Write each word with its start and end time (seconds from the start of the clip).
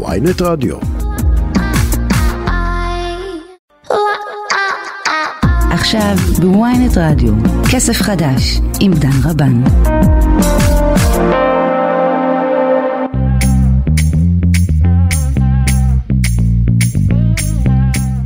ויינט 0.00 0.42
רדיו. 0.42 0.76
עכשיו 5.70 6.16
בוויינט 6.40 6.92
רדיו, 6.96 7.32
כסף 7.72 8.02
חדש 8.02 8.60
עם 8.80 8.92
דן 8.94 9.10
רבן. 9.24 9.62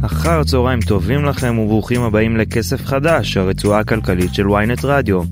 אחר 0.06 0.44
צהריים 0.44 0.80
טובים 0.80 1.24
לכם 1.24 1.58
וברוכים 1.58 2.02
הבאים 2.02 2.36
לכסף 2.36 2.86
חדש, 2.86 3.36
הרצועה 3.36 3.80
הכלכלית 3.80 4.34
של 4.34 4.46
ynet 4.46 4.80
רדיו. 4.84 5.22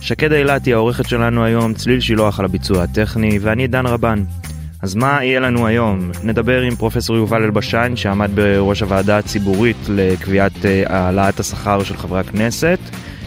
שקד 0.00 0.32
אילתי 0.32 0.72
העורכת 0.72 1.08
שלנו 1.08 1.44
היום, 1.44 1.74
צליל 1.74 2.00
שילוח 2.00 2.38
על 2.40 2.44
הביצוע 2.44 2.82
הטכני, 2.82 3.38
ואני 3.42 3.66
דן 3.66 3.86
רבן. 3.86 4.24
אז 4.82 4.94
מה 4.94 5.18
יהיה 5.24 5.40
לנו 5.40 5.66
היום? 5.66 6.10
נדבר 6.24 6.60
עם 6.60 6.76
פרופסור 6.76 7.16
יובל 7.16 7.42
אלבשן 7.42 7.92
שעמד 7.96 8.30
בראש 8.34 8.82
הוועדה 8.82 9.18
הציבורית 9.18 9.76
לקביעת 9.88 10.64
אה, 10.64 10.82
העלאת 10.86 11.40
השכר 11.40 11.82
של 11.82 11.96
חברי 11.96 12.20
הכנסת 12.20 12.78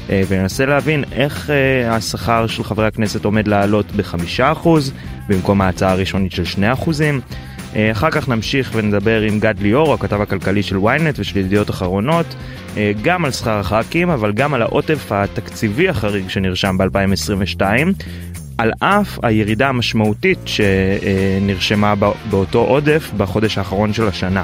אה, 0.09 0.21
וננסה 0.27 0.65
להבין 0.65 1.03
איך 1.11 1.49
אה, 1.49 1.95
השכר 1.95 2.47
של 2.47 2.63
חברי 2.63 2.87
הכנסת 2.87 3.25
עומד 3.25 3.47
לעלות 3.47 3.91
בחמישה 3.91 4.51
אחוז 4.51 4.93
במקום 5.27 5.61
ההצעה 5.61 5.91
הראשונית 5.91 6.31
של 6.31 6.45
שני 6.45 6.73
אחוזים. 6.73 7.21
אחר 7.91 8.11
כך 8.11 8.29
נמשיך 8.29 8.71
ונדבר 8.75 9.21
עם 9.21 9.39
גד 9.39 9.59
ליאור, 9.59 9.93
הכתב 9.93 10.21
הכלכלי 10.21 10.63
של 10.63 10.75
ynet 10.75 11.15
ושל 11.17 11.37
ידיעות 11.37 11.69
אחרונות, 11.69 12.35
גם 13.01 13.25
על 13.25 13.31
שכר 13.31 13.59
הח"כים, 13.59 14.09
אבל 14.09 14.31
גם 14.31 14.53
על 14.53 14.61
העוטף 14.61 15.11
התקציבי 15.11 15.89
החריג 15.89 16.29
שנרשם 16.29 16.77
ב-2022, 16.77 17.61
על 18.59 18.71
אף 18.79 19.19
הירידה 19.23 19.69
המשמעותית 19.69 20.39
שנרשמה 20.45 21.93
באותו 22.29 22.59
עודף 22.59 23.11
בחודש 23.17 23.57
האחרון 23.57 23.93
של 23.93 24.07
השנה. 24.07 24.43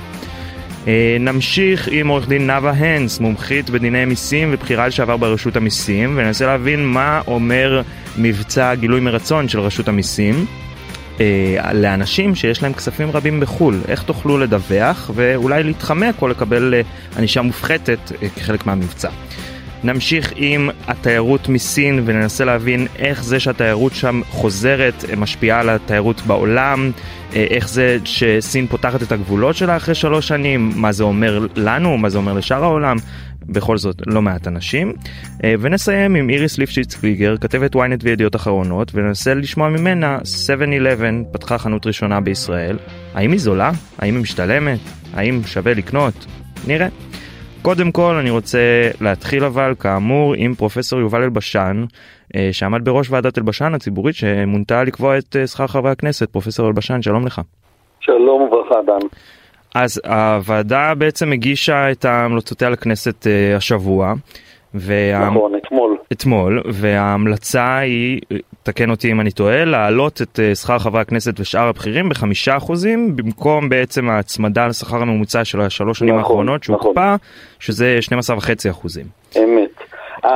אה, 0.87 1.17
נמשיך 1.19 1.87
עם 1.91 2.07
עורך 2.07 2.27
דין 2.27 2.47
נאוה 2.47 2.71
הנס, 2.71 3.19
מומחית 3.19 3.69
בדיני 3.69 4.05
מיסים 4.05 4.49
ובחירה 4.51 4.87
לשעבר 4.87 5.17
ברשות 5.17 5.55
המיסים, 5.55 6.13
וננסה 6.17 6.45
להבין 6.45 6.85
מה 6.85 7.21
אומר 7.27 7.81
מבצע 8.17 8.75
גילוי 8.75 8.99
מרצון 8.99 9.47
של 9.47 9.59
רשות 9.59 9.87
המיסים. 9.87 10.45
אה, 11.19 11.73
לאנשים 11.73 12.35
שיש 12.35 12.63
להם 12.63 12.73
כספים 12.73 13.11
רבים 13.11 13.39
בחו"ל, 13.39 13.81
איך 13.87 14.03
תוכלו 14.03 14.37
לדווח 14.37 15.11
ואולי 15.15 15.63
להתחמק 15.63 16.21
או 16.21 16.27
לקבל 16.27 16.73
אה, 16.73 16.81
ענישה 17.17 17.41
מופחתת 17.41 18.11
כחלק 18.35 18.65
מהמבצע. 18.65 19.09
נמשיך 19.83 20.33
עם 20.35 20.69
התיירות 20.87 21.49
מסין 21.49 22.03
וננסה 22.05 22.45
להבין 22.45 22.87
איך 22.99 23.23
זה 23.23 23.39
שהתיירות 23.39 23.93
שם 23.93 24.21
חוזרת 24.29 25.05
משפיעה 25.17 25.59
על 25.59 25.69
התיירות 25.69 26.21
בעולם, 26.21 26.91
אה, 27.35 27.45
איך 27.49 27.69
זה 27.69 27.97
שסין 28.05 28.67
פותחת 28.67 29.03
את 29.03 29.11
הגבולות 29.11 29.55
שלה 29.55 29.77
אחרי 29.77 29.95
שלוש 29.95 30.27
שנים, 30.27 30.71
מה 30.75 30.91
זה 30.91 31.03
אומר 31.03 31.47
לנו, 31.55 31.97
מה 31.97 32.09
זה 32.09 32.17
אומר 32.17 32.33
לשאר 32.33 32.63
העולם, 32.63 32.97
בכל 33.45 33.77
זאת 33.77 34.01
לא 34.07 34.21
מעט 34.21 34.47
אנשים. 34.47 34.93
אה, 35.43 35.53
ונסיים 35.59 36.15
עם 36.15 36.29
איריס 36.29 36.57
ליפשיץ 36.57 36.95
קליגר, 36.95 37.37
כתבת 37.37 37.75
ynet 37.75 38.01
וידיעות 38.03 38.35
אחרונות, 38.35 38.91
וננסה 38.95 39.33
לשמוע 39.33 39.69
ממנה 39.69 40.17
7-11 40.23 41.31
פתחה 41.31 41.57
חנות 41.57 41.87
ראשונה 41.87 42.21
בישראל. 42.21 42.77
האם 43.13 43.31
היא 43.31 43.39
זולה? 43.39 43.71
האם 43.97 44.15
היא 44.15 44.21
משתלמת? 44.21 44.79
האם 45.13 45.41
שווה 45.45 45.73
לקנות? 45.73 46.25
נראה. 46.67 46.87
קודם 47.65 47.91
כל 47.91 48.15
אני 48.19 48.29
רוצה 48.29 48.89
להתחיל 49.01 49.43
אבל 49.43 49.73
כאמור 49.79 50.33
עם 50.37 50.55
פרופסור 50.55 50.99
יובל 50.99 51.21
אלבשן 51.21 51.85
אה, 52.35 52.49
שעמד 52.51 52.85
בראש 52.85 53.07
ועדת 53.11 53.37
אלבשן 53.37 53.73
הציבורית 53.73 54.15
שמונתה 54.15 54.83
לקבוע 54.83 55.17
את 55.17 55.35
אה, 55.35 55.47
שכר 55.47 55.67
חברי 55.67 55.91
הכנסת. 55.91 56.29
פרופסור 56.29 56.67
אלבשן 56.67 57.01
שלום 57.01 57.25
לך. 57.25 57.41
שלום 57.99 58.41
וברכה 58.41 58.75
דן. 58.85 59.07
אז 59.75 60.01
הוועדה 60.05 60.93
בעצם 60.97 61.31
הגישה 61.31 61.91
את 61.91 62.05
המלצותיה 62.05 62.69
לכנסת 62.69 63.27
אה, 63.27 63.55
השבוע. 63.55 64.13
וה... 64.73 65.29
נכון, 65.29 65.55
אתמול. 65.55 65.97
אתמול, 66.11 66.61
וההמלצה 66.73 67.77
היא, 67.77 68.19
תקן 68.65 68.89
אותי 68.89 69.11
אם 69.11 69.21
אני 69.21 69.31
טועה, 69.31 69.65
להעלות 69.65 70.21
את 70.21 70.39
אה, 70.39 70.55
שכר 70.55 70.79
חברי 70.79 71.01
הכנסת 71.01 71.39
ושאר 71.39 71.67
הבכירים 71.67 72.09
בחמישה 72.09 72.57
אחוזים, 72.57 73.15
במקום 73.15 73.69
בעצם 73.69 74.09
ההצמדה 74.09 74.67
לשכר 74.67 74.97
הממוצע 74.97 75.45
של 75.45 75.61
השלוש 75.61 75.99
שנים 75.99 76.09
נכון, 76.09 76.23
האחרונות 76.23 76.63
שהוקפא, 76.63 76.89
נכון. 76.89 77.17
שזה 77.59 77.99
12.5 78.09 78.71
אחוזים. 78.71 79.05
אמת. 79.37 79.69
Uh, 80.25 80.27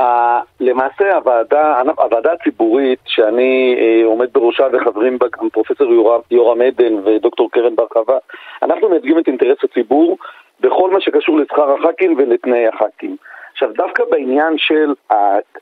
למעשה 0.60 1.14
הוועדה, 1.16 1.80
הוועדה 1.98 2.32
הציבורית 2.32 2.98
שאני 3.06 3.76
uh, 3.78 4.06
עומד 4.06 4.28
בראשה 4.32 4.64
וחברים 4.72 5.18
בה 5.18 5.26
גם 5.40 5.48
פרופסור 5.50 6.14
יורם 6.30 6.60
עדן 6.60 6.94
ודוקטור 7.04 7.50
קרן 7.50 7.76
בר 7.76 7.86
חווה, 7.92 8.18
אנחנו 8.62 8.88
מייצגים 8.88 9.18
את 9.18 9.26
אינטרס 9.26 9.58
הציבור 9.64 10.18
בכל 10.60 10.90
מה 10.90 11.00
שקשור 11.00 11.38
לשכר 11.38 11.72
הח"כים 11.72 12.14
ולתנאי 12.18 12.66
הח"כים. 12.66 13.16
עכשיו, 13.62 13.74
דווקא 13.76 14.04
בעניין 14.10 14.58
של 14.58 14.92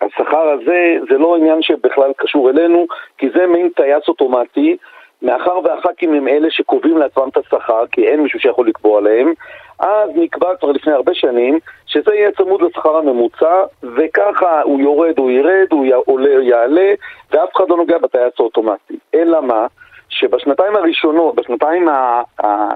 השכר 0.01 0.51
הזה, 0.51 0.97
זה 1.11 1.19
לא 1.19 1.37
עניין 1.37 1.63
שבכלל 1.63 2.13
קשור 2.17 2.51
אלינו, 2.51 2.87
כי 3.19 3.31
זה 3.35 3.47
מין 3.47 3.69
טייס 3.69 4.09
אוטומטי, 4.09 4.77
מאחר 5.23 5.59
והח"כים 5.65 6.15
הם 6.15 6.29
אלה 6.29 6.51
שקובעים 6.51 6.99
לעצמם 6.99 7.29
את 7.29 7.37
השכר, 7.37 7.85
כי 7.93 8.07
אין 8.07 8.21
מישהו 8.21 8.41
שיכול 8.41 8.69
לקבוע 8.69 9.01
להם, 9.01 9.33
אז 9.79 10.11
נקבע 10.15 10.57
כבר 10.57 10.73
לפני 10.73 10.93
הרבה 10.93 11.15
שנים 11.15 11.59
שזה 11.87 12.15
יהיה 12.15 12.33
צמוד 12.33 12.63
לשכר 12.63 12.97
הממוצע, 12.97 13.65
וככה 13.83 14.63
הוא 14.63 14.81
יורד, 14.81 15.19
הוא 15.19 15.31
ירד, 15.31 15.67
הוא 15.71 15.87
עולה, 16.07 16.45
יעלה, 16.45 16.93
ואף 17.31 17.57
אחד 17.57 17.65
לא 17.69 17.77
נוגע 17.77 17.99
בטייס 17.99 18.33
האוטומטי. 18.39 18.99
אלא 19.15 19.43
מה? 19.43 19.67
שבשנתיים 20.09 20.77
הראשונות, 20.77 21.35
בשנתיים 21.35 21.89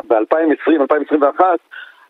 ב-2020-2021, 0.08 1.40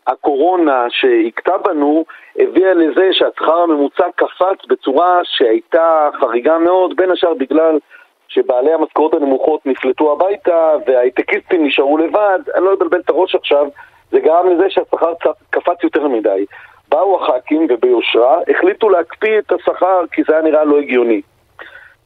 הקורונה 0.07 0.85
שהכתה 0.89 1.57
בנו 1.57 2.05
הביאה 2.39 2.73
לזה 2.73 3.09
שהשכר 3.11 3.57
הממוצע 3.57 4.05
קפץ 4.15 4.65
בצורה 4.69 5.19
שהייתה 5.23 6.09
חריגה 6.19 6.57
מאוד, 6.57 6.95
בין 6.95 7.11
השאר 7.11 7.33
בגלל 7.33 7.79
שבעלי 8.27 8.73
המשכורות 8.73 9.13
הנמוכות 9.13 9.65
נפלטו 9.65 10.11
הביתה 10.11 10.71
וההייטקיסטים 10.87 11.65
נשארו 11.65 11.97
לבד, 11.97 12.39
אני 12.55 12.65
לא 12.65 12.73
אבלבל 12.73 12.99
את 12.99 13.09
הראש 13.09 13.35
עכשיו, 13.35 13.67
זה 14.11 14.19
גרם 14.19 14.49
לזה 14.49 14.69
שהשכר 14.69 15.13
קפץ 15.49 15.83
יותר 15.83 16.07
מדי. 16.07 16.45
באו 16.89 17.23
הח"כים 17.23 17.67
וביושרה 17.69 18.39
החליטו 18.49 18.89
להקפיא 18.89 19.39
את 19.39 19.51
השכר 19.51 20.03
כי 20.11 20.21
זה 20.27 20.33
היה 20.33 20.41
נראה 20.41 20.63
לא 20.63 20.77
הגיוני. 20.77 21.21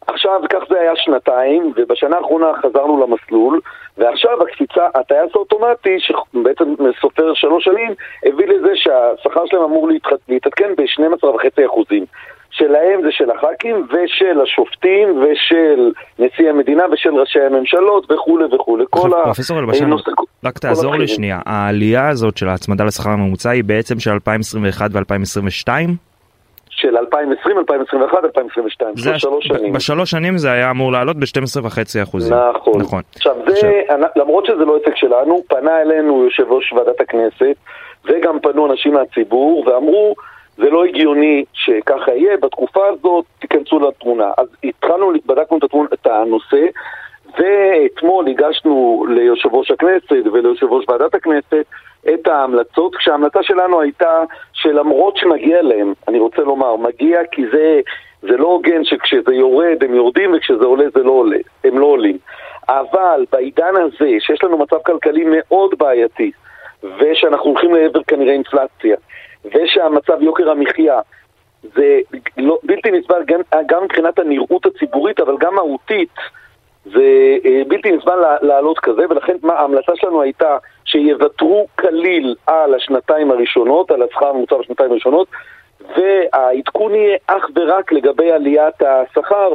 עכשיו, 0.08 0.42
כך 0.50 0.60
זה 0.70 0.80
היה 0.80 0.96
שנתיים, 0.96 1.74
ובשנה 1.76 2.18
האחרונה 2.18 2.48
חזרנו 2.62 3.06
למסלול, 3.06 3.60
ועכשיו 3.98 4.44
הקפיצה, 4.44 4.88
הטייס 4.96 5.32
האוטומטי, 5.36 5.98
שבעצם 6.00 6.74
סופר 7.02 7.34
שלוש 7.34 7.64
שנים, 7.64 7.94
הביא 8.26 8.48
לזה 8.48 8.72
שהשכר 8.76 9.46
שלהם 9.46 9.64
אמור 9.64 9.90
להתעדכן 10.28 10.76
ב-12.5 10.78 11.66
אחוזים. 11.66 12.06
שלהם 12.50 13.02
זה 13.04 13.08
של 13.12 13.32
הח"כים 13.32 13.88
ושל 13.90 14.42
השופטים 14.42 15.24
ושל 15.24 15.92
נשיא 16.20 16.50
המדינה 16.50 16.84
ושל 16.92 17.16
ראשי 17.16 17.40
הממשלות 17.40 18.12
וכולי 18.12 18.46
וכולי. 18.46 18.86
פרופסור 19.24 19.60
אלבשן, 19.60 19.90
רק 20.46 20.58
תעזור 20.58 20.96
לי 20.96 21.08
שנייה, 21.08 21.40
העלייה 21.46 22.10
הזאת 22.10 22.38
של 22.38 22.50
ההצמדה 22.50 22.84
לשכר 22.84 23.10
הממוצע 23.10 23.50
היא 23.50 23.64
בעצם 23.64 24.00
של 24.00 24.12
2021 24.12 24.90
ו-2022? 24.94 25.70
של 26.78 26.98
2020, 26.98 27.58
2021, 27.58 28.24
2022, 28.24 28.96
זה 28.96 29.20
שלוש 29.20 29.48
שנים. 29.48 29.74
בשלוש 29.74 30.12
שנים 30.12 30.38
זה 30.38 30.52
היה 30.52 30.72
אמור 30.72 30.92
לעלות 30.92 31.18
ב-12.5 31.18 32.04
אחוזים. 32.04 32.34
נכון. 32.58 32.82
נכון. 32.82 33.02
עכשיו, 33.16 33.36
זה, 33.48 33.82
למרות 34.16 34.46
שזה 34.46 34.66
לא 34.66 34.78
עסק 34.82 34.96
שלנו, 34.96 35.44
פנה 35.48 35.82
אלינו 35.82 36.24
יושב 36.24 36.52
ראש 36.52 36.74
ועדת 36.74 37.02
הכנסת, 37.02 37.56
וגם 38.06 38.40
פנו 38.40 38.72
אנשים 38.72 38.94
מהציבור, 38.94 39.68
ואמרו, 39.68 40.16
זה 40.58 40.70
לא 40.70 40.86
הגיוני 40.86 41.46
שככה 41.54 42.12
יהיה, 42.12 42.38
בתקופה 42.38 42.88
הזאת 42.88 43.26
תיכנסו 43.40 43.80
לתמונה. 43.80 44.32
אז 44.38 44.48
התחלנו, 44.64 45.12
בדקנו 45.26 45.58
את 45.94 46.08
הנושא, 46.08 46.66
ואתמול 47.38 48.28
הגשנו 48.28 49.06
ליושב 49.10 49.54
ראש 49.54 49.72
הכנסת 49.72 50.12
וליושב 50.34 50.66
ראש 50.66 50.86
ועדת 50.90 51.16
הכנסת 51.16 51.66
את 52.14 52.28
ההמלצות, 52.28 52.96
כשההמלצה 52.96 53.44
שלנו 53.44 53.82
הייתה 53.82 54.24
שלמרות 54.54 55.18
שמגיע 55.18 55.62
להם, 55.62 55.94
אני 56.08 56.20
רוצה 56.20 56.42
לומר, 56.42 56.76
מגיע 56.76 57.20
כי 57.32 57.46
זה, 57.52 57.80
זה 58.22 58.38
לא 58.38 58.48
הוגן 58.48 58.84
שכשזה 58.84 59.34
יורד 59.34 59.84
הם 59.84 59.94
יורדים 59.94 60.34
וכשזה 60.34 60.66
עולה 60.66 60.86
זה 60.96 61.04
לא 61.04 61.12
עולה, 61.12 61.38
הם 61.64 61.80
לא 61.80 61.86
עולים. 61.86 62.18
אבל 62.70 63.26
בעידן 63.32 63.76
הזה, 63.76 64.12
שיש 64.20 64.44
לנו 64.44 64.58
מצב 64.58 64.78
כלכלי 64.86 65.26
מאוד 65.28 65.76
בעייתי, 65.78 66.32
ושאנחנו 67.00 67.50
הולכים 67.50 67.76
לעבר 67.76 68.04
כנראה 68.04 68.34
אינפלציה, 68.34 68.96
ושהמצב 69.46 70.22
יוקר 70.22 70.50
המחיה 70.50 71.00
זה 71.76 72.00
לא, 72.38 72.58
בלתי 72.64 72.92
נסבל 72.92 73.24
גם, 73.26 73.40
גם 73.66 73.84
מבחינת 73.84 74.20
הנראות 74.20 74.66
הציבורית, 74.66 75.20
אבל 75.20 75.38
גם 75.40 75.56
מהותית, 75.56 76.14
זה 76.86 77.38
אה, 77.46 77.62
בלתי 77.68 77.92
נסבל 77.92 78.20
לעלות 78.42 78.80
כזה, 78.80 79.02
ולכן 79.10 79.34
מה, 79.44 79.54
ההמלצה 79.54 79.92
שלנו 79.96 80.22
הייתה 80.22 80.58
שיוותרו 80.88 81.68
כליל 81.80 82.36
על 82.48 82.74
השנתיים 82.74 83.32
הראשונות, 83.32 83.92
על 83.92 84.02
השכר 84.02 84.28
הממוצע 84.28 84.58
בשנתיים 84.58 84.92
הראשונות, 84.92 85.28
והעדכון 85.98 86.96
יהיה 86.96 87.18
אך 87.28 87.46
ורק 87.56 87.92
לגבי 87.92 88.32
עליית 88.32 88.82
השכר 88.82 89.54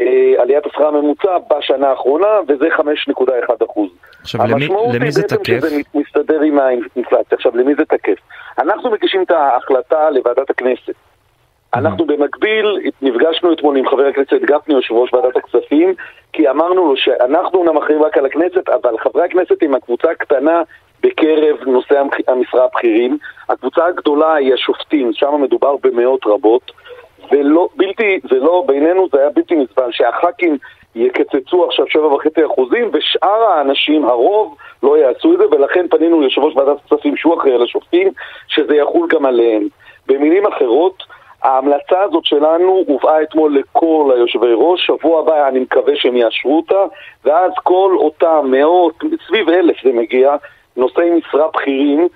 אה, 0.00 0.42
עליית 0.42 0.66
השכר 0.66 0.86
הממוצע 0.86 1.38
בשנה 1.50 1.88
האחרונה, 1.88 2.40
וזה 2.48 2.66
5.1 2.76 3.64
אחוז. 3.64 3.90
עכשיו, 4.20 4.40
למי, 4.46 4.68
למי 4.94 5.10
זה 5.10 5.22
תקף? 5.22 5.40
המשמעות 5.40 5.54
היא 5.54 5.60
בעצם 5.60 5.68
שזה 5.68 5.80
מסתדר 5.94 6.40
עם 6.40 6.58
האינפלציה. 6.58 7.36
עכשיו, 7.36 7.56
למי 7.56 7.74
זה 7.74 7.84
תקף? 7.84 8.16
אנחנו 8.58 8.90
מגישים 8.90 9.22
את 9.22 9.30
ההחלטה 9.30 10.10
לוועדת 10.10 10.50
הכנסת. 10.50 10.94
אנחנו 11.74 12.06
במקביל 12.06 12.78
נפגשנו 13.02 13.52
אתמול 13.52 13.76
עם 13.76 13.88
חבר 13.88 14.06
הכנסת 14.06 14.42
גפני, 14.42 14.74
יושב 14.74 14.94
ראש 14.94 15.14
ועדת 15.14 15.36
הכספים, 15.36 15.94
כי 16.32 16.50
אמרנו 16.50 16.88
לו 16.88 16.96
שאנחנו 16.96 17.58
אומנם 17.58 17.76
אחראים 17.76 18.02
רק 18.02 18.18
על 18.18 18.26
הכנסת, 18.26 18.68
אבל 18.68 18.98
חברי 18.98 19.24
הכנסת 19.24 19.62
עם 19.62 19.74
הקבוצה 19.74 20.10
הקטנה 20.10 20.62
בקרב 21.02 21.56
נושאי 21.66 21.96
המשרה 22.28 22.64
הבכירים. 22.64 23.18
הקבוצה 23.48 23.86
הגדולה 23.86 24.34
היא 24.34 24.54
השופטים, 24.54 25.10
שם 25.12 25.42
מדובר 25.42 25.76
במאות 25.82 26.26
רבות. 26.26 26.72
ולא, 27.32 27.68
בלתי, 27.76 28.20
זה 28.30 28.38
לא, 28.38 28.64
בינינו 28.66 29.08
זה 29.12 29.20
היה 29.20 29.30
בלתי 29.30 29.56
נסבל 29.56 29.88
שהח"כים 29.90 30.58
יקצצו 30.94 31.66
עכשיו 31.66 31.84
7.5 31.86 32.46
אחוזים 32.46 32.90
ושאר 32.92 33.42
האנשים, 33.44 34.04
הרוב, 34.04 34.56
לא 34.82 34.98
יעשו 34.98 35.32
את 35.32 35.38
זה 35.38 35.44
ולכן 35.50 35.86
פנינו 35.90 36.20
ליושב 36.20 36.40
ראש 36.40 36.56
ועדת 36.56 36.78
הכספים 36.84 37.16
שהוא 37.16 37.34
אחראי 37.40 37.54
על 37.54 37.62
השופטים 37.62 38.12
שזה 38.48 38.76
יחול 38.76 39.08
גם 39.10 39.26
עליהם. 39.26 39.68
במילים 40.06 40.46
אחרות, 40.46 41.02
ההמלצה 41.42 42.02
הזאת 42.02 42.24
שלנו 42.24 42.84
הובאה 42.86 43.22
אתמול 43.22 43.58
לכל 43.58 44.10
היושבי 44.14 44.52
ראש, 44.54 44.86
שבוע 44.86 45.20
הבא 45.20 45.48
אני 45.48 45.58
מקווה 45.58 45.96
שהם 45.96 46.16
יאשרו 46.16 46.56
אותה. 46.56 46.84
ואז 47.24 47.52
כל 47.62 47.96
אותם 47.98 48.46
מאות, 48.50 48.94
סביב 49.26 49.48
אלף 49.48 49.76
זה 49.84 49.92
מגיע, 49.92 50.36
נושאי 50.76 51.10
משרה 51.10 51.48
בכירים 51.54 52.08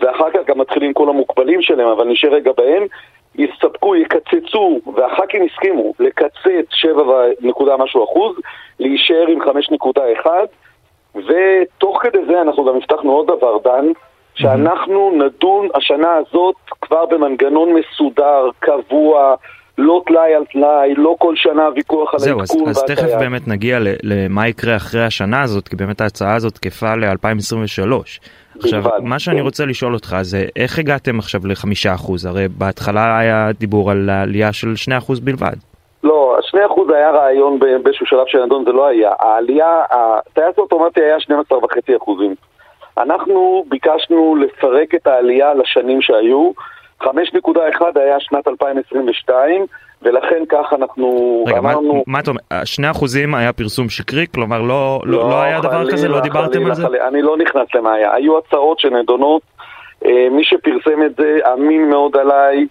ואחר 0.00 0.30
כך 0.30 0.40
גם 0.46 0.58
מתחילים 0.58 0.92
כל 0.92 1.08
המוגבלים 1.08 1.62
שלהם, 1.62 1.88
אבל 1.88 2.08
נשאר 2.08 2.30
רגע 2.30 2.52
בהם 2.56 2.86
יסתפקו, 3.34 3.96
יקצצו, 3.96 4.80
והח"כים 4.94 5.42
הסכימו 5.42 5.92
לקצץ 6.00 6.66
7 6.70 7.24
נקודה 7.40 7.76
משהו 7.76 8.04
אחוז, 8.04 8.36
להישאר 8.80 9.26
עם 9.28 9.42
5.1 9.42 10.26
ותוך 11.14 12.02
כדי 12.02 12.18
זה 12.26 12.40
אנחנו 12.40 12.64
גם 12.64 12.76
הבטחנו 12.76 13.12
עוד 13.12 13.26
דבר, 13.26 13.58
דן, 13.58 13.86
שאנחנו 14.40 15.12
נדון 15.18 15.68
השנה 15.74 16.14
הזאת 16.14 16.54
כבר 16.80 17.06
במנגנון 17.06 17.68
מסודר, 17.74 18.48
קבוע, 18.58 19.34
לא 19.78 20.02
טלאי 20.06 20.34
על 20.34 20.44
טלאי, 20.44 20.94
לא 20.96 21.14
כל 21.18 21.36
שנה 21.36 21.68
ויכוח 21.74 22.14
על 22.14 22.20
העדכון. 22.20 22.46
זהו, 22.46 22.68
אז, 22.68 22.78
אז 22.78 22.84
תכף 22.84 23.14
באמת 23.18 23.48
נגיע 23.48 23.78
למה 24.02 24.48
יקרה 24.48 24.76
אחרי 24.76 25.04
השנה 25.04 25.42
הזאת, 25.42 25.68
כי 25.68 25.76
באמת 25.76 26.00
ההצעה 26.00 26.34
הזאת 26.34 26.54
תקפה 26.54 26.94
ל-2023. 26.94 27.92
עכשיו, 28.58 28.82
בלבד, 28.82 28.98
מה 29.02 29.18
שאני. 29.18 29.40
רוצה 29.40 29.64
לשאול 29.64 29.94
אותך 29.94 30.16
זה 30.22 30.44
איך 30.56 30.78
הגעתם 30.78 31.18
עכשיו 31.18 31.40
לחמישה 31.44 31.94
אחוז? 31.94 32.26
הרי 32.26 32.48
בהתחלה 32.58 33.18
היה 33.18 33.48
דיבור 33.58 33.90
על 33.90 34.10
עלייה 34.10 34.52
של 34.52 34.76
שני 34.76 34.98
אחוז 34.98 35.20
בלבד. 35.20 35.56
לא, 36.04 36.36
שני 36.42 36.66
אחוז 36.66 36.90
היה 36.90 37.10
רעיון 37.10 37.58
באיזשהו 37.58 38.06
שלב 38.06 38.24
של 38.26 38.44
נדון, 38.44 38.64
זה 38.64 38.72
לא 38.72 38.86
היה. 38.86 39.10
העלייה, 39.20 39.82
הטייס 39.90 40.58
האוטומטי 40.58 41.00
היה 41.00 41.20
12 41.20 41.58
וחצי 41.58 41.96
אחוזים. 41.96 42.34
אנחנו 43.02 43.64
ביקשנו 43.68 44.36
לפרק 44.36 44.94
את 44.94 45.06
העלייה 45.06 45.54
לשנים 45.54 46.02
שהיו. 46.02 46.50
5.1 47.02 47.08
היה 47.94 48.20
שנת 48.20 48.48
2022, 48.48 49.66
ולכן 50.02 50.42
כך 50.48 50.72
אנחנו 50.72 51.44
רגע, 51.46 51.58
אמרנו... 51.58 51.92
רגע, 51.92 52.02
מה 52.06 52.20
אתה 52.20 52.30
אומר? 52.30 52.40
שני 52.64 52.90
אחוזים 52.90 53.34
היה 53.34 53.52
פרסום 53.52 53.88
שקרי? 53.88 54.26
כלומר 54.34 54.62
לא, 54.62 55.00
לא, 55.04 55.18
לא, 55.18 55.30
לא 55.30 55.42
היה 55.42 55.60
דבר 55.60 55.90
כזה? 55.90 56.08
לא 56.08 56.20
דיברתם 56.20 56.66
על 56.66 56.74
זה? 56.74 56.86
אני 57.08 57.22
לא 57.22 57.36
נכנס 57.36 57.66
למה 57.74 57.92
היה. 57.94 58.14
היו 58.14 58.38
הצעות 58.38 58.80
שנדונות, 58.80 59.42
אה, 60.04 60.28
מי 60.30 60.44
שפרסם 60.44 61.02
את 61.06 61.16
זה 61.16 61.38
אמין 61.52 61.90
מאוד 61.90 62.16
עליי, 62.16 62.66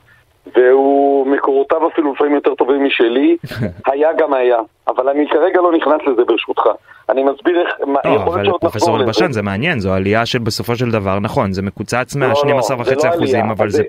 והוא, 0.55 1.27
מקורותיו 1.27 1.87
אפילו 1.87 2.13
לפעמים 2.13 2.35
יותר 2.35 2.55
טובים 2.55 2.85
משלי, 2.85 3.37
היה 3.91 4.09
גם 4.17 4.33
היה. 4.33 4.57
אבל 4.87 5.09
אני 5.09 5.27
כרגע 5.29 5.61
לא 5.61 5.71
נכנס 5.71 6.01
לזה 6.07 6.21
ברשותך. 6.25 6.61
אני 7.09 7.23
מסביר 7.23 7.61
איך, 7.61 7.69
לא, 8.05 8.09
יכול 8.09 8.35
להיות 8.35 8.45
שעוד 8.45 8.63
נחזור 8.63 8.97
לזה. 8.97 9.05
פרופסור 9.05 9.31
זה 9.31 9.41
מעניין, 9.41 9.79
זו 9.79 9.93
עלייה 9.93 10.25
של 10.25 10.39
בסופו 10.39 10.75
של 10.75 10.91
דבר, 10.91 11.19
נכון, 11.19 11.53
זה 11.53 11.61
מקוצץ 11.61 12.15
מה-12.5 12.15 12.43
לא, 12.43 12.95
לא, 13.03 13.15
אחוזים, 13.15 13.49
אבל 13.49 13.69
זה. 13.69 13.83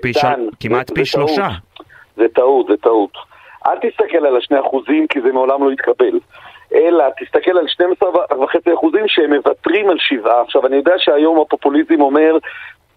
כמעט 0.59 0.91
פי 0.91 1.05
שלושה. 1.05 1.47
זה 2.17 2.25
טעות, 2.33 2.67
זה 2.67 2.77
טעות. 2.77 3.11
אל 3.67 3.75
תסתכל 3.81 4.25
על 4.25 4.37
השני 4.37 4.59
אחוזים 4.59 5.07
כי 5.07 5.21
זה 5.21 5.31
מעולם 5.31 5.63
לא 5.63 5.71
יתקבל. 5.71 6.19
אלא 6.75 7.05
תסתכל 7.19 7.57
על 7.57 7.65
12.5 8.03 8.73
אחוזים 8.73 9.07
שהם 9.07 9.33
מוותרים 9.33 9.89
על 9.89 9.97
שבעה. 9.99 10.41
עכשיו, 10.41 10.65
אני 10.65 10.75
יודע 10.75 10.93
שהיום 10.97 11.39
הפופוליזם 11.39 12.01
אומר, 12.01 12.37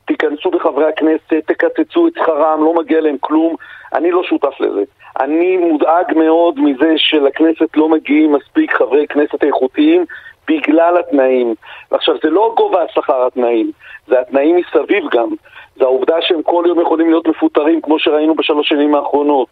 תיכנסו 0.04 0.50
בחברי 0.50 0.88
הכנסת, 0.88 1.42
תקצצו 1.46 2.08
את 2.08 2.12
שכרם, 2.18 2.64
לא 2.64 2.74
מגיע 2.74 3.00
להם 3.00 3.16
כלום. 3.20 3.56
אני 3.94 4.10
לא 4.10 4.22
שותף 4.24 4.60
לזה. 4.60 4.82
אני 5.20 5.56
מודאג 5.56 6.14
מאוד 6.16 6.60
מזה 6.60 6.92
שלכנסת 6.96 7.76
לא 7.76 7.88
מגיעים 7.88 8.32
מספיק 8.32 8.72
חברי 8.72 9.06
כנסת 9.06 9.44
איכותיים 9.44 10.04
בגלל 10.48 10.96
התנאים. 10.98 11.54
עכשיו, 11.90 12.14
זה 12.22 12.30
לא 12.30 12.52
גובה 12.56 12.82
השכר 12.82 13.26
התנאים, 13.26 13.70
זה 14.06 14.20
התנאים 14.20 14.56
מסביב 14.56 15.04
גם. 15.10 15.28
זה 15.76 15.84
העובדה 15.84 16.16
שהם 16.20 16.42
כל 16.42 16.64
יום 16.66 16.80
יכולים 16.80 17.10
להיות 17.10 17.28
מפוטרים, 17.28 17.80
כמו 17.80 17.98
שראינו 17.98 18.34
בשלוש 18.34 18.68
שנים 18.68 18.94
האחרונות. 18.94 19.48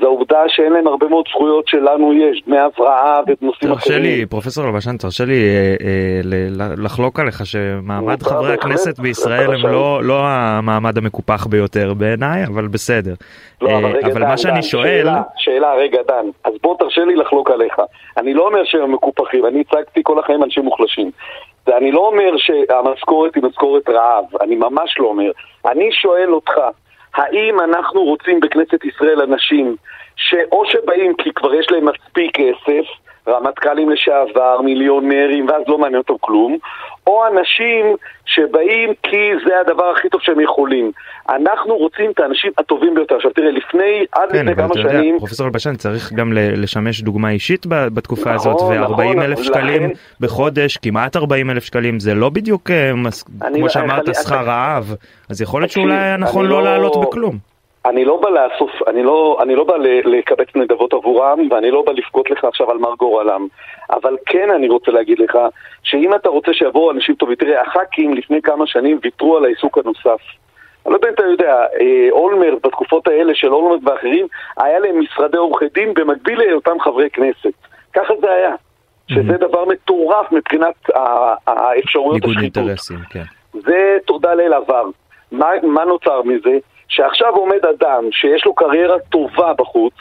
זה 0.00 0.06
העובדה 0.06 0.42
שאין 0.48 0.72
להם 0.72 0.86
הרבה 0.86 1.08
מאוד 1.08 1.24
זכויות 1.28 1.68
שלנו 1.68 2.12
יש, 2.12 2.42
דמי 2.46 2.58
הבראה 2.58 3.20
ונושאים 3.26 3.72
אחרים. 3.72 3.76
תרשה 3.76 3.98
לי, 3.98 4.26
פרופסור 4.26 4.64
לבשן, 4.66 4.96
תרשה 4.96 5.24
לי 5.24 5.34
אה, 5.34 5.74
אה, 5.86 6.20
לחלוק 6.76 7.20
עליך 7.20 7.46
שמעמד 7.46 8.22
חברי 8.22 8.52
הכנסת 8.52 9.00
בישראל 9.00 9.54
הם 9.54 9.72
לא, 9.72 10.02
לא 10.04 10.20
המעמד 10.26 10.98
המקופח 10.98 11.46
ביותר 11.46 11.94
בעיניי, 11.94 12.44
אבל 12.44 12.66
בסדר. 12.66 13.14
לא, 13.62 13.78
אבל, 13.78 13.96
רגע, 13.96 14.06
אבל 14.06 14.20
דן, 14.20 14.28
מה 14.28 14.36
שאני 14.36 14.54
דן, 14.54 14.62
שואל... 14.62 14.84
שאלה, 14.84 15.22
שאלה, 15.36 15.74
רגע, 15.74 15.98
דן, 16.08 16.26
אז 16.44 16.52
בוא 16.62 16.76
תרשה 16.78 17.04
לי 17.04 17.14
לחלוק 17.16 17.50
עליך. 17.50 17.74
אני 18.16 18.34
לא 18.34 18.46
אומר 18.46 18.64
שהם 18.64 18.92
מקופחים, 18.92 19.46
אני 19.46 19.60
הצגתי 19.60 20.00
כל 20.02 20.18
החיים 20.18 20.42
אנשים 20.42 20.64
מוחלשים. 20.64 21.10
ואני 21.66 21.92
לא 21.92 22.00
אומר 22.00 22.36
שהמשכורת 22.36 23.34
היא 23.34 23.42
משכורת 23.42 23.88
רעב, 23.88 24.24
אני 24.40 24.56
ממש 24.56 24.94
לא 24.98 25.06
אומר. 25.06 25.30
אני 25.66 25.92
שואל 25.92 26.34
אותך, 26.34 26.52
האם 27.14 27.60
אנחנו 27.60 28.02
רוצים 28.02 28.40
בכנסת 28.40 28.84
ישראל 28.84 29.22
אנשים 29.22 29.76
שאו 30.16 30.62
שבאים 30.66 31.14
כי 31.14 31.32
כבר 31.32 31.54
יש 31.54 31.70
להם 31.70 31.88
מספיק 31.88 32.36
כסף, 32.36 33.03
רמטכ"לים 33.28 33.90
לשעבר, 33.90 34.60
מיליונרים, 34.60 35.48
ואז 35.48 35.62
לא 35.68 35.78
מעניין 35.78 35.98
אותם 35.98 36.14
כלום, 36.20 36.58
או 37.06 37.22
אנשים 37.26 37.96
שבאים 38.26 38.92
כי 39.02 39.30
זה 39.46 39.60
הדבר 39.60 39.84
הכי 39.84 40.08
טוב 40.08 40.20
שהם 40.20 40.40
יכולים. 40.40 40.92
אנחנו 41.28 41.76
רוצים 41.76 42.10
את 42.10 42.20
האנשים 42.20 42.52
הטובים 42.58 42.94
ביותר. 42.94 43.16
עכשיו 43.16 43.30
תראה, 43.30 43.50
לפני, 43.50 44.04
עד 44.12 44.32
כן, 44.32 44.46
לפני 44.46 44.56
כמה 44.56 44.74
שנים... 44.74 45.04
יודע, 45.04 45.18
פרופסור 45.18 45.46
אלבשן 45.46 45.76
צריך 45.76 46.12
גם 46.12 46.32
לשמש 46.32 47.00
דוגמה 47.00 47.30
אישית 47.30 47.66
בתקופה 47.66 48.34
נכון, 48.34 48.52
הזאת, 48.52 48.62
ו-40 48.62 48.92
נכון, 48.92 49.20
אלף 49.22 49.42
שקלים 49.42 49.82
לכן... 49.82 49.92
בחודש, 50.20 50.76
כמעט 50.76 51.16
40 51.16 51.50
אלף 51.50 51.64
שקלים, 51.64 52.00
זה 52.00 52.14
לא 52.14 52.28
בדיוק, 52.28 52.70
אה. 52.70 52.90
אני, 53.42 53.58
כמו 53.58 53.70
שאמרת, 53.70 54.08
אני, 54.08 54.14
שכר 54.14 54.44
רעב, 54.44 54.94
אז 55.30 55.42
יכול 55.42 55.62
להיות 55.62 55.70
שאולי 55.70 56.16
נכון 56.18 56.46
לא 56.46 56.62
לעלות 56.62 56.96
בכלום. 57.08 57.53
אני 57.86 58.04
לא 58.04 58.16
בא 58.16 58.28
לאסוף, 58.30 58.70
אני 58.88 59.02
לא, 59.02 59.38
אני 59.42 59.54
לא 59.54 59.64
בא 59.64 59.76
לקבץ 60.04 60.48
נדבות 60.54 60.92
עבורם, 60.92 61.38
ואני 61.50 61.70
לא 61.70 61.82
בא 61.82 61.92
לבכות 61.92 62.30
לך 62.30 62.44
עכשיו 62.44 62.70
על 62.70 62.78
מר 62.78 62.94
גורלם. 62.94 63.46
אבל 63.90 64.16
כן 64.26 64.50
אני 64.50 64.68
רוצה 64.68 64.90
להגיד 64.90 65.18
לך, 65.18 65.38
שאם 65.82 66.14
אתה 66.14 66.28
רוצה 66.28 66.52
שיבואו 66.52 66.90
אנשים 66.90 67.14
טובים, 67.14 67.34
תראה, 67.34 67.62
הח"כים 67.62 68.14
לפני 68.14 68.42
כמה 68.42 68.66
שנים 68.66 68.98
ויתרו 69.02 69.36
על 69.36 69.44
העיסוק 69.44 69.78
הנוסף. 69.78 70.20
אני 70.86 70.92
לא 70.92 70.96
יודע 70.96 71.08
אם 71.08 71.14
אתה 71.14 71.22
יודע, 71.22 71.54
אה, 71.80 72.08
אולמרט, 72.10 72.66
בתקופות 72.66 73.08
האלה 73.08 73.34
של 73.34 73.54
אולמרט 73.54 73.80
ואחרים, 73.84 74.26
היה 74.56 74.78
להם 74.78 75.00
משרדי 75.00 75.36
עורכי 75.36 75.64
דין 75.74 75.94
במקביל 75.94 76.38
להיותם 76.38 76.80
חברי 76.80 77.10
כנסת. 77.10 77.52
ככה 77.92 78.14
זה 78.20 78.30
היה. 78.30 78.54
שזה 79.08 79.36
דבר 79.36 79.64
מטורף 79.64 80.32
מבחינת 80.32 80.74
האפשרויות 81.46 82.24
השחיתות. 82.24 82.42
ניגוד 82.42 82.58
אינטרסים, 82.58 82.98
כן. 83.10 83.22
זה 83.52 83.96
תודה 84.06 84.34
לאל 84.34 84.52
עבר. 84.52 84.84
מה, 85.32 85.48
מה 85.62 85.84
נוצר 85.84 86.22
מזה? 86.22 86.58
שעכשיו 86.88 87.34
עומד 87.34 87.66
אדם 87.66 88.12
שיש 88.12 88.44
לו 88.46 88.54
קריירה 88.54 88.98
טובה 88.98 89.52
בחוץ, 89.52 89.94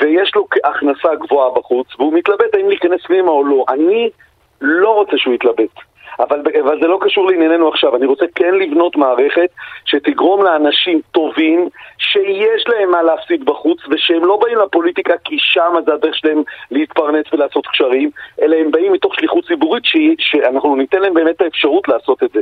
ויש 0.00 0.34
לו 0.34 0.46
הכנסה 0.64 1.08
גבוהה 1.14 1.50
בחוץ, 1.50 1.86
והוא 1.98 2.12
מתלבט 2.12 2.54
האם 2.54 2.68
להיכנס 2.68 3.06
פנימה 3.06 3.30
או 3.30 3.44
לא. 3.44 3.64
אני 3.68 4.10
לא 4.60 4.94
רוצה 4.94 5.12
שהוא 5.16 5.34
יתלבט. 5.34 5.70
אבל, 6.20 6.42
אבל 6.62 6.80
זה 6.80 6.86
לא 6.86 6.98
קשור 7.00 7.30
לענייננו 7.30 7.68
עכשיו, 7.68 7.96
אני 7.96 8.06
רוצה 8.06 8.24
כן 8.34 8.54
לבנות 8.54 8.96
מערכת 8.96 9.50
שתגרום 9.84 10.44
לאנשים 10.44 11.00
טובים 11.12 11.68
שיש 11.98 12.68
להם 12.68 12.90
מה 12.90 13.02
להפסיד 13.02 13.44
בחוץ 13.44 13.78
ושהם 13.90 14.24
לא 14.24 14.38
באים 14.42 14.58
לפוליטיקה 14.58 15.14
כי 15.24 15.36
שם 15.38 15.74
זה 15.86 15.94
הדרך 15.94 16.14
שלהם 16.14 16.42
להתפרנס 16.70 17.32
ולעשות 17.32 17.66
קשרים, 17.66 18.10
אלא 18.42 18.56
הם 18.56 18.70
באים 18.70 18.92
מתוך 18.92 19.14
שליחות 19.14 19.46
ציבורית 19.46 19.84
ש... 19.84 19.96
שאנחנו 20.18 20.76
ניתן 20.76 21.00
להם 21.00 21.14
באמת 21.14 21.40
האפשרות 21.40 21.88
לעשות 21.88 22.22
את 22.22 22.30
זה. 22.30 22.40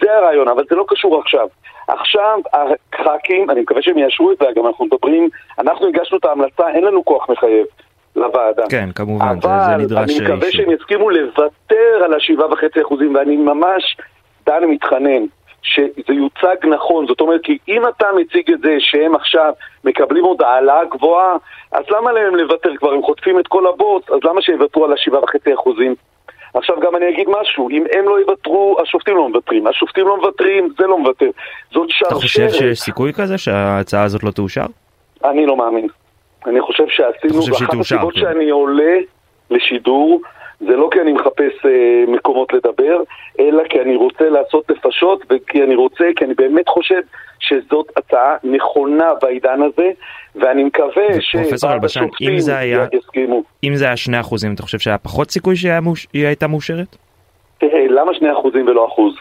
זה 0.00 0.16
הרעיון, 0.16 0.48
אבל 0.48 0.64
זה 0.70 0.76
לא 0.76 0.84
קשור 0.88 1.18
עכשיו. 1.18 1.48
עכשיו 1.88 2.38
הח"כים, 2.52 3.50
אני 3.50 3.60
מקווה 3.60 3.82
שהם 3.82 3.98
יאשרו 3.98 4.32
את 4.32 4.38
זה, 4.38 4.46
גם 4.56 4.66
אנחנו 4.66 4.84
מדברים, 4.84 5.28
אנחנו 5.58 5.86
הגשנו 5.86 6.18
את 6.18 6.24
ההמלצה, 6.24 6.68
אין 6.68 6.84
לנו 6.84 7.04
כוח 7.04 7.30
מחייב. 7.30 7.66
לוועדה. 8.16 8.62
כן, 8.70 8.88
כמובן, 8.94 9.40
זה, 9.40 9.48
זה 9.66 9.76
נדרש... 9.76 9.92
אבל 9.92 10.02
אני 10.02 10.34
מקווה 10.34 10.52
שהם 10.52 10.70
יסכימו 10.70 11.10
לוותר 11.10 12.04
על 12.04 12.14
השבעה 12.14 12.52
וחצי 12.52 12.82
אחוזים, 12.82 13.14
ואני 13.14 13.36
ממש, 13.36 13.96
דן 14.46 14.64
מתחנן, 14.64 15.24
שזה 15.62 16.12
יוצג 16.14 16.66
נכון, 16.66 17.06
זאת 17.06 17.20
אומרת, 17.20 17.40
כי 17.42 17.58
אם 17.68 17.82
אתה 17.88 18.06
מציג 18.16 18.50
את 18.50 18.60
זה 18.60 18.76
שהם 18.78 19.14
עכשיו 19.14 19.52
מקבלים 19.84 20.24
עוד 20.24 20.42
העלאה 20.42 20.84
גבוהה, 20.84 21.36
אז 21.72 21.84
למה 21.90 22.12
להם 22.12 22.34
לוותר 22.34 22.76
כבר? 22.76 22.92
הם 22.92 23.02
חוטפים 23.02 23.38
את 23.38 23.46
כל 23.48 23.66
הבוץ, 23.66 24.10
אז 24.10 24.18
למה 24.24 24.42
שיוותרו 24.42 24.84
על 24.84 24.92
ה-7.5 24.92 25.54
אחוזים? 25.54 25.94
עכשיו 26.54 26.76
גם 26.80 26.96
אני 26.96 27.08
אגיד 27.08 27.26
משהו, 27.40 27.70
אם 27.70 27.84
הם 27.92 28.04
לא 28.08 28.20
יוותרו, 28.20 28.76
השופטים 28.82 29.16
לא 29.16 29.28
מוותרים, 29.28 29.66
השופטים 29.66 30.08
לא 30.08 30.16
מוותרים, 30.16 30.68
זה 30.78 30.86
לא 30.86 30.98
מוותר. 30.98 31.30
זאת 31.72 31.90
שרשרת. 31.90 32.12
אתה 32.12 32.20
חושב 32.20 32.48
שיש 32.48 32.80
סיכוי 32.80 33.12
כזה 33.12 33.38
שההצעה 33.38 34.02
הזאת 34.02 34.24
לא 34.24 34.30
תאושר? 34.30 34.66
אני 35.24 35.46
לא 35.46 35.56
מאמין. 35.56 35.88
אני 36.46 36.60
חושב 36.60 36.88
שעשינו, 36.88 37.40
ואחת 37.52 37.74
הסיבות 37.80 38.14
כן. 38.14 38.20
שאני 38.20 38.50
עולה 38.50 38.96
לשידור, 39.50 40.20
זה 40.60 40.76
לא 40.76 40.88
כי 40.92 41.00
אני 41.00 41.12
מחפש 41.12 41.66
אה, 41.66 42.04
מקומות 42.08 42.52
לדבר, 42.52 43.02
אלא 43.40 43.62
כי 43.68 43.80
אני 43.80 43.96
רוצה 43.96 44.28
לעשות 44.28 44.70
נפשות, 44.70 45.22
וכי 45.30 45.62
אני 45.62 45.74
רוצה, 45.74 46.04
כי 46.16 46.24
אני 46.24 46.34
באמת 46.34 46.68
חושב 46.68 47.00
שזאת 47.40 47.86
הצעה 47.96 48.36
נכונה 48.44 49.10
בעידן 49.22 49.60
הזה, 49.62 49.90
ואני 50.34 50.64
מקווה 50.64 51.20
שוועד 51.20 51.84
השופטים 51.84 52.36
יסכימו. 52.92 53.42
אם 53.64 53.74
זה 53.74 53.84
היה 53.84 53.96
שני 53.96 54.20
אחוזים, 54.20 54.54
אתה 54.54 54.62
חושב 54.62 54.78
שהיה 54.78 54.98
פחות 54.98 55.30
סיכוי 55.30 55.56
שהיא 55.56 56.26
הייתה 56.26 56.46
מאושרת? 56.46 56.96
תראה, 57.58 57.86
למה 57.88 58.14
שני 58.14 58.32
אחוזים 58.32 58.66
ולא 58.66 58.86
אחוז? 58.86 59.14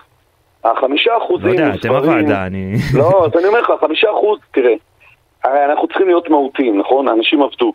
החמישה 0.64 1.12
אחוזים... 1.18 1.48
לא 1.48 1.52
יודע, 1.52 1.76
אתם 1.76 1.90
הוועדה, 1.90 2.46
אני... 2.46 2.74
לא, 2.98 3.26
אז 3.26 3.32
אני 3.40 3.48
אומר 3.48 3.62
לך, 3.62 3.72
חמישה 3.82 4.12
אחוז, 4.12 4.40
תראה, 4.52 4.74
הרי 5.44 5.66
אנחנו 5.66 5.88
צריכים 5.88 6.08
להיות 6.08 6.30
מהותיים, 6.30 6.80
נכון? 6.80 7.08
אנשים 7.08 7.42
עבדו. 7.42 7.74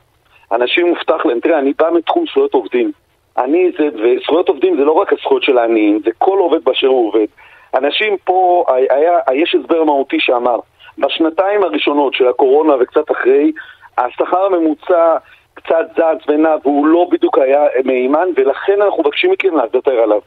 אנשים 0.52 0.86
מובטח 0.86 1.26
להם, 1.26 1.40
תראה, 1.40 1.58
אני 1.58 1.72
בא 1.78 1.90
מתחום 1.94 2.24
זכויות 2.26 2.54
עובדים. 2.54 2.92
אני 3.38 3.70
זה, 3.78 3.88
וזכויות 3.94 4.48
עובדים 4.48 4.76
זה 4.76 4.84
לא 4.84 4.92
רק 4.92 5.12
הזכויות 5.12 5.42
של 5.42 5.58
העניים, 5.58 6.00
זה 6.04 6.10
כל 6.18 6.38
עובד 6.38 6.64
באשר 6.64 6.86
הוא 6.86 7.08
עובד. 7.08 7.26
אנשים 7.74 8.16
פה, 8.24 8.64
היה, 8.90 9.18
יש 9.34 9.54
הסבר 9.54 9.84
מהותי 9.84 10.20
שאמר, 10.20 10.58
בשנתיים 10.98 11.64
הראשונות 11.64 12.14
של 12.14 12.28
הקורונה 12.28 12.74
וקצת 12.80 13.10
אחרי, 13.10 13.52
השכר 13.98 14.44
הממוצע 14.44 15.16
קצת 15.54 15.86
זז 15.96 16.28
ונע 16.28 16.54
והוא 16.62 16.86
לא 16.86 17.06
בדיוק 17.10 17.38
היה 17.38 17.62
מהימן, 17.84 18.28
ולכן 18.36 18.82
אנחנו 18.82 19.02
מבקשים 19.02 19.30
מכם 19.30 19.54
לוותר 19.54 20.00
עליו. 20.00 20.20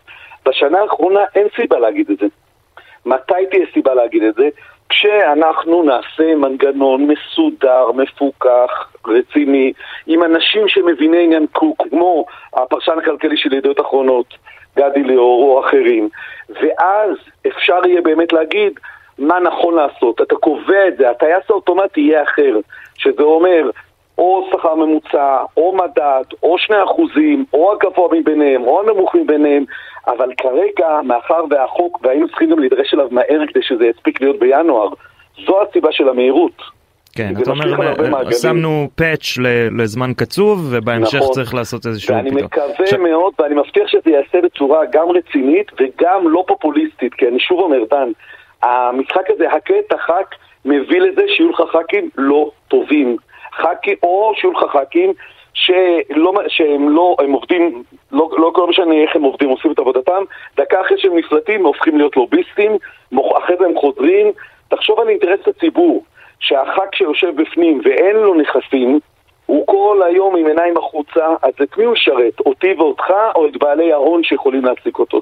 בשנה 0.46 0.80
האחרונה 0.80 1.20
אין 1.36 1.48
סיבה 1.56 1.80
להגיד 1.80 2.12
את 2.12 2.18
זה. 2.18 2.26
מתי 3.06 3.46
תהיה 3.52 3.66
סיבה 3.74 3.94
להגיד 3.94 4.24
את 4.24 4.36
זה? 4.36 4.50
כשאנחנו 4.92 5.84
נעשה 5.84 6.36
מנגנון 6.36 7.08
מסודר, 7.08 7.92
מפוקח, 7.92 8.94
רציני, 9.08 9.74
עם 10.08 10.24
אנשים 10.24 10.68
שמביני 10.68 11.24
עניין 11.24 11.46
כמו 11.80 12.26
הפרשן 12.54 12.92
הכלכלי 12.98 13.38
של 13.38 13.54
ידיעות 13.54 13.80
אחרונות, 13.80 14.26
גדי 14.78 15.04
ליאור 15.04 15.44
או 15.44 15.66
אחרים, 15.66 16.10
ואז 16.50 17.16
אפשר 17.48 17.80
יהיה 17.86 18.02
באמת 18.02 18.34
להגיד 18.34 18.80
מה 19.20 19.40
נכון 19.40 19.76
לעשות. 19.76 20.22
אתה 20.22 20.36
קובע 20.36 20.88
את 20.88 20.98
זה, 20.98 21.10
הטייס 21.10 21.44
האוטומטי 21.50 22.02
יהיה 22.02 22.24
אחר, 22.24 22.60
שזה 22.98 23.24
אומר 23.24 23.70
או 24.18 24.50
שכר 24.52 24.76
ממוצע, 24.76 25.38
או 25.58 25.76
מדד, 25.76 26.24
או 26.44 26.58
שני 26.58 26.84
אחוזים, 26.84 27.46
או 27.54 27.72
הגבוה 27.72 28.10
מביניהם, 28.20 28.64
או 28.64 28.82
הנמוך 28.82 29.16
מביניהם, 29.16 29.66
אבל 30.08 30.30
כרגע, 30.38 31.02
מאחר 31.04 31.44
והחוק, 31.50 32.00
והיינו 32.04 32.28
צריכים 32.28 32.50
גם 32.50 32.60
להידרש 32.60 32.94
אליו 32.94 33.08
מהר 33.12 33.42
כדי 33.48 33.60
שזה 33.62 33.86
יספיק 33.86 34.22
להיות 34.22 34.40
בינואר, 34.40 34.90
זו 35.46 35.62
הסיבה 35.62 35.92
של 35.92 36.10
המהירות. 36.10 36.62
כן, 37.16 37.34
אתה 37.44 37.52
אומר, 37.52 37.66
שמנו 38.42 38.88
פאץ' 38.96 39.38
לזמן 39.78 40.14
קצוב, 40.14 40.68
ובהמשך 40.72 41.16
נכון. 41.16 41.34
צריך 41.34 41.54
לעשות 41.54 41.86
איזשהו 41.86 42.16
ואני 42.16 42.32
פתאום. 42.32 42.46
מקווה 42.46 42.88
ש... 42.88 42.94
מאוד, 42.94 43.34
ואני 43.40 43.56
מבטיח 43.56 43.88
שזה 43.88 44.10
ייעשה 44.10 44.42
בצורה 44.42 44.86
גם 44.92 45.08
רצינית 45.10 45.72
וגם 45.80 46.28
לא 46.30 46.44
פופוליסטית, 46.48 47.14
כי 47.14 47.28
אני 47.28 47.40
שוב 47.40 47.60
אומר, 47.60 47.78
דן, 47.90 48.12
המשחק 48.64 49.30
הזה, 49.30 49.52
הכה 49.52 49.74
את 49.88 49.94
הח"כ, 49.94 50.36
מביא 50.66 51.02
לזה 51.02 51.22
שיהיו 51.28 51.50
לך 51.50 51.62
ח"כים 51.62 52.10
לא 52.18 52.52
טובים. 52.68 53.18
ח"כים, 53.54 53.96
או 54.04 54.34
שיהיו 54.36 54.52
לך 54.52 54.64
ח"כים 54.72 55.14
שלא, 55.54 56.34
שהם 56.48 56.90
לא, 56.90 57.16
הם 57.20 57.32
עובדים, 57.32 57.84
לא, 58.12 58.30
לא 58.38 58.52
כל 58.56 58.68
משנה 58.68 58.96
איך 59.02 59.16
הם 59.16 59.24
עובדים, 59.24 59.50
עושים 59.50 59.72
את 59.72 59.80
עבודתם, 59.80 60.24
דקה 60.58 60.82
אחרי 60.82 60.98
שהם 60.98 61.18
נפלטים, 61.18 61.66
הופכים 61.66 61.98
להיות 61.98 62.18
לוביסטים, 62.18 62.72
אחרי 63.38 63.56
זה 63.60 63.66
הם 63.66 63.76
חוזרים. 63.76 64.32
תחשוב 64.68 65.00
על 65.00 65.10
אינטרס 65.10 65.48
הציבור, 65.48 66.04
שהח"כ 66.40 66.96
שיושב 66.96 67.42
בפנים 67.42 67.82
ואין 67.84 68.16
לו 68.16 68.34
נכסים, 68.34 69.00
הוא 69.46 69.68
כל 69.68 70.02
היום 70.06 70.36
עם 70.36 70.48
עיניים 70.48 70.78
החוצה, 70.78 71.28
אז 71.44 71.54
את 71.64 71.78
מי 71.78 71.84
הוא 71.84 71.96
ישרת? 71.96 72.40
אותי 72.40 72.74
ואותך, 72.74 73.14
או 73.36 73.48
את 73.48 73.58
בעלי 73.58 73.94
ההון 73.94 74.24
שיכולים 74.24 74.66
להעסיק 74.66 75.00
אותו? 75.00 75.22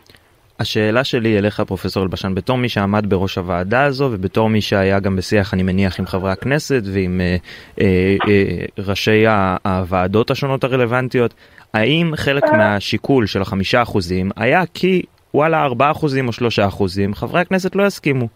השאלה 0.60 1.04
שלי 1.04 1.38
אליך 1.38 1.62
פרופסור 1.62 2.04
אלבשן 2.04 2.36
בתור 2.36 2.58
מי 2.58 2.70
שעמד 2.70 3.10
בראש 3.10 3.38
הוועדה 3.38 3.84
הזו 3.84 4.10
ובתור 4.12 4.50
מי 4.50 4.62
שהיה 4.62 5.00
גם 5.00 5.16
בשיח 5.16 5.54
אני 5.54 5.64
מניח 5.64 6.00
עם 6.00 6.06
חברי 6.06 6.32
הכנסת 6.32 6.82
ועם 6.94 7.22
אה, 7.22 7.36
אה, 7.82 8.16
אה, 8.28 8.66
ראשי 8.88 9.24
הוועדות 9.66 10.32
השונות 10.32 10.64
הרלוונטיות 10.64 11.34
האם 11.74 12.12
חלק 12.16 12.44
מהשיקול 12.44 13.26
של 13.26 13.42
החמישה 13.42 13.82
אחוזים 13.82 14.30
היה 14.38 14.64
כי 14.74 15.02
וואלה 15.34 15.64
ארבעה 15.64 15.92
אחוזים 15.92 16.28
או 16.28 16.34
שלושה 16.34 16.68
אחוזים 16.68 17.14
חברי 17.14 17.42
הכנסת 17.42 17.76
לא 17.76 17.84
יסכימו. 17.84 18.28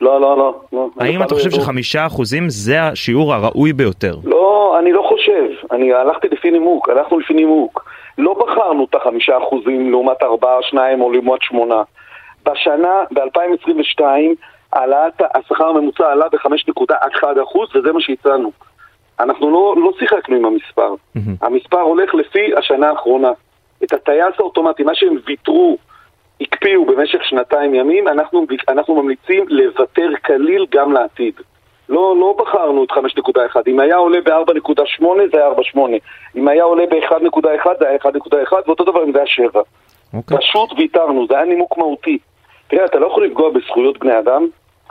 לא 0.00 0.20
לא 0.20 0.38
לא. 0.38 0.60
לא 0.72 0.88
האם 1.00 1.22
אתה 1.22 1.34
חושב 1.34 1.50
שחמישה 1.50 2.06
אחוזים 2.06 2.48
זה 2.48 2.82
השיעור 2.82 3.34
הראוי 3.34 3.72
ביותר? 3.72 4.16
לא 4.24 4.76
אני 4.78 4.92
לא 4.92 5.02
חושב 5.08 5.66
אני 5.72 5.92
הלכתי 5.92 6.28
לפי 6.28 6.50
נימוק 6.50 6.88
הלכנו 6.88 7.18
לפי 7.18 7.34
נימוק. 7.34 7.84
לא 8.20 8.34
בחרנו 8.34 8.86
את 8.90 8.94
החמישה 8.94 9.38
אחוזים 9.38 9.90
לעומת 9.90 10.22
ארבעה, 10.22 10.62
שניים 10.62 11.00
או 11.00 11.12
לעומת 11.12 11.42
שמונה. 11.42 11.82
בשנה, 12.46 13.04
ב-2022, 13.10 14.02
העלאת 14.72 15.22
השכר 15.34 15.68
הממוצע 15.68 16.12
עלה 16.12 16.28
ב-5.1 16.28 17.42
אחוז, 17.42 17.76
וזה 17.76 17.92
מה 17.92 18.00
שהצענו. 18.00 18.50
אנחנו 19.20 19.50
לא, 19.50 19.74
לא 19.76 19.90
שיחקנו 19.98 20.36
עם 20.36 20.44
המספר. 20.44 20.94
Mm-hmm. 20.94 21.46
המספר 21.46 21.80
הולך 21.80 22.14
לפי 22.14 22.54
השנה 22.56 22.90
האחרונה. 22.90 23.30
את 23.84 23.92
הטייס 23.92 24.34
האוטומטי, 24.38 24.82
מה 24.82 24.94
שהם 24.94 25.16
ויתרו, 25.26 25.76
הקפיאו 26.40 26.86
במשך 26.86 27.24
שנתיים 27.24 27.74
ימים, 27.74 28.08
אנחנו, 28.08 28.46
אנחנו 28.68 29.02
ממליצים 29.02 29.44
לוותר 29.48 30.08
כליל 30.26 30.66
גם 30.70 30.92
לעתיד. 30.92 31.34
לא, 31.90 32.16
לא 32.20 32.34
בחרנו 32.38 32.84
את 32.84 32.90
5.1. 32.90 33.60
אם 33.66 33.80
היה 33.80 33.96
עולה 33.96 34.20
ב-4.8 34.20 35.04
זה 35.32 35.38
היה 35.38 35.48
4.8. 35.48 35.78
אם 36.36 36.48
היה 36.48 36.64
עולה 36.64 36.84
ב-1.1 36.86 37.68
זה 37.78 37.88
היה 37.88 37.98
1.1, 37.98 38.54
ואותו 38.66 38.84
דבר 38.84 39.04
אם 39.04 39.12
זה 39.12 39.18
היה 39.18 39.26
7. 39.26 39.60
Okay. 39.60 40.16
אוקיי. 40.16 40.38
פשוט 40.38 40.72
ויתרנו, 40.78 41.26
זה 41.28 41.36
היה 41.36 41.44
נימוק 41.44 41.78
מהותי. 41.78 42.18
תראה, 42.68 42.84
אתה 42.84 42.98
לא 42.98 43.06
יכול 43.06 43.26
לפגוע 43.26 43.50
בזכויות 43.50 43.98
בני 43.98 44.18
אדם, 44.18 44.46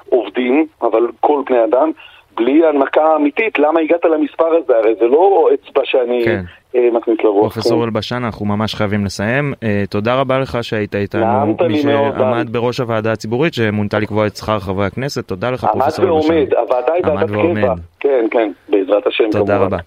עובדים, 0.10 0.68
אבל 0.82 1.08
כל 1.20 1.42
בני 1.50 1.64
אדם, 1.64 1.92
בלי 2.40 2.66
הנמקה 2.66 3.16
אמיתית, 3.16 3.60
למה 3.60 3.80
הגעת 3.80 4.06
למספר 4.06 4.48
הזה? 4.48 4.78
הרי 4.78 4.96
זה 5.00 5.06
לא 5.06 5.50
אצבע 5.54 5.82
שאני 5.84 6.22
כן. 6.26 6.42
אה, 6.76 6.90
מכניס 6.94 7.18
לרוח. 7.24 7.54
פרופסור 7.54 7.80
כן. 7.80 7.84
אלבשן, 7.84 8.24
אנחנו 8.26 8.46
ממש 8.46 8.76
חייבים 8.76 9.06
לסיים. 9.06 9.54
אה, 9.64 9.84
תודה 9.90 10.20
רבה 10.20 10.40
לך 10.40 10.58
שהיית 10.62 10.96
איתנו, 10.96 11.56
מי 11.68 11.82
שעמד 11.82 12.48
בראש 12.52 12.80
הוועדה 12.80 13.12
הציבורית 13.12 13.54
שמונתה 13.54 14.00
לקבוע 14.00 14.28
את 14.28 14.36
שכר 14.36 14.60
חברי 14.60 14.86
הכנסת. 14.86 15.28
תודה 15.28 15.52
לך, 15.52 15.66
פרופסור 15.72 16.06
אלבשן. 16.06 16.34
עמד 16.34 16.54
ועומד, 16.54 16.54
הוועדה 16.54 16.94
היא 16.94 17.04
ועדת 17.06 17.30
קבע. 17.30 17.74
כן, 18.00 18.26
כן, 18.32 18.52
בעזרת 18.70 19.08
השם. 19.08 19.30
תודה 19.32 19.58
רבה. 19.58 19.78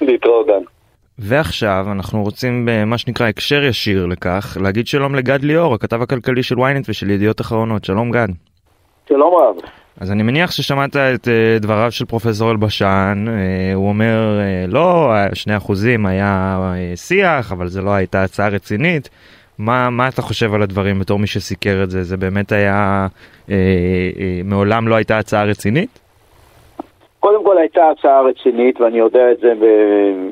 להתראות, 0.00 0.46
דן. 0.46 0.62
ועכשיו 1.18 1.86
אנחנו 1.92 2.22
רוצים 2.22 2.68
במה 2.70 2.98
שנקרא 2.98 3.26
הקשר 3.26 3.64
ישיר 3.64 4.06
לכך 4.06 4.56
להגיד 4.62 4.86
שלום 4.86 5.14
לגד 5.14 5.42
ליאור, 5.42 5.74
הכתב 5.74 6.02
הכלכלי 6.02 6.42
של 6.42 6.54
ynet 6.54 6.84
ושל 6.88 7.10
ידיעות 7.10 7.40
אחרונות. 7.40 7.84
שלום 7.84 8.10
גד. 8.10 8.28
שלום 9.08 9.34
רב. 9.34 9.56
אז 10.00 10.10
אני 10.10 10.22
מניח 10.22 10.50
ששמעת 10.50 10.96
את 10.96 11.28
uh, 11.28 11.62
דבריו 11.62 11.92
של 11.92 12.04
פרופסור 12.04 12.50
אלבשן, 12.50 13.24
uh, 13.26 13.74
הוא 13.74 13.88
אומר, 13.88 14.40
uh, 14.40 14.70
לא, 14.70 15.14
שני 15.34 15.56
אחוזים 15.56 16.06
היה 16.06 16.58
שיח, 16.94 17.52
אבל 17.52 17.68
זה 17.68 17.82
לא 17.82 17.90
הייתה 17.90 18.22
הצעה 18.22 18.48
רצינית. 18.48 19.08
מה, 19.58 19.90
מה 19.90 20.08
אתה 20.08 20.22
חושב 20.22 20.54
על 20.54 20.62
הדברים 20.62 20.98
בתור 20.98 21.18
מי 21.18 21.26
שסיקר 21.26 21.82
את 21.82 21.90
זה? 21.90 22.02
זה 22.02 22.16
באמת 22.16 22.52
היה, 22.52 23.06
uh, 23.46 23.48
uh, 23.48 23.50
מעולם 24.44 24.88
לא 24.88 24.94
הייתה 24.94 25.18
הצעה 25.18 25.44
רצינית? 25.44 26.03
קודם 27.24 27.44
כל 27.44 27.58
הייתה 27.58 27.90
הצעה 27.90 28.22
רצינית, 28.22 28.80
ואני 28.80 28.98
יודע 28.98 29.32
את 29.32 29.38
זה 29.38 29.52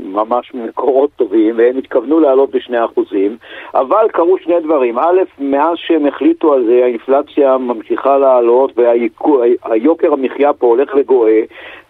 ממש 0.05 0.55
ממקורות 0.55 1.11
טובים, 1.17 1.55
והם 1.59 1.79
התכוונו 1.79 2.21
לעלות 2.21 2.51
בשני 2.51 2.85
אחוזים, 2.85 3.37
אבל 3.75 4.09
קרו 4.13 4.39
שני 4.39 4.61
דברים. 4.61 4.99
א', 4.99 5.21
מאז 5.39 5.77
שהם 5.77 6.07
החליטו 6.07 6.55
על 6.55 6.65
זה, 6.65 6.81
האינפלציה 6.85 7.59
ממשיכה 7.59 8.19
לעלות, 8.19 8.73
והיוקר 8.77 10.13
המחיה 10.13 10.53
פה 10.53 10.67
הולך 10.67 10.95
וגואה, 10.97 11.41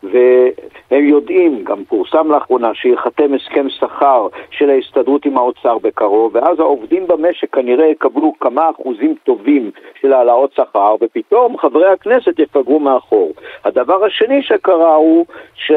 והם 0.02 1.04
יודעים, 1.08 1.64
גם 1.64 1.84
פורסם 1.84 2.32
לאחרונה, 2.32 2.74
שייחתם 2.74 3.34
הסכם 3.34 3.68
שכר 3.68 4.26
של 4.50 4.70
ההסתדרות 4.70 5.24
עם 5.24 5.38
האוצר 5.38 5.78
בקרוב, 5.78 6.30
ואז 6.34 6.60
העובדים 6.60 7.06
במשק 7.06 7.54
כנראה 7.54 7.86
יקבלו 7.86 8.32
כמה 8.40 8.70
אחוזים 8.70 9.14
טובים 9.24 9.70
של 10.00 10.12
העלאות 10.12 10.52
שכר, 10.52 10.94
ופתאום 11.00 11.58
חברי 11.58 11.86
הכנסת 11.86 12.38
יפגרו 12.38 12.80
מאחור. 12.80 13.32
הדבר 13.64 14.04
השני 14.04 14.42
שקרה 14.42 14.91
הוא 14.94 15.26
ש... 15.54 15.72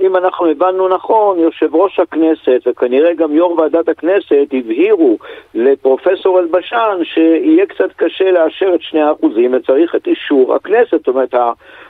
אם 0.00 0.16
אנחנו 0.16 0.46
הבנו 0.46 0.88
נכון, 0.88 1.38
יושב 1.38 1.74
ראש 1.74 2.00
הכנסת 2.00 2.60
וכנראה 2.66 3.14
גם 3.14 3.32
יו"ר 3.32 3.58
ועדת 3.58 3.88
הכנסת 3.88 4.46
הבהירו 4.52 5.18
לפרופסור 5.54 6.38
אלבשן 6.38 6.98
שיהיה 7.02 7.66
קצת 7.66 7.92
קשה 7.96 8.30
לאשר 8.30 8.74
את 8.74 8.82
שני 8.82 9.02
האחוזים 9.02 9.54
וצריך 9.54 9.94
את 9.94 10.06
אישור 10.06 10.54
הכנסת, 10.54 10.90
זאת 10.90 11.08
אומרת 11.08 11.34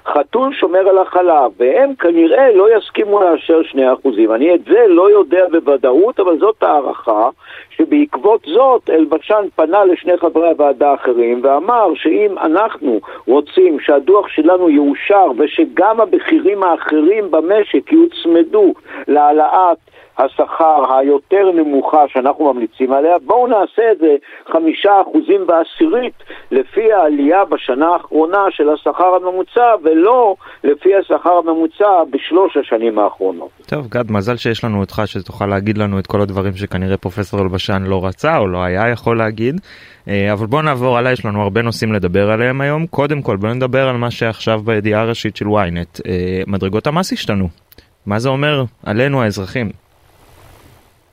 החתול 0.06 0.54
שומר 0.54 0.88
על 0.88 0.98
החלב 0.98 1.52
והם 1.58 1.94
כנראה 1.94 2.52
לא 2.52 2.76
יסכימו 2.76 3.20
לאשר 3.20 3.62
שני 3.62 3.92
אחוזים. 3.92 4.32
אני 4.32 4.54
את 4.54 4.64
זה 4.64 4.84
לא 4.88 5.10
יודע 5.10 5.44
בוודאות, 5.52 6.20
אבל 6.20 6.38
זאת 6.38 6.62
הערכה 6.62 7.28
שבעקבות 7.70 8.40
זאת 8.46 8.90
אלבשן 8.90 9.44
פנה 9.56 9.84
לשני 9.84 10.16
חברי 10.16 10.48
הוועדה 10.48 10.90
האחרים 10.90 11.40
ואמר 11.42 11.94
שאם 11.94 12.38
אנחנו 12.38 13.00
רוצים 13.26 13.80
שהדוח 13.80 14.28
שלנו 14.28 14.70
יאושר 14.70 15.26
ושגם 15.38 16.00
הבכירים 16.00 16.62
האחרים 16.62 17.30
במשק 17.30 17.92
יוצמדו 18.02 18.74
להעלאת 19.08 19.78
השכר 20.18 20.96
היותר 20.98 21.50
נמוכה 21.54 22.04
שאנחנו 22.08 22.52
ממליצים 22.52 22.92
עליה, 22.92 23.16
בואו 23.26 23.46
נעשה 23.46 23.82
את 23.92 23.98
זה 23.98 24.16
חמישה 24.52 24.90
אחוזים 25.02 25.46
בעשירית 25.46 26.14
לפי 26.50 26.92
העלייה 26.92 27.44
בשנה 27.44 27.88
האחרונה 27.88 28.44
של 28.50 28.68
השכר 28.68 29.14
הממוצע 29.14 29.74
ולא 29.84 30.34
לפי 30.64 30.94
השכר 30.94 31.32
הממוצע 31.44 32.04
בשלוש 32.10 32.56
השנים 32.56 32.98
האחרונות. 32.98 33.48
טוב, 33.66 33.86
גד, 33.88 34.10
מזל 34.10 34.36
שיש 34.36 34.64
לנו 34.64 34.80
אותך 34.80 35.02
שתוכל 35.06 35.46
להגיד 35.46 35.78
לנו 35.78 35.98
את 35.98 36.06
כל 36.06 36.20
הדברים 36.20 36.52
שכנראה 36.52 36.96
פרופסור 36.96 37.40
אלבשן 37.40 37.82
לא 37.86 38.06
רצה 38.06 38.38
או 38.38 38.46
לא 38.46 38.58
היה 38.62 38.88
יכול 38.88 39.18
להגיד. 39.18 39.60
אה, 40.08 40.32
אבל 40.32 40.46
בואו 40.46 40.62
נעבור 40.62 40.98
עליי, 40.98 41.12
יש 41.12 41.24
לנו 41.24 41.42
הרבה 41.42 41.62
נושאים 41.62 41.92
לדבר 41.92 42.30
עליהם 42.30 42.60
היום. 42.60 42.86
קודם 42.86 43.22
כל 43.22 43.36
בואו 43.36 43.54
נדבר 43.54 43.88
על 43.88 43.96
מה 43.96 44.10
שעכשיו 44.10 44.60
בידיעה 44.64 45.00
הראשית 45.00 45.36
של 45.36 45.46
ynet. 45.46 46.00
אה, 46.06 46.42
מדרגות 46.46 46.86
המס 46.86 47.12
השתנו. 47.12 47.48
מה 48.06 48.18
זה 48.18 48.28
אומר 48.28 48.62
עלינו 48.86 49.22
האזרחים? 49.22 49.70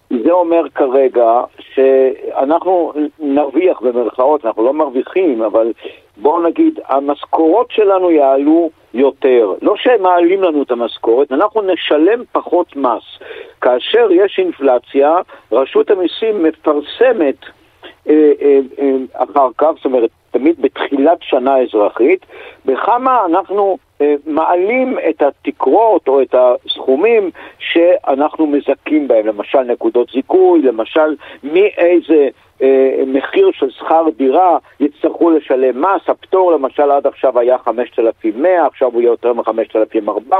זה 0.09 0.31
אומר 0.31 0.69
כרגע 0.75 1.41
שאנחנו 1.73 2.93
נרוויח 3.19 3.81
במרכאות, 3.81 4.45
אנחנו 4.45 4.63
לא 4.63 4.73
מרוויחים, 4.73 5.41
אבל 5.41 5.71
בואו 6.17 6.43
נגיד, 6.43 6.79
המשכורות 6.87 7.71
שלנו 7.71 8.11
יעלו 8.11 8.69
יותר. 8.93 9.53
לא 9.61 9.73
שהם 9.77 10.01
מעלים 10.01 10.43
לנו 10.43 10.63
את 10.63 10.71
המשכורת, 10.71 11.31
אנחנו 11.31 11.61
נשלם 11.61 12.23
פחות 12.31 12.75
מס. 12.75 13.03
כאשר 13.61 14.07
יש 14.11 14.39
אינפלציה, 14.39 15.15
רשות 15.51 15.91
המיסים 15.91 16.43
מפרסמת 16.43 17.35
אה, 18.09 18.31
אה, 18.41 18.59
אה, 18.79 19.23
אחר 19.23 19.47
כך, 19.57 19.69
זאת 19.75 19.85
אומרת, 19.85 20.09
תמיד 20.31 20.61
בתחילת 20.61 21.17
שנה 21.21 21.57
אזרחית, 21.57 22.25
בכמה 22.65 23.25
אנחנו 23.25 23.77
מעלים 24.25 24.97
את 25.09 25.21
התקרות 25.21 26.07
או 26.07 26.21
את 26.21 26.35
הסכומים 26.37 27.31
שאנחנו 27.59 28.47
מזכים 28.47 29.07
בהם, 29.07 29.27
למשל 29.27 29.61
נקודות 29.61 30.09
זיכוי, 30.13 30.61
למשל 30.61 31.15
מאיזה 31.43 32.29
אה, 32.61 33.03
מחיר 33.07 33.51
של 33.53 33.69
שכר 33.69 34.05
דירה 34.17 34.57
יצטרכו 34.79 35.29
לשלם 35.29 35.81
מס, 35.81 36.01
הפטור 36.09 36.51
למשל 36.51 36.91
עד 36.91 37.07
עכשיו 37.07 37.39
היה 37.39 37.57
5,100, 37.57 38.65
עכשיו 38.65 38.91
הוא 38.93 39.01
יהיה 39.01 39.09
יותר 39.09 39.33
מ-5,400, 39.33 40.35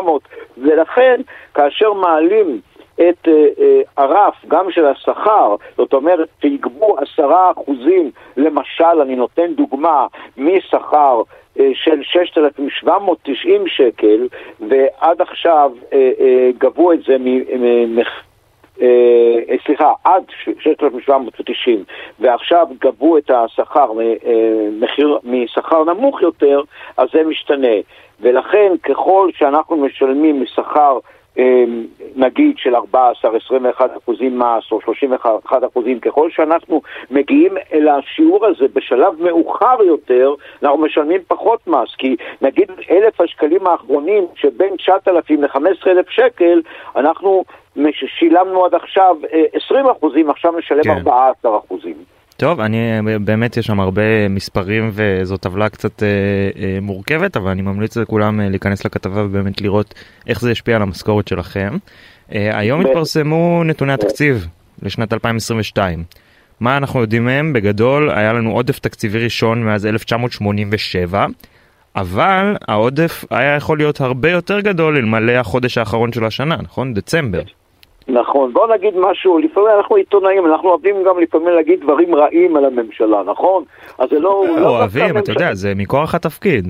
ולכן 0.57 1.21
כאשר 1.53 1.93
מעלים 1.93 2.59
את 2.95 3.27
אה, 3.27 3.47
אה, 3.59 3.81
הרף 3.97 4.35
גם 4.47 4.71
של 4.71 4.85
השכר, 4.85 5.55
זאת 5.77 5.93
אומרת 5.93 6.29
שיגבו 6.41 6.97
עשרה 6.99 7.51
אחוזים, 7.51 8.11
למשל, 8.37 9.01
אני 9.01 9.15
נותן 9.15 9.53
דוגמה, 9.53 10.07
משכר 10.37 11.17
אה, 11.17 11.42
של 11.55 12.03
6,790 12.03 13.67
שקל, 13.67 14.27
ועד 14.59 15.21
עכשיו 15.21 15.71
אה, 15.93 16.11
אה, 16.19 16.49
גבו 16.57 16.93
את 16.93 16.99
זה 17.07 17.17
מ... 17.19 17.99
אה, 18.81 19.55
סליחה, 19.65 19.91
עד 20.03 20.23
6,790 20.59 21.83
ועכשיו 22.19 22.67
גבו 22.81 23.17
את 23.17 23.31
השכר 23.31 23.91
מחיר, 24.79 25.19
משכר 25.23 25.83
נמוך 25.83 26.21
יותר, 26.21 26.61
אז 26.97 27.07
זה 27.13 27.23
משתנה. 27.23 27.77
ולכן 28.19 28.71
ככל 28.83 29.29
שאנחנו 29.33 29.77
משלמים 29.77 30.43
משכר 30.43 30.99
נגיד 32.15 32.57
של 32.57 32.75
14-21 32.75 32.79
אחוזים 33.97 34.39
מס 34.39 34.71
או 34.71 34.81
31 34.81 35.63
אחוזים, 35.63 35.99
ככל 35.99 36.29
שאנחנו 36.31 36.81
מגיעים 37.11 37.53
אל 37.73 37.87
השיעור 37.87 38.45
הזה 38.45 38.65
בשלב 38.73 39.13
מאוחר 39.19 39.83
יותר, 39.83 40.33
אנחנו 40.63 40.77
משלמים 40.77 41.21
פחות 41.27 41.67
מס, 41.67 41.95
כי 41.97 42.15
נגיד 42.41 42.71
אלף 42.89 43.21
השקלים 43.21 43.67
האחרונים 43.67 44.25
שבין 44.35 44.75
9,000 44.77 45.43
ל-15,000 45.43 46.09
שקל, 46.09 46.61
אנחנו 46.95 47.43
שילמנו 48.19 48.65
עד 48.65 48.75
עכשיו 48.75 49.17
20 49.53 49.85
אה, 49.85 49.91
אחוזים, 49.91 50.29
עכשיו 50.29 50.51
נשלם 50.57 50.83
כן. 50.83 50.89
14 50.89 51.57
אחוזים. 51.57 52.12
טוב, 52.37 52.59
אני 52.59 52.77
באמת 53.21 53.57
יש 53.57 53.65
שם 53.65 53.79
הרבה 53.79 54.27
מספרים 54.29 54.91
וזו 54.93 55.37
טבלה 55.37 55.69
קצת 55.69 56.03
אה, 56.03 56.07
אה, 56.63 56.79
מורכבת, 56.81 57.37
אבל 57.37 57.51
אני 57.51 57.61
ממליץ 57.61 57.97
לכולם 57.97 58.41
אה, 58.41 58.49
להיכנס 58.49 58.85
לכתבה 58.85 59.25
ובאמת 59.25 59.61
לראות 59.61 59.93
איך 60.27 60.41
זה 60.41 60.51
ישפיע 60.51 60.75
על 60.75 60.81
המשכורת 60.81 61.27
שלכם. 61.27 61.77
אה, 62.33 62.59
היום 62.59 62.81
התפרסמו 62.81 63.63
נתוני 63.65 63.93
התקציב 63.93 64.47
לשנת 64.81 65.13
2022. 65.13 66.03
מה 66.59 66.77
אנחנו 66.77 67.01
יודעים 67.01 67.25
מהם? 67.25 67.53
בגדול 67.53 68.09
היה 68.09 68.33
לנו 68.33 68.51
עודף 68.51 68.79
תקציבי 68.79 69.23
ראשון 69.23 69.63
מאז 69.63 69.85
1987, 69.85 71.25
אבל 71.95 72.55
העודף 72.67 73.25
היה 73.29 73.55
יכול 73.55 73.77
להיות 73.77 74.01
הרבה 74.01 74.31
יותר 74.31 74.59
גדול 74.59 74.97
אלמלא 74.97 75.31
החודש 75.31 75.77
האחרון 75.77 76.13
של 76.13 76.25
השנה, 76.25 76.55
נכון? 76.55 76.93
דצמבר. 76.93 77.41
נכון, 78.07 78.53
בוא 78.53 78.67
נגיד 78.67 78.93
משהו, 78.97 79.39
לפעמים 79.39 79.69
אנחנו 79.77 79.95
עיתונאים, 79.95 80.45
אנחנו 80.45 80.69
אוהבים 80.69 81.03
גם 81.03 81.19
לפעמים 81.19 81.47
להגיד 81.47 81.81
דברים 81.81 82.15
רעים 82.15 82.55
על 82.55 82.65
הממשלה, 82.65 83.23
נכון? 83.23 83.63
אז 83.97 84.09
זה 84.09 84.19
לא... 84.19 84.45
לא 84.57 84.69
אוהבים, 84.69 85.17
אתה 85.17 85.31
יודע, 85.31 85.53
זה 85.53 85.73
מכוח 85.75 86.15
התפקיד. 86.15 86.65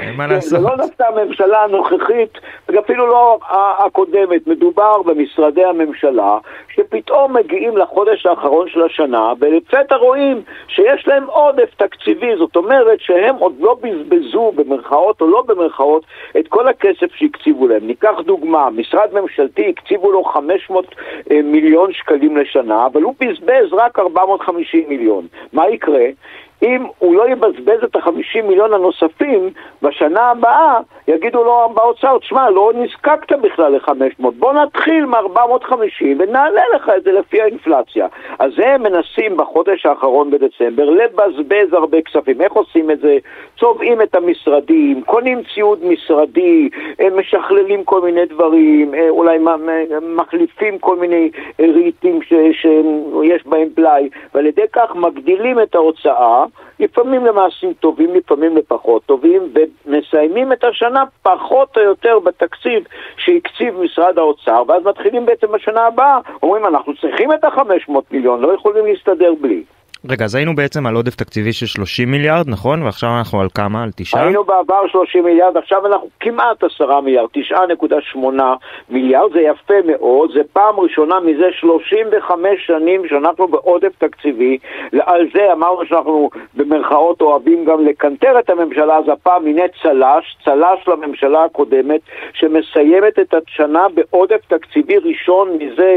אין 0.00 0.16
מה 0.16 0.26
לעשות. 0.30 0.50
זה 0.50 0.58
לא 0.58 0.76
דווקא 0.76 1.02
הממשלה 1.02 1.64
הנוכחית, 1.64 2.38
ואפילו 2.68 3.06
לא 3.06 3.38
הקודמת, 3.78 4.46
מדובר 4.46 5.02
במשרדי 5.02 5.64
הממשלה, 5.64 6.38
שפתאום 6.74 7.36
מגיעים 7.36 7.76
לחודש 7.76 8.26
האחרון 8.26 8.68
של 8.68 8.82
השנה, 8.82 9.32
ולפתע 9.40 9.96
רואים 9.96 10.42
שיש 10.68 11.08
להם 11.08 11.24
עודף 11.26 11.74
תקציבי, 11.76 12.36
זאת 12.38 12.56
אומרת 12.56 13.00
שהם 13.00 13.36
עוד 13.36 13.54
לא 13.60 13.76
בזבזו, 13.82 14.52
במרכאות 14.54 15.20
או 15.20 15.30
לא 15.30 15.42
במרכאות, 15.46 16.04
את 16.38 16.48
כל 16.48 16.68
הכסף 16.68 17.14
שהקציבו 17.14 17.68
להם. 17.68 17.86
ניקח 17.86 18.14
דוגמה, 18.24 18.70
משרד 18.70 19.08
ממשלתי 19.12 19.68
הקציבו 19.68 20.12
לו 20.16 20.24
500 20.24 20.94
אה, 21.30 21.42
מיליון 21.42 21.92
שקלים 21.92 22.36
לשנה, 22.36 22.86
אבל 22.86 23.02
הוא 23.02 23.14
בזבז 23.20 23.72
רק 23.72 23.98
450 23.98 24.84
מיליון. 24.88 25.26
מה 25.52 25.68
יקרה? 25.68 26.04
אם 26.62 26.86
הוא 26.98 27.14
לא 27.14 27.28
יבזבז 27.28 27.84
את 27.84 27.96
החמישים 27.96 28.48
מיליון 28.48 28.72
הנוספים, 28.72 29.50
בשנה 29.82 30.30
הבאה 30.30 30.78
יגידו 31.08 31.44
לו 31.44 31.70
באוצר, 31.74 32.18
תשמע, 32.18 32.50
לא 32.50 32.72
נזקקת 32.74 33.38
בכלל 33.38 33.72
ל-500, 33.72 34.30
בוא 34.38 34.52
נתחיל 34.52 35.06
מ-450 35.06 36.04
ונעלה 36.18 36.62
לך 36.74 36.90
את 36.96 37.02
זה 37.02 37.12
לפי 37.12 37.40
האינפלציה. 37.42 38.06
אז 38.38 38.52
הם 38.58 38.82
מנסים 38.82 39.36
בחודש 39.36 39.86
האחרון 39.86 40.30
בדצמבר 40.30 40.90
לבזבז 40.90 41.72
הרבה 41.72 42.02
כספים. 42.02 42.40
איך 42.40 42.52
עושים 42.52 42.90
את 42.90 43.00
זה? 43.00 43.18
צובעים 43.58 44.02
את 44.02 44.14
המשרדים, 44.14 45.02
קונים 45.02 45.42
ציוד 45.54 45.84
משרדי, 45.84 46.68
משכללים 47.16 47.84
כל 47.84 48.00
מיני 48.00 48.26
דברים, 48.26 48.94
אה, 48.94 49.08
אולי 49.08 49.38
מחליפים 50.16 50.78
כל 50.78 50.96
מיני 50.96 51.30
רהיטים 51.60 52.22
שיש 52.22 53.46
בהם 53.46 53.68
בלאי, 53.74 54.08
ועל 54.34 54.46
ידי 54.46 54.62
כך 54.72 54.96
מגדילים 54.96 55.60
את 55.60 55.74
ההוצאה. 55.74 56.45
לפעמים 56.80 57.26
למעשים 57.26 57.72
טובים, 57.72 58.14
לפעמים 58.14 58.56
לפחות 58.56 59.02
טובים, 59.06 59.42
ומסיימים 59.86 60.52
את 60.52 60.64
השנה 60.64 61.04
פחות 61.22 61.76
או 61.76 61.82
יותר 61.82 62.18
בתקציב 62.18 62.84
שהקציב 63.16 63.80
משרד 63.80 64.18
האוצר, 64.18 64.62
ואז 64.68 64.82
מתחילים 64.84 65.26
בעצם 65.26 65.52
בשנה 65.52 65.86
הבאה, 65.86 66.18
אומרים 66.42 66.66
אנחנו 66.66 66.92
צריכים 66.96 67.32
את 67.32 67.44
ה-500 67.44 67.92
מיליון, 68.10 68.40
לא 68.40 68.54
יכולים 68.54 68.86
להסתדר 68.86 69.32
בלי. 69.40 69.64
רגע, 70.08 70.24
אז 70.24 70.34
היינו 70.34 70.54
בעצם 70.54 70.86
על 70.86 70.94
עודף 70.94 71.14
תקציבי 71.14 71.52
של 71.52 71.66
30 71.66 72.10
מיליארד, 72.10 72.48
נכון? 72.48 72.82
ועכשיו 72.82 73.10
אנחנו 73.18 73.40
על 73.40 73.48
כמה? 73.54 73.82
על 73.82 73.90
תשעה? 73.96 74.22
היינו 74.22 74.44
בעבר 74.44 74.88
30 74.92 75.24
מיליארד, 75.24 75.56
עכשיו 75.56 75.86
אנחנו 75.86 76.08
כמעט 76.20 76.64
10 76.64 77.00
מיליארד, 77.00 77.28
9.8 77.36 78.18
מיליארד, 78.90 79.32
זה 79.32 79.40
יפה 79.40 79.74
מאוד, 79.86 80.30
זה 80.34 80.40
פעם 80.52 80.80
ראשונה 80.80 81.20
מזה 81.20 81.46
35 81.60 82.66
שנים 82.66 83.08
שאנחנו 83.08 83.48
בעודף 83.48 83.92
תקציבי, 83.98 84.58
על 85.00 85.26
זה 85.34 85.52
אמרנו 85.52 85.86
שאנחנו 85.88 86.30
במרכאות 86.54 87.20
אוהבים 87.20 87.64
גם 87.64 87.86
לקנטר 87.86 88.38
את 88.38 88.50
הממשלה, 88.50 88.96
אז 88.96 89.04
הפעם 89.12 89.46
הנה 89.46 89.62
צל"ש, 89.82 90.36
צל"ש 90.44 90.88
לממשלה 90.88 91.44
הקודמת, 91.44 92.00
שמסיימת 92.34 93.18
את 93.18 93.34
השנה 93.34 93.86
בעודף 93.94 94.40
תקציבי 94.48 94.96
ראשון 94.96 95.58
מזה 95.60 95.96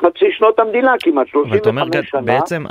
חצי 0.00 0.32
שנות 0.32 0.58
המדינה 0.58 0.94
כמעט, 1.00 1.28
35 1.28 1.64
שנה. 1.64 1.82
אבל 1.82 1.98
אתה 1.98 2.18
אומר, 2.18 2.38
בעצם 2.38 2.64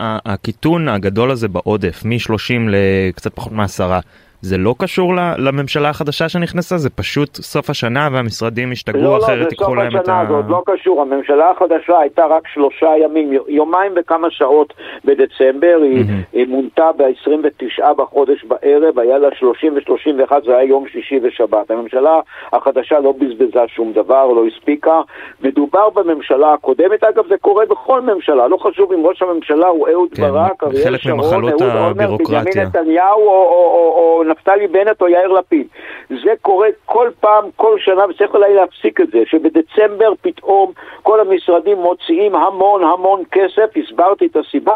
הקיטון 0.57 0.87
הגדול 0.87 1.31
הזה 1.31 1.47
בעודף, 1.47 2.01
מ-30 2.05 2.69
לקצת 2.69 3.33
פחות 3.35 3.51
מעשרה, 3.51 3.99
זה 4.41 4.57
לא 4.57 4.75
קשור 4.79 5.13
לממשלה 5.37 5.89
החדשה 5.89 6.29
שנכנסה? 6.29 6.77
זה 6.77 6.89
פשוט 6.89 7.35
סוף 7.35 7.69
השנה 7.69 8.09
והמשרדים 8.11 8.71
ישתגעו 8.71 9.01
לא, 9.01 9.17
אחרת 9.17 9.39
לא, 9.39 9.47
ייקחו 9.51 9.75
להם 9.75 9.87
את 9.87 9.93
ה... 9.93 9.97
לא, 9.97 10.03
זה 10.03 10.03
סוף 10.03 10.09
השנה, 10.09 10.25
זה 10.27 10.33
עוד 10.33 10.49
לא 10.49 10.63
קשור. 10.65 11.01
הממשלה 11.01 11.51
החדשה 11.51 11.99
הייתה 11.99 12.25
רק 12.25 12.47
שלושה 12.53 12.87
ימים, 13.03 13.33
יומיים 13.47 13.91
וכמה 13.95 14.27
שעות 14.31 14.73
בדצמבר. 15.05 15.79
היא, 15.83 16.05
היא 16.33 16.47
מונתה 16.47 16.89
ב-29 16.97 17.93
בחודש 17.93 18.43
בערב, 18.43 18.99
היה 18.99 19.17
לה 19.17 19.27
30 19.39 19.73
ו-31, 19.75 20.31
זה 20.45 20.57
היה 20.57 20.63
יום 20.63 20.87
שישי 20.87 21.19
ושבת. 21.23 21.71
הממשלה 21.71 22.19
החדשה 22.53 22.99
לא 22.99 23.13
בזבזה 23.19 23.59
שום 23.67 23.93
דבר, 23.93 24.27
לא 24.27 24.43
הספיקה. 24.47 25.01
מדובר 25.41 25.89
בממשלה 25.89 26.53
הקודמת, 26.53 27.03
אגב 27.03 27.27
זה 27.29 27.35
קורה 27.41 27.65
בכל 27.65 28.01
ממשלה, 28.01 28.47
לא 28.47 28.57
חשוב 28.57 28.93
אם 28.93 29.05
ראש 29.05 29.21
הממשלה 29.21 29.67
הוא 29.67 29.87
אהוד 29.89 30.09
כן, 30.13 30.21
ברק, 30.21 30.63
אריאל 30.63 30.97
שרון, 30.97 31.19
אהוד 31.19 31.61
אולמרט, 31.61 31.91
הבירוקרטיה. 31.91 32.41
בנימין 32.41 32.67
נתניהו 32.67 33.21
או, 33.21 33.27
או, 33.27 33.71
או, 33.75 33.93
או 33.97 34.23
נפתלי 34.27 34.67
בנט 34.67 35.01
או 35.01 35.07
יאיר 35.07 35.27
לפיד. 35.27 35.67
זה 36.09 36.33
קורה 36.41 36.67
כל 36.85 37.09
פעם, 37.19 37.43
כל 37.55 37.75
שנה, 37.79 38.05
וצריך 38.09 38.33
אולי 38.33 38.53
להפסיק 38.53 39.01
את 39.01 39.07
זה, 39.11 39.19
שבדצמבר 39.25 40.13
פתאום 40.21 40.71
כל 41.03 41.19
המשרדים 41.19 41.77
מוציאים 41.77 42.35
המון 42.35 42.81
המון 42.83 43.23
כסף, 43.31 43.69
הסברתי 43.77 44.25
את 44.25 44.37
הסיבה. 44.37 44.73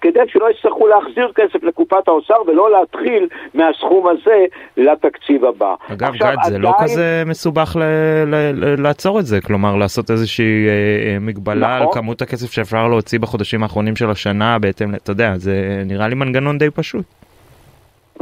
כדי 0.00 0.20
שלא 0.28 0.50
יצטרכו 0.50 0.86
להחזיר 0.86 1.32
כסף 1.34 1.62
לקופת 1.64 2.08
האוצר 2.08 2.34
ולא 2.46 2.70
להתחיל 2.70 3.28
מהסכום 3.54 4.06
הזה 4.08 4.44
לתקציב 4.76 5.44
הבא. 5.44 5.74
אגב, 5.92 6.08
עכשיו, 6.08 6.28
גד, 6.28 6.36
זה 6.50 6.58
לא 6.58 6.68
עדיין- 6.68 6.84
כזה 6.84 7.22
מסובך 7.26 7.76
ל- 7.76 7.82
ל- 8.26 8.52
ל- 8.64 8.82
לעצור 8.82 9.18
את 9.20 9.26
זה, 9.26 9.40
כלומר 9.40 9.76
לעשות 9.76 10.10
איזושהי 10.10 10.66
אה, 10.68 10.72
אה, 11.12 11.18
מגבלה 11.20 11.76
על 11.76 11.82
נכון. 11.82 11.94
כמות 11.94 12.22
הכסף 12.22 12.52
שאפשר 12.52 12.88
להוציא 12.88 13.18
בחודשים 13.18 13.62
האחרונים 13.62 13.96
של 13.96 14.10
השנה 14.10 14.58
בהתאם, 14.58 14.94
אתה 14.94 15.10
יודע, 15.10 15.32
זה 15.36 15.54
נראה 15.86 16.08
לי 16.08 16.14
מנגנון 16.14 16.58
די 16.58 16.70
פשוט. 16.70 17.04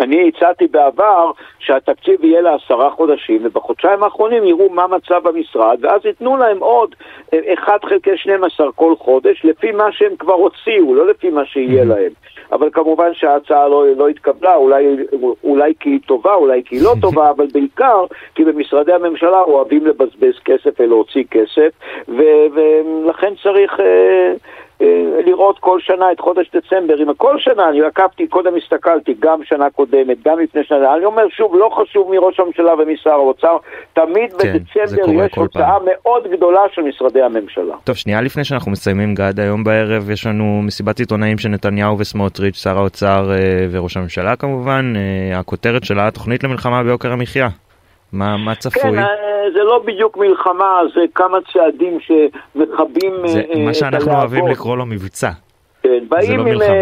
אני 0.01 0.29
הצעתי 0.29 0.67
בעבר 0.67 1.31
שהתקציב 1.59 2.25
יהיה 2.25 2.41
לעשרה 2.41 2.91
חודשים, 2.91 3.41
ובחודשיים 3.43 4.03
האחרונים 4.03 4.45
יראו 4.45 4.71
מה 4.71 4.87
מצב 4.87 5.27
המשרד, 5.27 5.79
ואז 5.81 6.01
ייתנו 6.05 6.37
להם 6.37 6.59
עוד 6.59 6.95
אה, 7.35 7.55
1 7.55 7.85
חלקי 7.85 8.17
12 8.17 8.73
כל 8.73 8.95
חודש, 8.99 9.45
לפי 9.45 9.73
מה 9.73 9.93
שהם 9.93 10.17
כבר 10.19 10.33
הוציאו, 10.33 10.95
לא 10.95 11.07
לפי 11.07 11.31
מה 11.31 11.45
שיהיה 11.45 11.85
להם. 11.85 12.13
אבל 12.53 12.69
כמובן 12.73 13.15
שההצעה 13.15 13.69
לא, 13.69 13.85
לא 13.97 14.09
התקבלה, 14.09 14.55
אולי, 14.55 14.97
אולי 15.45 15.73
כי 15.81 15.91
היא 15.91 16.01
טובה, 16.07 16.35
אולי 16.35 16.63
כי 16.65 16.77
היא 16.77 16.85
לא 16.85 16.95
טובה, 17.03 17.31
אבל 17.31 17.47
בעיקר 17.53 18.05
כי 18.35 18.45
במשרדי 18.45 18.93
הממשלה 18.93 19.41
אוהבים 19.41 19.87
לבזבז 19.87 20.39
כסף 20.45 20.81
ולהוציא 20.81 21.25
כסף, 21.31 21.71
ו- 22.09 22.47
ולכן 22.55 23.33
צריך... 23.43 23.81
אה, 23.81 23.87
אה, 23.87 24.33
לראות 25.27 25.59
כל 25.59 25.81
שנה 25.81 26.12
את 26.12 26.21
חודש 26.21 26.51
דצמבר, 26.57 27.03
אם 27.03 27.14
כל 27.14 27.38
שנה, 27.38 27.69
אני 27.69 27.83
עקבתי, 27.83 28.27
קודם 28.27 28.57
הסתכלתי, 28.57 29.14
גם 29.21 29.45
שנה 29.45 29.71
קודמת, 29.71 30.17
גם 30.25 30.38
לפני 30.38 30.64
שנה, 30.64 30.95
אני 30.95 31.05
אומר 31.05 31.29
שוב, 31.29 31.57
לא 31.57 31.71
חשוב 31.81 32.11
מראש 32.11 32.41
הממשלה 32.41 32.75
ומשר 32.75 33.11
האוצר, 33.11 33.57
תמיד 33.93 34.33
כן, 34.33 34.53
בדצמבר 34.53 35.25
יש 35.25 35.33
הוצאה 35.37 35.79
פעם. 35.79 35.83
מאוד 35.85 36.27
גדולה 36.33 36.61
של 36.75 36.83
משרדי 36.83 37.23
הממשלה. 37.23 37.75
טוב, 37.85 37.97
שנייה 37.97 38.21
לפני 38.21 38.45
שאנחנו 38.45 38.71
מסיימים, 38.73 39.14
גד, 39.14 39.41
היום 39.41 39.64
בערב 39.64 40.11
יש 40.11 40.27
לנו 40.27 40.62
מסיבת 40.64 40.99
עיתונאים 40.99 41.38
של 41.38 41.49
נתניהו 41.49 41.99
וסמוטריץ', 41.99 42.57
שר 42.57 42.79
האוצר 42.79 43.31
אה, 43.33 43.67
וראש 43.71 43.97
הממשלה 43.97 44.37
כמובן, 44.37 44.93
אה, 44.97 45.38
הכותרת 45.38 45.85
שלה, 45.85 46.11
תוכנית 46.11 46.45
למלחמה 46.45 46.83
ביוקר 46.83 47.12
המחיה. 47.12 47.49
מה, 48.12 48.37
מה 48.37 48.55
צפוי? 48.55 48.83
כן, 48.83 48.99
אה, 48.99 49.38
זה 49.53 49.59
לא 49.59 49.83
בדיוק 49.87 50.17
מלחמה, 50.17 50.81
זה 50.95 51.01
כמה 51.15 51.39
צעדים 51.53 51.99
שמכבים 52.01 53.13
זה 53.27 53.43
אה, 53.55 53.65
מה 53.65 53.75
שאנחנו 53.75 54.13
אוהבים. 54.13 54.47
לקרוא 54.47 54.77
לו 54.77 54.87
מבצע. 54.87 55.31
כן, 55.83 56.05
באים 56.09 56.37
לא 56.37 56.43
עם, 56.43 56.49
מלחמה. 56.49 56.75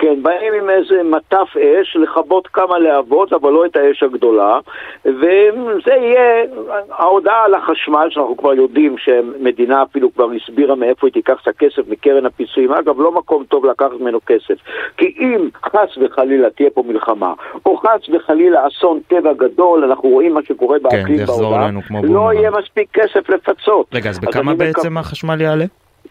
כן, 0.00 0.22
באים 0.22 0.52
עם 0.54 0.70
איזה 0.70 1.02
מטף 1.02 1.56
אש, 1.56 1.96
לכבות 1.96 2.46
כמה 2.46 2.78
להבות, 2.78 3.32
אבל 3.32 3.50
לא 3.50 3.66
את 3.66 3.76
האש 3.76 4.02
הגדולה, 4.02 4.58
וזה 5.04 5.92
יהיה 5.96 6.44
ההודעה 6.90 7.44
על 7.44 7.54
החשמל, 7.54 8.08
שאנחנו 8.10 8.36
כבר 8.36 8.54
יודעים 8.54 8.96
שמדינה 8.98 9.82
אפילו 9.82 10.14
כבר 10.14 10.26
הסבירה 10.36 10.74
מאיפה 10.74 11.06
היא 11.06 11.12
תיקח 11.12 11.38
את 11.42 11.48
הכסף 11.48 11.88
מקרן 11.88 12.26
הפיצויים. 12.26 12.72
אגב, 12.72 13.00
לא 13.00 13.12
מקום 13.12 13.44
טוב 13.44 13.66
לקחת 13.66 14.00
ממנו 14.00 14.18
כסף, 14.26 14.54
כי 14.96 15.14
אם 15.18 15.48
חס 15.64 15.98
וחלילה 16.00 16.50
תהיה 16.50 16.70
פה 16.70 16.82
מלחמה, 16.86 17.32
או 17.66 17.76
חס 17.76 18.08
וחלילה 18.14 18.66
אסון 18.66 19.00
טבע 19.08 19.32
גדול, 19.32 19.84
אנחנו 19.84 20.08
רואים 20.08 20.34
מה 20.34 20.40
שקורה 20.48 20.78
באקלים 20.82 21.16
כן, 21.16 21.22
יחזור 21.22 21.50
בעולם, 21.50 21.78
לא. 22.02 22.32
יהיה 22.34 22.50
מספיק 22.50 22.88
כסף 22.92 23.28
לפצות. 23.28 23.86
רגע, 23.94 24.10
אז 24.10 24.18
בכמה 24.18 24.52
מקו- 24.52 24.58
בעצם 24.58 24.98
החשמל 24.98 25.40
יעלה? 25.40 25.64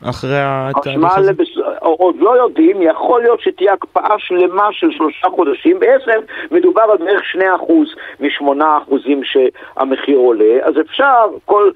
אחרי 0.10 0.40
התהליך 0.42 1.18
הזה? 1.18 1.34
בס- 1.34 1.58
עוד 1.82 2.16
לא 2.20 2.38
יודעים, 2.38 2.82
יכול 2.82 3.22
להיות 3.22 3.42
שתהיה 3.42 3.74
הקפאה 3.74 4.16
שלמה 4.18 4.68
של 4.72 4.92
שלושה 4.92 5.28
חודשים, 5.30 5.80
בעצם 5.80 6.20
מדובר 6.52 6.82
על 6.82 6.98
בערך 6.98 7.26
שני 7.26 7.56
אחוז 7.56 7.88
משמונה 8.20 8.78
אחוזים 8.84 9.22
שהמחיר 9.24 10.18
עולה, 10.18 10.58
אז 10.64 10.74
אפשר 10.82 11.26
כל 11.46 11.72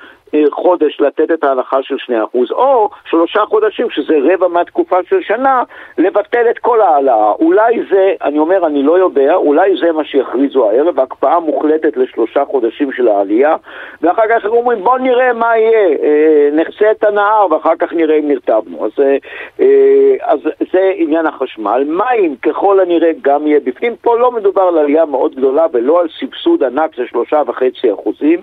חודש 0.52 1.02
לתת 1.02 1.32
את 1.32 1.44
ההנחה 1.44 1.78
של 1.82 1.96
שני 1.98 2.24
אחוז, 2.24 2.52
או 2.52 2.90
שלושה 3.06 3.42
חודשים, 3.46 3.90
שזה 3.90 4.14
רבע 4.34 4.48
מהתקופה 4.48 4.98
של 5.10 5.22
שנה, 5.22 5.64
לבטל 5.98 6.50
את 6.50 6.60
כל 6.60 6.82
ההעלאה. 6.82 7.32
אולי 7.32 7.80
זה, 7.90 8.14
אני 8.22 8.40
אומר, 8.40 8.68
אני 8.68 8.84
לא 8.84 9.00
יודע, 9.00 9.36
אולי 9.36 9.76
זה 9.82 9.92
מה 9.92 10.04
שיכריזו 10.04 10.70
הערב, 10.70 11.00
הקפאה 11.00 11.40
מוחלטת 11.40 11.98
לשלושה 11.98 12.46
חודשים 12.46 12.92
של 12.92 13.08
העלייה, 13.08 13.56
ואחר 14.02 14.24
כך 14.30 14.46
הם 14.46 14.52
אומרים, 14.52 14.84
בוא 14.84 14.98
נראה 14.98 15.34
מה 15.34 15.58
יהיה, 15.58 15.88
אה, 16.04 16.50
נחצה 16.54 16.92
את 16.92 17.04
הנהר 17.04 17.48
ואחר 17.52 17.76
כך 17.80 17.94
נראה 17.94 18.20
אם 18.20 18.28
נרטבנו. 18.28 18.86
אז, 18.86 18.92
אה, 19.00 19.18
אה, 19.60 20.16
אז 20.22 20.40
זה 20.74 20.92
עניין 20.96 21.26
החשמל. 21.26 21.84
מים 21.88 22.36
ככל 22.36 22.80
הנראה 22.80 23.12
גם 23.22 23.48
יהיה 23.48 23.60
בפנים. 23.60 23.96
פה 24.02 24.18
לא 24.18 24.32
מדובר 24.32 24.62
על 24.62 24.78
עלייה 24.78 25.06
מאוד 25.06 25.36
גדולה 25.36 25.66
ולא 25.74 26.02
על 26.02 26.08
סבסוד 26.20 26.64
ענק 26.64 26.96
של 26.96 27.06
שלושה 27.08 27.42
וחצי 27.48 27.94
אחוזים. 27.94 28.40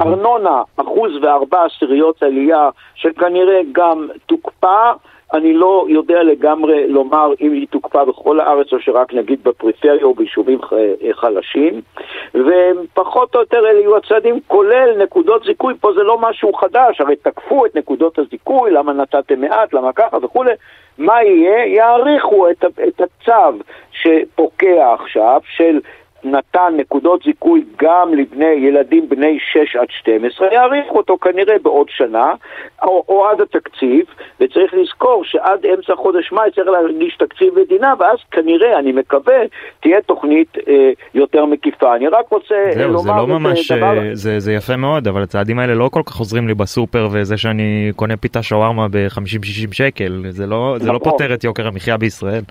ארנונה, 0.00 0.62
אחוז 0.76 1.12
וארבע 1.32 1.64
עשיריות 1.64 2.22
עלייה 2.22 2.68
שכנראה 2.94 3.60
גם 3.72 4.08
תוקפא. 4.26 4.92
אני 5.34 5.54
לא 5.54 5.86
יודע 5.88 6.22
לגמרי 6.22 6.88
לומר 6.88 7.32
אם 7.40 7.52
היא 7.52 7.66
תוקפא 7.70 8.04
בכל 8.04 8.40
הארץ 8.40 8.72
או 8.72 8.80
שרק 8.80 9.14
נגיד 9.14 9.38
בפריפריה 9.44 10.04
או 10.04 10.14
ביישובים 10.14 10.58
אה, 10.72 11.12
חלשים 11.12 11.80
ופחות 12.34 13.34
או 13.34 13.40
יותר 13.40 13.58
אלה 13.58 13.80
יהיו 13.80 13.96
הצעדים 13.96 14.40
כולל 14.46 15.02
נקודות 15.02 15.44
זיכוי, 15.44 15.74
פה 15.80 15.92
זה 15.92 16.02
לא 16.02 16.18
משהו 16.18 16.52
חדש, 16.52 17.00
הרי 17.00 17.16
תקפו 17.16 17.66
את 17.66 17.76
נקודות 17.76 18.18
הזיכוי, 18.18 18.70
למה 18.70 18.92
נתתם 18.92 19.40
מעט, 19.40 19.72
למה 19.72 19.92
ככה 19.92 20.16
וכולי, 20.22 20.50
מה 20.98 21.22
יהיה? 21.22 21.66
יאריכו 21.66 22.50
את, 22.50 22.64
את 22.88 23.00
הצו 23.00 23.58
שפוקע 23.92 24.94
עכשיו 24.94 25.40
של 25.56 25.80
נתן 26.24 26.74
נקודות 26.76 27.22
זיכוי 27.22 27.64
גם 27.82 28.14
לבני 28.14 28.44
ילדים 28.46 29.08
בני 29.08 29.38
6 29.52 29.76
עד 29.76 29.86
12, 29.90 30.48
יאריך 30.52 30.86
אותו 30.90 31.18
כנראה 31.18 31.58
בעוד 31.62 31.86
שנה, 31.90 32.32
או, 32.82 33.04
או 33.08 33.26
עד 33.26 33.40
התקציב, 33.40 34.04
וצריך 34.40 34.74
לזכור 34.74 35.24
שעד 35.24 35.66
אמצע 35.66 35.94
חודש 35.96 36.32
מאי 36.32 36.50
צריך 36.54 36.68
להגיש 36.68 37.16
תקציב 37.16 37.58
מדינה, 37.60 37.94
ואז 37.98 38.18
כנראה, 38.30 38.78
אני 38.78 38.92
מקווה, 38.92 39.36
תהיה 39.80 40.00
תוכנית 40.02 40.58
אה, 40.68 40.90
יותר 41.14 41.44
מקיפה. 41.44 41.96
אני 41.96 42.08
רק 42.08 42.28
רוצה 42.30 42.54
אה, 42.54 42.72
זהו, 42.74 42.88
לומר... 42.88 43.02
זה 43.02 43.08
לא 43.10 43.24
את, 43.24 43.28
ממש, 43.28 43.72
אה, 43.72 43.76
דבר... 43.76 43.98
אה, 43.98 44.10
זה, 44.12 44.40
זה 44.40 44.52
יפה 44.52 44.76
מאוד, 44.76 45.08
אבל 45.08 45.22
הצעדים 45.22 45.58
האלה 45.58 45.74
לא 45.74 45.88
כל 45.92 46.02
כך 46.06 46.16
עוזרים 46.16 46.48
לי 46.48 46.54
בסופר 46.54 47.08
וזה 47.12 47.36
שאני 47.36 47.92
קונה 47.96 48.16
פיתה 48.16 48.42
שווארמה 48.42 48.88
ב-50-60 48.88 49.72
שקל, 49.72 50.22
זה 50.28 50.46
לא, 50.46 50.76
זה 50.78 50.88
לא 50.88 50.98
נכון. 50.98 51.12
פותר 51.12 51.34
את 51.34 51.44
יוקר 51.44 51.66
המחיה 51.66 51.96
בישראל. 51.96 52.42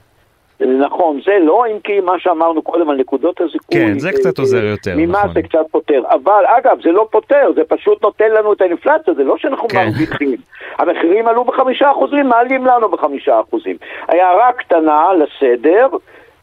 נכון, 0.62 1.20
זה 1.26 1.38
לא 1.42 1.66
אם 1.72 1.80
כי 1.84 2.00
מה 2.00 2.20
שאמרנו 2.20 2.62
קודם 2.62 2.90
על 2.90 2.98
נקודות 2.98 3.42
הזיכוי. 3.42 3.78
כן, 3.78 4.00
זה 4.00 4.12
קצת 4.12 4.40
אה, 4.40 4.44
עוזר 4.44 4.66
אה, 4.66 4.70
יותר, 4.70 4.94
ממס 4.98 5.16
נכון. 5.16 5.34
זה 5.34 5.42
קצת 5.42 5.66
פותר. 5.72 6.02
אבל 6.10 6.44
אגב, 6.46 6.82
זה 6.84 6.92
לא 6.92 7.08
פותר, 7.12 7.52
זה 7.56 7.62
פשוט 7.68 8.04
נותן 8.04 8.32
לנו 8.32 8.54
את 8.54 8.62
האינפלציה, 8.62 9.14
זה 9.14 9.24
לא 9.24 9.38
שאנחנו 9.38 9.68
כן. 9.68 9.86
מרוויחים. 9.86 10.36
המחירים 10.78 11.28
עלו 11.28 11.44
בחמישה 11.44 11.92
אחוזים, 11.92 12.28
מעלים 12.28 12.66
לנו 12.66 12.90
בחמישה 12.90 13.40
אחוזים. 13.40 13.76
הערה 14.08 14.54
קטנה 14.54 15.08
לסדר. 15.14 15.88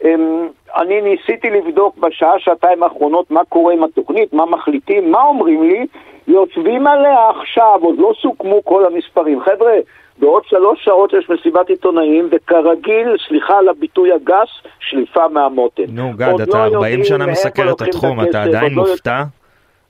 אמ, 0.04 0.48
אני 0.76 1.00
ניסיתי 1.00 1.50
לבדוק 1.50 1.98
בשעה, 1.98 2.38
שעתיים 2.38 2.83
האחרונות 2.83 3.31
מה 3.31 3.44
קורה 3.48 3.72
עם 3.74 3.85
התוכנית, 3.85 4.33
מה 4.33 4.46
מחליטים, 4.46 5.11
מה 5.11 5.22
אומרים 5.22 5.62
לי, 5.62 5.87
יושבים 6.28 6.87
עליה 6.87 7.31
עכשיו, 7.31 7.78
עוד 7.83 7.98
לא 7.98 8.12
סוכמו 8.22 8.64
כל 8.64 8.85
המספרים. 8.87 9.40
חבר'ה, 9.40 9.74
בעוד 10.18 10.42
שלוש 10.44 10.85
שעות 10.85 11.12
יש 11.12 11.31
מסיבת 11.31 11.68
עיתונאים, 11.68 12.28
וכרגיל, 12.31 13.16
סליחה 13.28 13.59
על 13.59 13.68
הביטוי 13.68 14.12
הגס, 14.12 14.48
שליפה 14.81 15.28
מהמותן. 15.28 15.83
נו, 15.88 16.12
גד, 16.16 16.28
לא 16.38 16.44
אתה 16.44 16.64
40 16.64 16.72
יודעים 16.72 17.04
שנה 17.04 17.26
מסקר 17.26 17.72
את 17.72 17.81
התחום, 17.81 18.20
אתה 18.20 18.42
עדיין 18.42 18.74
לא 18.74 18.83
מופתע? 18.83 19.22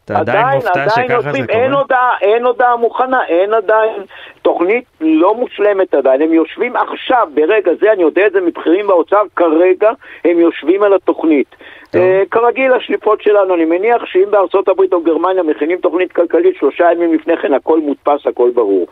אתה 0.05 0.19
עדיין 0.19 0.47
מופתע 0.55 0.71
עדיין 0.71 0.89
שככה 0.89 1.15
יושבים, 1.15 1.45
זה 1.47 1.53
אין 1.53 1.71
קורה? 1.71 1.83
הודעה, 1.83 2.11
אין 2.21 2.45
הודעה 2.45 2.77
מוכנה, 2.77 3.25
אין 3.25 3.55
עדיין 3.55 4.03
תוכנית 4.43 4.85
לא 5.01 5.35
מושלמת 5.35 5.95
עדיין. 5.95 6.23
הם 6.23 6.33
יושבים 6.33 6.77
עכשיו, 6.77 7.29
ברגע 7.35 7.73
זה, 7.81 7.93
אני 7.93 8.03
יודע 8.03 8.27
את 8.27 8.33
זה 8.33 8.41
מבכירים 8.41 8.87
באוצר, 8.87 9.23
כרגע 9.37 9.91
הם 10.25 10.39
יושבים 10.39 10.83
על 10.83 10.95
התוכנית. 10.95 11.57
אה, 11.95 12.23
כרגיל 12.31 12.73
השליפות 12.73 13.23
שלנו, 13.23 13.55
אני 13.55 13.65
מניח 13.65 14.05
שאם 14.05 14.31
בארצות 14.31 14.69
הברית 14.69 14.93
או 14.93 15.01
גרמניה 15.03 15.43
מכינים 15.43 15.79
תוכנית 15.79 16.13
כלכלית 16.13 16.57
שלושה 16.57 16.93
ימים 16.93 17.15
לפני 17.15 17.37
כן, 17.37 17.55
הכל 17.55 17.81
מודפס, 17.81 18.27
הכל 18.27 18.51
ברור. 18.55 18.87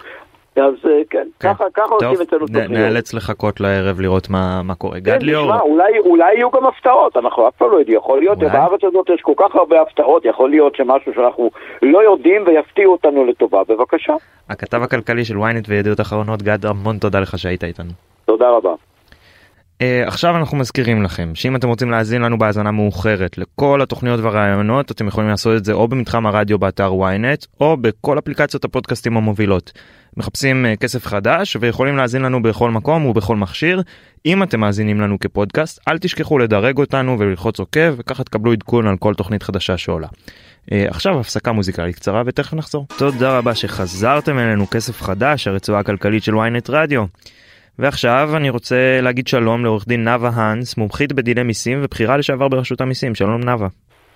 אז 0.57 0.75
אה, 0.85 0.91
כן, 1.11 1.29
כן. 1.41 1.53
ככה, 1.53 1.65
ככה 1.75 1.95
טוב, 2.01 2.03
עושים 2.03 2.27
אצלנו 2.27 2.47
תוכניות. 2.47 2.71
נאלץ 2.71 3.15
לחכות 3.15 3.61
לערב 3.61 4.01
לראות 4.01 4.31
מה, 4.31 4.63
מה 4.63 4.75
קורה. 4.75 4.95
כן, 4.95 5.01
גד 5.01 5.23
ליאור. 5.23 5.45
נשמע, 5.45 5.61
אולי, 5.61 5.99
אולי 5.99 6.35
יהיו 6.35 6.51
גם 6.51 6.67
הפתעות, 6.67 7.17
אנחנו 7.17 7.49
אף 7.49 7.55
פעם 7.55 7.71
לא 7.71 7.77
יודעים. 7.77 7.99
יכול 7.99 8.19
להיות 8.19 8.39
שבארץ 8.41 8.85
הזאת 8.85 9.11
יש 9.15 9.21
כל 9.21 9.33
כך 9.37 9.55
הרבה 9.57 9.83
הפתעות, 9.83 10.25
יכול 10.25 10.51
להיות 10.51 10.77
שמשהו 10.77 11.13
שאנחנו 11.15 11.51
לא 11.83 12.03
יודעים 12.03 12.43
ויפתיעו 12.47 12.93
אותנו 12.93 13.25
לטובה. 13.25 13.63
בבקשה. 13.69 14.15
הכתב 14.51 14.83
הכלכלי 14.83 15.25
של 15.25 15.37
ynet 15.37 15.65
וידיעות 15.69 16.01
אחרונות, 16.01 16.43
גד, 16.43 16.67
המון 16.67 16.99
תודה 16.99 17.21
לך 17.21 17.39
שהיית 17.39 17.65
איתנו. 17.65 17.91
תודה 18.25 18.51
רבה. 18.51 18.75
Uh, 19.77 20.09
עכשיו 20.09 20.37
אנחנו 20.37 20.57
מזכירים 20.57 21.03
לכם 21.03 21.35
שאם 21.35 21.57
אתם 21.57 21.69
רוצים 21.69 21.91
להאזין 21.91 22.23
לנו 22.23 22.39
בהאזנה 22.39 22.71
מאוחרת 22.71 23.39
לכל 23.39 23.83
התוכניות 23.83 24.21
והרעיונות 24.21 24.91
אתם 24.91 25.09
יכולים 25.09 25.31
לעשות 25.31 25.57
את 25.57 25.65
זה 25.65 25.73
או 25.73 25.89
במתחם 25.89 26.27
הרדיו 26.27 26.59
באתר 26.59 26.93
ynet 26.93 27.47
או 27.61 27.77
בכל 27.77 28.19
אפליקציות 28.19 28.65
הפודקאסטים 28.65 29.17
המובילות. 29.17 29.73
מחפשים 30.17 30.67
uh, 30.67 30.77
כסף 30.77 31.07
חדש 31.07 31.57
ויכולים 31.61 31.97
להאזין 31.97 32.23
לנו 32.23 32.43
בכל 32.43 32.71
מקום 32.71 33.07
ובכל 33.07 33.37
מכשיר. 33.37 33.83
אם 34.27 34.43
אתם 34.43 34.61
מאזינים 34.61 35.01
לנו 35.01 35.21
כפודקאסט 35.21 35.81
אל 35.89 35.99
תשכחו 35.99 36.39
לדרג 36.39 36.79
אותנו 36.79 37.19
וללחוץ 37.19 37.59
עוקב 37.59 37.95
וככה 37.97 38.25
תקבלו 38.25 38.53
עדכון 38.53 38.87
על 38.87 38.97
כל 38.97 39.15
תוכנית 39.15 39.43
חדשה 39.43 39.77
שעולה. 39.77 40.07
Uh, 40.07 40.75
עכשיו 40.89 41.21
הפסקה 41.21 41.53
מוזיקלית 41.53 41.97
קצרה 41.97 42.23
ותכף 42.27 42.55
נחזור. 42.55 42.87
תודה 42.99 43.39
רבה 43.39 43.55
שחזרתם 43.55 44.39
אלינו 44.39 44.71
כסף 44.71 45.03
חדש 45.03 45.49
הרצועה 45.49 45.81
הכלכלית 45.81 46.23
של 46.23 46.35
ynet 46.35 46.67
רדיו. 46.69 47.05
ועכשיו 47.79 48.31
אני 48.37 48.51
רוצה 48.51 49.01
להגיד 49.03 49.27
שלום 49.27 49.65
לעורך 49.65 49.89
דין 49.89 50.05
נאוה 50.05 50.31
האנס, 50.35 50.77
מומחית 50.77 51.13
בדיני 51.13 51.43
מיסים 51.43 51.79
ובחירה 51.83 52.17
לשעבר 52.17 52.49
ברשות 52.49 52.81
המיסים. 52.81 53.15
שלום 53.15 53.41
נאוה. 53.45 53.69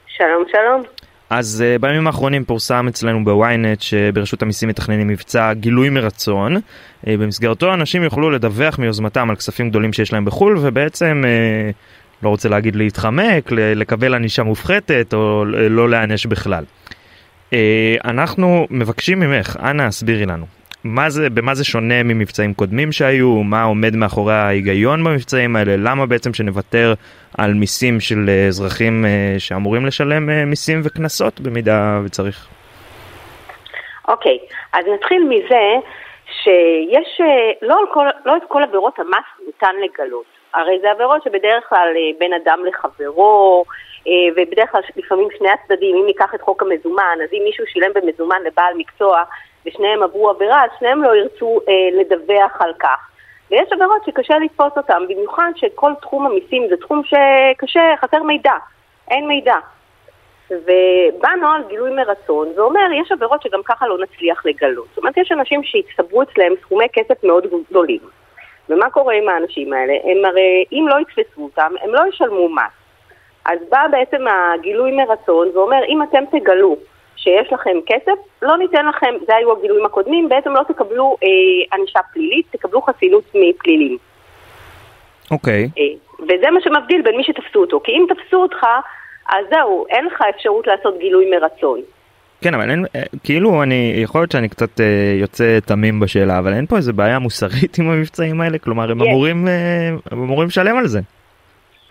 שלום 0.06 0.44
שלום. 0.52 0.82
אז 1.30 1.64
uh, 1.64 1.82
בימים 1.82 2.06
האחרונים 2.06 2.44
פורסם 2.44 2.88
אצלנו 2.88 3.24
בוויינט 3.24 3.80
שברשות 3.80 4.42
המיסים 4.42 4.68
מתכננים 4.68 5.06
מבצע 5.06 5.52
גילוי 5.52 5.90
מרצון. 5.90 6.56
Uh, 6.56 6.60
במסגרתו 7.06 7.74
אנשים 7.74 8.02
יוכלו 8.02 8.30
לדווח 8.30 8.78
מיוזמתם 8.78 9.30
על 9.30 9.36
כספים 9.36 9.70
גדולים 9.70 9.92
שיש 9.92 10.12
להם 10.12 10.24
בחו"ל 10.24 10.58
ובעצם 10.60 11.22
uh, 11.24 12.22
לא 12.22 12.28
רוצה 12.28 12.48
להגיד 12.48 12.76
להתחמק, 12.76 13.52
לקבל 13.52 14.14
ענישה 14.14 14.42
מופחתת 14.42 15.14
או 15.14 15.44
לא 15.46 15.90
להיענש 15.90 16.26
בכלל. 16.26 16.64
אנחנו 18.04 18.66
מבקשים 18.70 19.20
ממך, 19.20 19.56
אנא 19.62 19.82
הסבירי 19.82 20.26
לנו, 20.26 20.46
מה 20.84 21.10
זה, 21.10 21.30
במה 21.30 21.54
זה 21.54 21.64
שונה 21.64 22.02
ממבצעים 22.02 22.54
קודמים 22.54 22.92
שהיו, 22.92 23.42
מה 23.42 23.62
עומד 23.62 23.96
מאחורי 23.96 24.34
ההיגיון 24.34 25.04
במבצעים 25.04 25.56
האלה, 25.56 25.72
למה 25.76 26.06
בעצם 26.06 26.34
שנוותר 26.34 26.94
על 27.38 27.54
מיסים 27.54 28.00
של 28.00 28.24
אה, 28.28 28.46
אזרחים 28.46 29.04
אה, 29.04 29.34
שאמורים 29.38 29.86
לשלם 29.86 30.30
אה, 30.30 30.44
מיסים 30.44 30.80
וקנסות 30.84 31.40
במידה 31.40 32.00
וצריך. 32.04 32.48
אוקיי, 34.08 34.38
okay, 34.42 34.54
אז 34.72 34.84
נתחיל 34.94 35.24
מזה 35.28 35.88
שיש, 36.42 37.20
לא, 37.62 37.76
כל, 37.92 38.06
לא 38.24 38.36
את 38.36 38.42
כל 38.48 38.62
עבירות 38.62 38.98
המס 38.98 39.46
ניתן 39.46 39.74
לגלות. 39.84 40.24
הרי 40.54 40.78
זה 40.80 40.90
עבירות 40.90 41.22
שבדרך 41.22 41.64
כלל 41.68 41.88
בין 42.18 42.32
אדם 42.32 42.58
לחברו, 42.66 43.64
ובדרך 44.36 44.70
כלל 44.72 44.80
לפעמים 44.96 45.28
שני 45.38 45.48
הצדדים, 45.50 45.96
אם 45.96 46.06
ניקח 46.06 46.34
את 46.34 46.40
חוק 46.40 46.62
המזומן, 46.62 47.18
אז 47.24 47.28
אם 47.32 47.42
מישהו 47.44 47.64
שילם 47.66 47.90
במזומן 47.94 48.36
לבעל 48.46 48.74
מקצוע, 48.76 49.22
ושניהם 49.66 50.02
עברו 50.02 50.30
עבירה, 50.30 50.64
אז 50.64 50.70
שניהם 50.78 51.02
לא 51.02 51.16
ירצו 51.16 51.60
אה, 51.68 52.00
לדווח 52.00 52.60
על 52.60 52.72
כך. 52.78 53.10
ויש 53.50 53.72
עבירות 53.72 54.04
שקשה 54.06 54.38
לתפוס 54.38 54.72
אותן, 54.76 55.02
במיוחד 55.08 55.50
שכל 55.56 55.92
תחום 56.00 56.26
המיסים 56.26 56.66
זה 56.68 56.76
תחום 56.76 57.02
שקשה, 57.04 57.94
חסר 58.00 58.22
מידע, 58.22 58.54
אין 59.10 59.28
מידע. 59.28 59.56
ובא 60.50 61.28
נוהל 61.40 61.62
גילוי 61.68 61.90
מרצון 61.90 62.48
ואומר, 62.56 62.92
יש 63.02 63.12
עבירות 63.12 63.42
שגם 63.42 63.62
ככה 63.62 63.88
לא 63.88 63.98
נצליח 63.98 64.46
לגלות. 64.46 64.86
זאת 64.88 64.98
אומרת, 64.98 65.16
יש 65.16 65.32
אנשים 65.32 65.60
שהצטברו 65.64 66.22
אצלם 66.22 66.52
סכומי 66.60 66.86
כסף 66.92 67.24
מאוד 67.24 67.46
גדולים. 67.70 68.00
ומה 68.68 68.90
קורה 68.90 69.14
עם 69.14 69.28
האנשים 69.28 69.72
האלה? 69.72 69.92
הם 69.92 70.24
הרי, 70.24 70.64
אם 70.72 70.86
לא 70.88 70.96
יתפסו 71.00 71.42
אותם, 71.42 71.72
הם 71.82 71.94
לא 71.94 72.02
ישלמו 72.08 72.48
מס. 72.48 72.80
אז 73.44 73.58
בא 73.70 73.86
בעצם 73.90 74.24
הגילוי 74.28 74.92
מרצון 74.92 75.48
ואומר, 75.54 75.84
אם 75.88 76.02
אתם 76.02 76.24
תגלו 76.30 76.76
שיש 77.22 77.52
לכם 77.52 77.76
כסף, 77.86 78.18
לא 78.42 78.56
ניתן 78.58 78.86
לכם, 78.86 79.14
זה 79.26 79.36
היו 79.36 79.52
הגילויים 79.52 79.86
הקודמים, 79.86 80.28
בעצם 80.28 80.50
לא 80.50 80.62
תקבלו 80.68 81.16
אה, 81.22 81.76
ענישה 81.78 82.00
פלילית, 82.12 82.46
תקבלו 82.50 82.82
חסינות 82.82 83.24
מפלילים. 83.34 83.98
אוקיי. 85.30 85.64
Okay. 85.64 85.80
אה, 85.80 85.84
וזה 86.22 86.50
מה 86.50 86.60
שמבדיל 86.60 87.02
בין 87.02 87.16
מי 87.16 87.24
שתפסו 87.24 87.60
אותו, 87.60 87.80
כי 87.84 87.92
אם 87.92 88.06
תפסו 88.08 88.36
אותך, 88.36 88.66
אז 89.28 89.46
זהו, 89.50 89.86
אין 89.88 90.04
לך 90.04 90.22
אפשרות 90.36 90.66
לעשות 90.66 90.98
גילוי 90.98 91.30
מרצון. 91.30 91.80
כן, 92.42 92.54
אבל 92.54 92.70
אין, 92.70 92.84
אה, 92.96 93.02
כאילו 93.24 93.62
אני, 93.62 93.92
יכול 93.96 94.20
להיות 94.20 94.32
שאני 94.32 94.48
קצת 94.48 94.80
אה, 94.80 95.14
יוצא 95.20 95.58
תמים 95.66 96.00
בשאלה, 96.00 96.38
אבל 96.38 96.52
אין 96.52 96.66
פה 96.66 96.76
איזה 96.76 96.92
בעיה 96.92 97.18
מוסרית 97.18 97.76
עם 97.78 97.90
המבצעים 97.90 98.40
האלה? 98.40 98.58
כלומר, 98.58 98.90
הם 98.90 99.00
yes. 99.00 99.04
אמורים, 99.04 99.48
אה, 99.48 99.90
אמורים 100.12 100.48
לשלם 100.48 100.78
על 100.78 100.86
זה. 100.86 101.00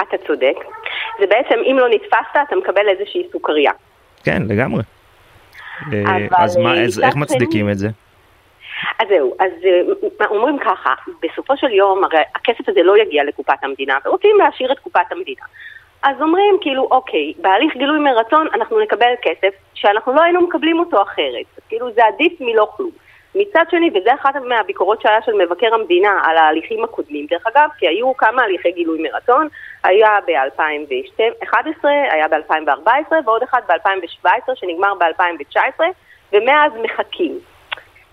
אתה 0.02 0.18
צודק. 0.28 0.56
זה 1.20 1.26
בעצם, 1.28 1.60
אם 1.72 1.78
לא 1.80 1.89
נתפסת, 1.89 2.48
אתה 2.48 2.56
מקבל 2.56 2.89
איזושהי 2.89 3.24
סוכריה. 3.32 3.72
כן, 4.24 4.42
לגמרי. 4.48 4.84
אה, 5.94 6.28
אז 6.38 6.58
מה, 6.58 6.76
אה, 6.76 6.84
איך 7.04 7.15
מצדיקים 7.15 7.70
את 7.70 7.78
זה? 7.78 7.88
אז 9.00 9.08
זהו, 9.10 9.36
אז 9.39 9.52
אה, 9.65 10.28
אומרים 10.28 10.58
ככה, 10.60 10.94
בסופו 11.22 11.58
של 11.58 11.72
יום 11.72 12.04
הרי 12.04 12.20
הכסף 12.36 12.70
הזה 12.70 12.84
לא 12.84 12.98
יגיע 12.98 13.24
לקופת 13.24 13.63
המדינה, 13.63 13.98
ורוצים 14.06 14.38
להשאיר 14.38 14.72
את 14.72 14.80
קופת 14.80 15.12
המדינה. 15.12 15.44
אז 16.04 16.22
אומרים 16.22 16.58
כאילו, 16.62 16.88
אוקיי, 16.92 17.34
בהליך 17.38 17.78
גילוי 17.78 18.00
מרצון 18.00 18.48
אנחנו 18.54 18.80
נקבל 18.80 19.13
כסף 19.22 19.54
שאנחנו 19.74 20.13
לא 20.13 20.22
היינו 20.22 20.42
מקבלים 20.42 20.80
אותו 20.80 21.02
אחרת. 21.02 21.62
כאילו 21.70 21.92
זה 21.92 22.02
עדיף 22.06 22.34
מלא 22.39 22.68
כלום. 22.78 22.92
מצד 23.36 23.63
שני, 23.72 23.89
וזה 23.89 24.13
אחת 24.13 24.36
מהביקורות 24.36 25.02
שהיה 25.02 25.22
של 25.26 25.34
מבקר 25.34 25.74
המדינה 25.74 26.20
על 26.24 26.38
ההליכים 26.38 26.84
הקודמים, 26.84 27.26
דרך 27.30 27.48
אגב, 27.48 27.70
כי 27.78 27.88
היו 27.88 28.18
כמה 28.18 28.44
הליכי 28.44 28.72
גילוי 28.72 29.02
מרצון, 29.02 29.48
היה 29.84 30.10
ב-2011, 30.28 31.86
היה 32.12 32.28
ב-2014 32.28 33.13
ועוד 33.26 33.44
אחד 33.44 33.62
ב-2017 33.68 34.56
שנגמר 34.56 34.94
ב-2019, 34.96 35.82
ומאז 36.34 36.72
מחכים. 36.84 37.39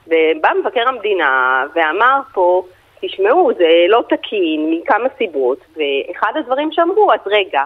ובא 0.07 0.50
מבקר 0.61 0.88
המדינה 0.88 1.64
ואמר 1.74 2.20
פה, 2.33 2.62
תשמעו, 3.00 3.50
זה 3.59 3.68
לא 3.88 4.02
תקין 4.09 4.70
מכמה 4.70 5.09
סיבות, 5.18 5.59
ואחד 5.76 6.33
הדברים 6.37 6.72
שאמרו, 6.72 7.12
אז 7.12 7.20
רגע, 7.26 7.62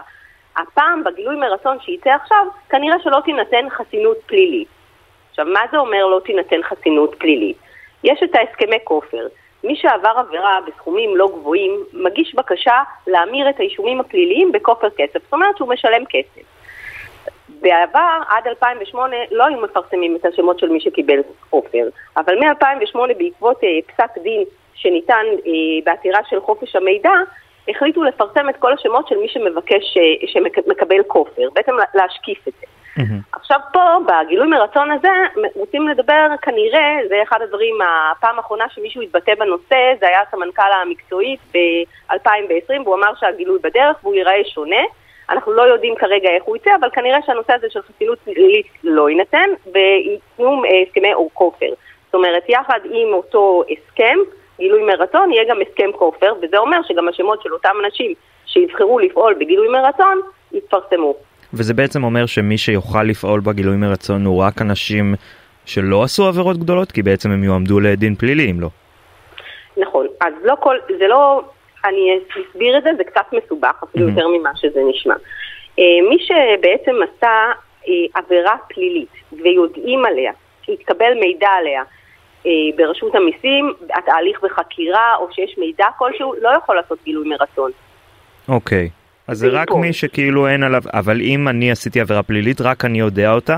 הפעם 0.57 1.03
בגילוי 1.03 1.35
מרצון 1.35 1.77
שייצא 1.79 2.09
עכשיו, 2.09 2.45
כנראה 2.69 2.99
שלא 3.03 3.19
תינתן 3.25 3.69
חסינות 3.69 4.17
פלילית. 4.25 4.80
עכשיו, 5.31 5.45
מה 5.45 5.61
זה 5.71 5.77
אומר 5.77 6.05
לא 6.05 6.19
תינתן 6.25 6.63
חסינות 6.63 7.15
פלילית? 7.19 7.57
יש 8.03 8.23
את 8.23 8.35
ההסכמי 8.35 8.77
כופר. 8.83 9.27
מי 9.63 9.75
שעבר 9.75 10.13
עבירה 10.17 10.59
בסכומים 10.67 11.15
לא 11.15 11.27
גבוהים, 11.27 11.83
מגיש 11.93 12.35
בקשה 12.35 12.83
להמיר 13.07 13.49
את 13.49 13.59
האישומים 13.59 13.99
הפליליים 13.99 14.51
בכופר 14.51 14.89
כסף. 14.97 15.23
זאת 15.23 15.33
אומרת 15.33 15.57
שהוא 15.57 15.69
משלם 15.69 16.03
כסף. 16.09 16.41
בעבר, 17.61 18.19
עד 18.29 18.47
2008, 18.47 19.15
לא 19.31 19.45
היו 19.45 19.61
מפרסמים 19.61 20.15
את 20.15 20.25
השמות 20.25 20.59
של 20.59 20.69
מי 20.69 20.79
שקיבל 20.79 21.19
כופר, 21.49 21.87
אבל 22.17 22.35
מ-2008, 22.35 23.13
בעקבות 23.17 23.63
אה, 23.63 23.69
פסק 23.87 24.17
דין 24.23 24.43
שניתן 24.73 25.25
אה, 25.45 25.51
בעתירה 25.83 26.19
של 26.29 26.39
חופש 26.41 26.75
המידע, 26.75 27.11
החליטו 27.67 28.03
לפרסם 28.03 28.49
את 28.49 28.55
כל 28.59 28.73
השמות 28.73 29.07
של 29.07 29.17
מי 29.17 29.27
שמבקש, 29.27 29.97
אה, 29.97 30.27
שמקבל 30.27 31.03
כופר, 31.07 31.49
בעצם 31.53 31.71
להשקיף 31.93 32.47
את 32.47 32.53
זה. 32.59 32.65
Mm-hmm. 32.97 33.37
עכשיו 33.37 33.59
פה, 33.73 33.97
בגילוי 34.07 34.47
מרצון 34.47 34.91
הזה, 34.91 35.09
רוצים 35.55 35.87
לדבר 35.87 36.27
כנראה, 36.41 36.97
זה 37.09 37.23
אחד 37.23 37.41
הדברים, 37.41 37.75
הפעם 37.81 38.37
האחרונה 38.37 38.65
שמישהו 38.69 39.01
התבטא 39.01 39.35
בנושא, 39.35 39.93
זה 39.99 40.07
היה 40.07 40.19
סמנכ"ל 40.31 40.71
המקצועית 40.81 41.39
ב-2020, 41.53 42.81
והוא 42.83 42.95
אמר 42.95 43.11
שהגילוי 43.19 43.59
בדרך 43.63 43.97
והוא 44.03 44.15
ייראה 44.15 44.43
שונה. 44.53 44.81
אנחנו 45.29 45.51
לא 45.51 45.61
יודעים 45.61 45.95
כרגע 45.95 46.29
איך 46.29 46.43
הוא 46.43 46.57
יצא, 46.57 46.71
אבל 46.79 46.89
כנראה 46.93 47.19
שהנושא 47.25 47.53
הזה 47.53 47.67
של 47.69 47.81
חסינות 47.81 48.19
פלילית 48.19 48.67
לא 48.83 49.09
יינתן, 49.09 49.49
וייתנו 49.73 50.63
אה, 50.65 50.69
הסכמי 50.87 51.13
אור 51.13 51.29
כופר. 51.33 51.73
זאת 52.05 52.15
אומרת, 52.15 52.49
יחד 52.49 52.79
עם 52.83 53.13
אותו 53.13 53.63
הסכם, 53.69 54.17
גילוי 54.57 54.83
מרצון, 54.83 55.33
יהיה 55.33 55.43
גם 55.49 55.57
הסכם 55.61 55.91
כופר, 55.91 56.33
וזה 56.41 56.57
אומר 56.57 56.77
שגם 56.87 57.07
השמות 57.07 57.41
של 57.41 57.53
אותם 57.53 57.75
אנשים 57.85 58.13
שיבחרו 58.45 58.99
לפעול 58.99 59.33
בגילוי 59.33 59.67
מרצון, 59.67 60.21
יתפרסמו. 60.51 61.15
וזה 61.53 61.73
בעצם 61.73 62.03
אומר 62.03 62.25
שמי 62.25 62.57
שיוכל 62.57 63.03
לפעול 63.03 63.39
בגילוי 63.39 63.77
מרצון 63.77 64.25
הוא 64.25 64.43
רק 64.43 64.61
אנשים 64.61 65.15
שלא 65.65 66.03
עשו 66.03 66.27
עבירות 66.27 66.57
גדולות, 66.57 66.91
כי 66.91 67.03
בעצם 67.03 67.31
הם 67.31 67.43
יועמדו 67.43 67.79
לדין 67.79 68.15
פלילי, 68.15 68.51
אם 68.51 68.59
לא. 68.59 68.69
נכון, 69.77 70.07
אז 70.21 70.33
לא 70.43 70.55
כל, 70.59 70.77
זה 70.99 71.07
לא, 71.07 71.41
אני 71.85 72.19
אסביר 72.51 72.77
את 72.77 72.83
זה, 72.83 72.89
זה 72.97 73.03
קצת 73.03 73.25
מסובך, 73.33 73.83
אפילו. 73.83 74.09
יותר 74.09 74.27
ממה 74.27 74.49
שזה 74.55 74.79
נשמע. 74.89 75.15
אה, 75.79 75.83
מי 76.09 76.17
שבעצם 76.19 76.95
עשה 77.03 77.51
אה, 77.87 77.93
עבירה 78.13 78.55
פלילית 78.69 79.09
ויודעים 79.31 80.05
עליה, 80.05 80.31
שהתקבל 80.61 81.13
מידע 81.13 81.49
עליה 81.49 81.83
אה, 82.45 82.51
ברשות 82.75 83.15
המיסים, 83.15 83.73
התהליך 83.93 84.41
בחקירה 84.43 85.15
או 85.15 85.27
שיש 85.31 85.57
מידע 85.57 85.87
כלשהו, 85.97 86.33
לא 86.41 86.49
יכול 86.49 86.75
לעשות 86.75 86.99
גילוי 87.03 87.29
מרצון. 87.29 87.71
אוקיי. 88.49 88.89
Okay. 88.91 89.00
אז 89.27 89.37
זה 89.37 89.47
רק 89.47 89.71
מי 89.71 89.93
שכאילו 89.93 90.47
אין 90.47 90.63
עליו, 90.63 90.81
אבל 90.93 91.21
אם 91.21 91.47
אני 91.47 91.71
עשיתי 91.71 92.01
עבירה 92.01 92.23
פלילית, 92.23 92.61
רק 92.61 92.85
אני 92.85 92.99
יודע 92.99 93.31
אותה, 93.31 93.57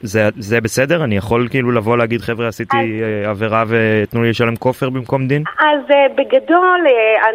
זה, 0.00 0.28
זה 0.38 0.60
בסדר? 0.60 1.04
אני 1.04 1.16
יכול 1.16 1.48
כאילו 1.50 1.72
לבוא 1.72 1.96
להגיד 1.96 2.20
חבר'ה 2.20 2.48
עשיתי 2.48 2.76
אז... 2.76 3.28
עבירה 3.28 3.64
ותנו 3.68 4.22
לי 4.22 4.30
לשלם 4.30 4.56
כופר 4.56 4.90
במקום 4.90 5.26
דין? 5.26 5.42
אז 5.58 5.80
בגדול 6.16 6.86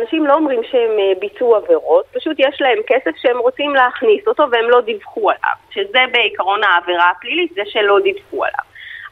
אנשים 0.02 0.26
לא 0.26 0.34
אומרים 0.34 0.60
שהם 0.72 1.20
ביצעו 1.20 1.56
עבירות, 1.56 2.06
פשוט 2.14 2.36
יש 2.40 2.62
להם 2.62 2.78
כסף 2.88 3.12
שהם 3.22 3.38
רוצים 3.38 3.76
להכניס 3.76 4.28
אותו 4.28 4.44
והם 4.52 4.70
לא 4.70 4.82
דיווחו 4.82 5.30
עליו, 5.30 5.56
שזה 5.72 6.00
בעיקרון 6.12 6.60
העבירה 6.64 7.10
הפלילית, 7.10 7.52
זה 7.56 7.62
שלא 7.66 8.00
דיווחו 8.04 8.44
עליו. 8.44 8.64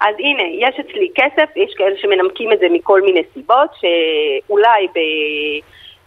אז 0.02 0.16
הנה, 0.20 0.44
יש 0.60 0.80
אצלי 0.80 1.10
כסף, 1.16 1.50
יש 1.56 1.74
כאלה 1.78 1.96
שמנמקים 1.98 2.54
את 2.54 2.60
זה 2.60 2.66
מכל 2.72 3.02
מיני 3.02 3.22
סיבות, 3.34 3.70
שאולי 3.80 4.88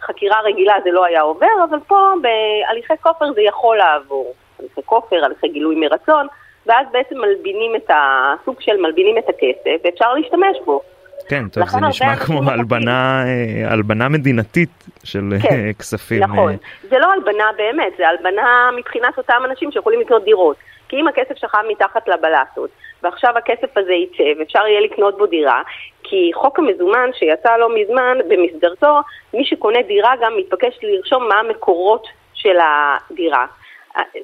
בחקירה 0.01 0.41
רגילה 0.41 0.73
זה 0.83 0.91
לא 0.91 1.05
היה 1.05 1.21
עובר, 1.21 1.47
אבל 1.69 1.77
פה 1.87 2.11
בהליכי 2.21 2.93
כופר 3.01 3.33
זה 3.33 3.41
יכול 3.41 3.77
לעבור. 3.77 4.33
הליכי 4.59 4.81
כופר, 4.85 5.25
הליכי 5.25 5.47
גילוי 5.47 5.75
מרצון, 5.75 6.27
ואז 6.65 6.87
בעצם 6.91 7.15
מלבינים 7.17 7.75
את 7.75 7.89
הסוג 7.89 8.55
של 8.59 8.77
מלבינים 8.81 9.17
את 9.17 9.29
הכסף, 9.29 9.85
ואפשר 9.85 10.13
להשתמש 10.13 10.57
בו. 10.65 10.81
כן, 11.29 11.47
טוב, 11.49 11.69
זה 11.69 11.79
נשמע 11.79 12.15
כמו 12.15 12.49
הלבנה, 12.49 13.23
אה, 13.25 13.71
הלבנה 13.71 14.09
מדינתית 14.09 14.69
של 15.03 15.33
אה, 15.33 15.39
כן, 15.39 15.73
כספים. 15.79 16.23
נכון, 16.23 16.55
זה 16.89 16.99
לא 16.99 17.11
הלבנה 17.11 17.43
באמת, 17.57 17.93
זה 17.97 18.07
הלבנה 18.07 18.69
מבחינת 18.77 19.17
אותם 19.17 19.41
אנשים 19.45 19.71
שיכולים 19.71 20.01
לקנות 20.01 20.23
דירות. 20.23 20.55
כי 20.91 20.97
אם 20.97 21.07
הכסף 21.07 21.37
שלך 21.37 21.57
מתחת 21.69 22.07
לבלטות, 22.07 22.69
ועכשיו 23.03 23.37
הכסף 23.37 23.77
הזה 23.77 23.93
יצא 23.93 24.39
ואפשר 24.39 24.67
יהיה 24.67 24.81
לקנות 24.81 25.17
בו 25.17 25.25
דירה, 25.25 25.61
כי 26.03 26.31
חוק 26.33 26.59
המזומן 26.59 27.09
שיצא 27.13 27.57
לא 27.57 27.69
מזמן, 27.75 28.17
במסגרתו, 28.27 28.99
מי 29.33 29.45
שקונה 29.45 29.81
דירה 29.81 30.13
גם 30.21 30.37
מתבקש 30.37 30.79
לרשום 30.83 31.27
מה 31.27 31.35
המקורות 31.39 32.07
של 32.33 32.57
הדירה. 32.61 33.45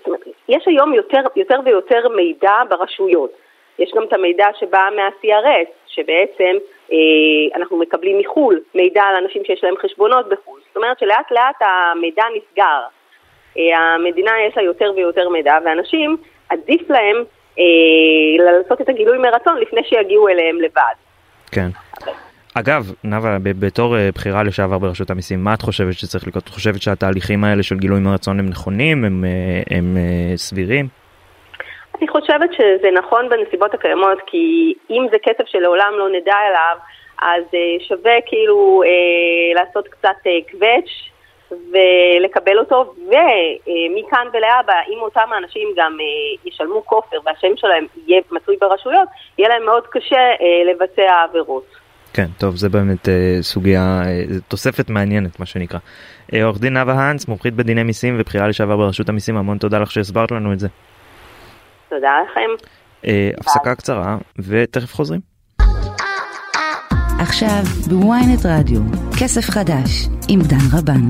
אומרת, 0.07 0.21
יש 0.49 0.67
היום 0.67 0.93
יותר, 0.93 1.21
יותר 1.35 1.59
ויותר 1.65 2.09
מידע 2.09 2.53
ברשויות. 2.69 3.31
יש 3.79 3.91
גם 3.95 4.03
את 4.03 4.13
המידע 4.13 4.47
שבא 4.59 4.89
מה-CRS, 4.95 5.69
שבעצם 5.87 6.55
אה, 6.91 6.97
אנחנו 7.55 7.77
מקבלים 7.77 8.19
מחו"ל 8.19 8.59
מידע 8.75 9.03
על 9.03 9.15
אנשים 9.15 9.45
שיש 9.45 9.63
להם 9.63 9.77
חשבונות 9.77 10.29
בחו"ל. 10.29 10.59
זאת 10.67 10.75
אומרת 10.77 10.99
שלאט 10.99 11.31
לאט 11.31 11.61
המידע 11.61 12.23
נסגר. 12.35 12.81
אה, 13.57 13.77
המדינה 13.77 14.31
יש 14.47 14.57
לה 14.57 14.63
יותר 14.63 14.91
ויותר 14.95 15.29
מידע, 15.29 15.57
ואנשים, 15.65 16.17
עדיף 16.49 16.89
להם 16.89 17.23
אה, 17.59 17.63
לעשות 18.45 18.81
את 18.81 18.89
הגילוי 18.89 19.17
מרצון 19.17 19.57
לפני 19.61 19.81
שיגיעו 19.83 20.27
אליהם 20.27 20.55
לבד. 20.61 20.93
כן. 21.51 21.69
אגב, 22.53 22.93
נאוה, 23.03 23.37
בתור 23.43 23.97
אה, 23.97 24.09
בחירה 24.15 24.43
לשעבר 24.43 24.77
ברשות 24.77 25.09
המיסים, 25.09 25.43
מה 25.43 25.53
את 25.53 25.61
חושבת 25.61 25.93
שצריך 25.93 26.27
לקרות? 26.27 26.43
את 26.43 26.49
חושבת 26.49 26.81
שהתהליכים 26.81 27.43
האלה 27.43 27.63
של 27.63 27.77
גילוי 27.77 27.99
מרצון 27.99 28.39
הם 28.39 28.49
נכונים, 28.49 29.05
הם, 29.05 29.25
אה, 29.25 29.77
הם, 29.77 29.97
הם 29.97 30.37
סבירים? 30.37 30.87
אני 31.99 32.07
חושבת 32.07 32.53
שזה 32.53 32.89
נכון 32.91 33.29
בנסיבות 33.29 33.73
הקיימות, 33.73 34.17
כי 34.27 34.73
אם 34.89 35.05
זה 35.11 35.17
כסף 35.23 35.43
שלעולם 35.45 35.93
לא 35.97 36.09
נדע 36.09 36.35
עליו, 36.35 36.77
אז 37.21 37.43
שווה 37.87 38.13
כאילו 38.25 38.83
אה, 38.85 39.61
לעשות 39.61 39.87
קצת 39.87 40.27
אה, 40.27 40.31
קווץ' 40.51 40.89
ולקבל 41.51 42.59
אותו, 42.59 42.93
ומכאן 42.97 44.27
ולהבא, 44.33 44.73
אם 44.89 44.99
אותם 45.01 45.33
האנשים 45.33 45.67
גם 45.77 45.97
אה, 45.99 46.49
ישלמו 46.49 46.85
כופר 46.85 47.17
והשם 47.25 47.55
שלהם 47.55 47.85
יהיה 48.07 48.21
מצוי 48.31 48.57
ברשויות, 48.61 49.09
יהיה 49.37 49.49
להם 49.49 49.65
מאוד 49.65 49.83
קשה 49.87 50.15
אה, 50.15 50.71
לבצע 50.71 51.23
עבירות. 51.29 51.65
כן, 52.13 52.27
טוב, 52.39 52.55
זה 52.55 52.69
באמת 52.69 53.09
אה, 53.09 53.37
סוגיה, 53.41 54.01
תוספת 54.47 54.89
מעניינת, 54.89 55.39
מה 55.39 55.45
שנקרא. 55.45 55.79
עורך 56.43 56.59
דין 56.59 56.73
נאוה 56.73 56.93
האנס, 56.93 57.27
מומחית 57.27 57.53
בדיני 57.53 57.83
מיסים 57.83 58.15
ובחירה 58.19 58.47
לשעבר 58.47 58.77
ברשות 58.77 59.09
המיסים, 59.09 59.37
המון 59.37 59.57
תודה 59.57 59.79
לך 59.79 59.91
שהסברת 59.91 60.31
לנו 60.31 60.53
את 60.53 60.59
זה. 60.59 60.67
תודה 61.89 62.11
לכם. 62.23 62.67
הפסקה 63.39 63.75
קצרה, 63.75 64.17
ותכף 64.49 64.93
חוזרים. 64.93 65.19
עכשיו 67.19 67.63
בוויינט 67.89 68.45
רדיו, 68.45 68.79
כסף 69.19 69.49
חדש, 69.49 70.07
עם 70.29 70.39
דן 70.41 70.77
רבן. 70.77 71.01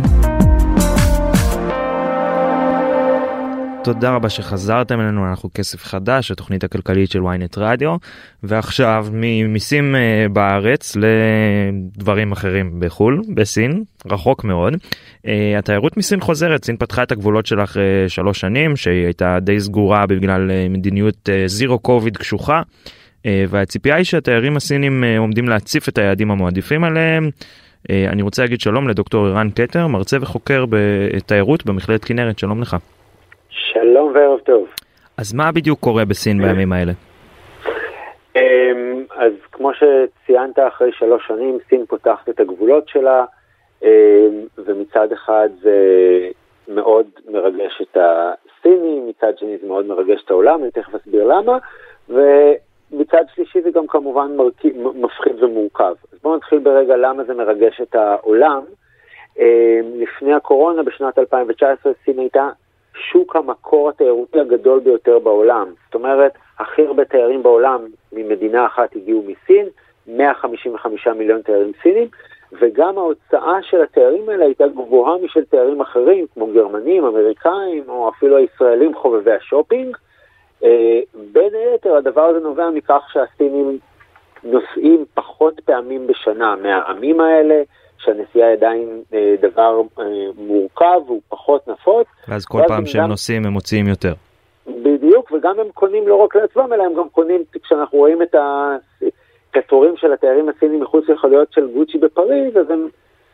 תודה 3.83 4.11
רבה 4.11 4.29
שחזרתם 4.29 4.99
אלינו, 4.99 5.29
אנחנו 5.29 5.49
כסף 5.53 5.83
חדש, 5.83 6.31
התוכנית 6.31 6.63
הכלכלית 6.63 7.11
של 7.11 7.19
ynet 7.19 7.53
רדיו, 7.57 7.95
ועכשיו 8.43 9.07
ממיסים 9.11 9.95
אה, 9.95 10.25
בארץ 10.33 10.95
לדברים 10.95 12.31
אחרים 12.31 12.79
בחו"ל, 12.79 13.21
בסין, 13.33 13.83
רחוק 14.05 14.43
מאוד. 14.43 14.73
אה, 15.27 15.55
התיירות 15.57 15.97
מסין 15.97 16.19
חוזרת, 16.19 16.65
סין 16.65 16.77
פתחה 16.77 17.03
את 17.03 17.11
הגבולות 17.11 17.45
שלה 17.45 17.63
אחרי 17.63 17.83
שלוש 18.07 18.39
שנים, 18.39 18.75
שהיא 18.75 19.05
הייתה 19.05 19.39
די 19.41 19.59
סגורה 19.59 20.05
בגלל 20.05 20.51
אה, 20.51 20.67
מדיניות 20.69 21.29
זירו 21.45 21.79
קוביד 21.79 22.17
קשוחה. 22.17 22.61
והציפייה 23.49 23.95
היא 23.95 24.03
שהתיירים 24.03 24.57
הסינים 24.57 25.03
עומדים 25.17 25.49
להציף 25.49 25.89
את 25.89 25.97
היעדים 25.97 26.31
המועדיפים 26.31 26.83
עליהם. 26.83 27.29
אני 27.89 28.21
רוצה 28.21 28.41
להגיד 28.41 28.59
שלום 28.59 28.87
לדוקטור 28.87 29.25
ערן 29.27 29.49
קטר, 29.49 29.87
מרצה 29.87 30.17
וחוקר 30.21 30.65
בתיירות 30.69 31.65
במכללת 31.65 32.05
כנרת, 32.05 32.39
שלום 32.39 32.61
לך. 32.61 32.75
שלום 33.49 34.11
וערב 34.15 34.39
טוב. 34.39 34.67
אז 35.17 35.33
מה 35.33 35.51
בדיוק 35.51 35.79
קורה 35.79 36.05
בסין 36.05 36.41
בימים 36.41 36.73
האלה? 36.73 36.91
אמ, 38.35 39.03
אז 39.15 39.33
כמו 39.51 39.71
שציינת, 39.73 40.59
אחרי 40.67 40.91
שלוש 40.91 41.27
שנים 41.27 41.57
סין 41.69 41.85
פותחת 41.85 42.29
את 42.29 42.39
הגבולות 42.39 42.89
שלה, 42.89 43.25
אמ, 43.83 43.89
ומצד 44.57 45.11
אחד 45.11 45.49
זה 45.61 45.77
מאוד 46.67 47.05
מרגש 47.31 47.81
את 47.81 47.97
הסינים, 47.97 49.07
מצד 49.09 49.37
שני 49.37 49.57
זה 49.61 49.67
מאוד 49.67 49.85
מרגש 49.85 50.21
את 50.25 50.31
העולם, 50.31 50.63
אני 50.63 50.71
תכף 50.71 50.95
אסביר 50.95 51.23
למה, 51.23 51.57
ומצד 52.91 53.23
שלישי 53.35 53.61
זה 53.61 53.71
גם 53.71 53.87
כמובן 53.87 54.35
מרכיב, 54.37 54.75
מפחיד 54.95 55.43
ומורכב. 55.43 55.93
אז 56.13 56.19
בואו 56.23 56.35
נתחיל 56.35 56.59
ברגע 56.59 56.97
למה 56.97 57.23
זה 57.23 57.33
מרגש 57.33 57.81
את 57.81 57.95
העולם. 57.95 58.61
אמ, 59.39 59.43
לפני 59.95 60.33
הקורונה, 60.33 60.83
בשנת 60.83 61.19
2019, 61.19 61.91
סין 62.05 62.19
הייתה 62.19 62.49
שוק 63.11 63.35
המקור 63.35 63.89
התיירותי 63.89 64.39
הגדול 64.39 64.79
ביותר 64.79 65.19
בעולם. 65.19 65.67
זאת 65.85 65.95
אומרת, 65.95 66.31
הכי 66.59 66.85
הרבה 66.85 67.05
תיירים 67.05 67.43
בעולם 67.43 67.81
ממדינה 68.13 68.65
אחת 68.65 68.95
הגיעו 68.95 69.23
מסין, 69.23 69.65
155 70.07 71.07
מיליון 71.07 71.41
תיירים 71.41 71.71
סינים, 71.83 72.07
וגם 72.51 72.97
ההוצאה 72.97 73.61
של 73.61 73.81
התיירים 73.81 74.29
האלה 74.29 74.45
הייתה 74.45 74.67
גבוהה 74.67 75.17
משל 75.17 75.45
תיירים 75.45 75.81
אחרים, 75.81 76.25
כמו 76.33 76.47
גרמנים, 76.47 77.05
אמריקאים, 77.05 77.83
או 77.87 78.09
אפילו 78.09 78.37
הישראלים 78.37 78.95
חובבי 78.95 79.31
השופינג. 79.31 79.97
אה, 80.63 80.99
בין 81.31 81.49
היתר, 81.53 81.95
הדבר 81.95 82.21
הזה 82.21 82.39
נובע 82.39 82.69
מכך 82.69 83.01
שהסינים 83.13 83.79
נוסעים 84.43 85.05
פחות 85.13 85.59
פעמים 85.65 86.07
בשנה 86.07 86.55
מהעמים 86.55 87.21
האלה, 87.21 87.61
שהנסיעה 87.97 88.53
עדיין 88.53 89.01
אה, 89.13 89.35
דבר 89.41 89.81
אה, 89.99 90.03
מורכב, 90.37 91.01
הוא 91.07 91.21
פחות 91.29 91.67
נפוץ. 91.67 92.07
ואז 92.27 92.45
כל 92.45 92.61
פעם 92.67 92.85
שהם 92.85 93.03
גם... 93.03 93.09
נוסעים 93.09 93.45
הם 93.45 93.53
מוציאים 93.53 93.87
יותר. 93.87 94.13
בדיוק, 94.67 95.31
וגם 95.31 95.59
הם 95.59 95.67
קונים 95.73 96.07
לא 96.07 96.15
רק 96.15 96.35
לעצמם, 96.35 96.73
אלא 96.73 96.83
הם 96.83 96.93
גם 96.93 97.09
קונים, 97.09 97.43
כשאנחנו 97.63 97.97
רואים 97.97 98.21
את 98.21 98.35
התורים 99.55 99.97
של 99.97 100.13
התיירים 100.13 100.49
הסינים 100.49 100.81
מחוץ 100.81 101.09
לחנויות 101.09 101.53
של 101.53 101.67
גוצ'י 101.73 101.97
בפריז, 101.97 102.57
אז 102.57 102.69
הם 102.69 102.87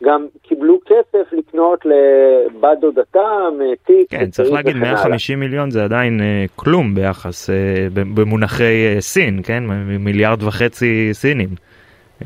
גם 0.04 0.26
קיבלו 0.42 0.78
כסף 0.86 1.32
לקנות 1.32 1.80
לבת 1.84 2.78
דודתם, 2.80 3.58
תיק. 3.86 4.10
כן, 4.10 4.30
צריך 4.30 4.52
להגיד 4.52 4.76
150 4.76 5.40
מיליון 5.40 5.70
זה 5.70 5.84
עדיין 5.84 6.20
אה, 6.20 6.44
כלום 6.56 6.94
ביחס, 6.94 7.50
אה, 7.50 7.54
במונחי 7.94 8.86
אה, 8.86 9.00
סין, 9.00 9.40
כן? 9.44 9.64
מיליארד 9.98 10.42
וחצי 10.42 11.08
סינים. 11.12 11.48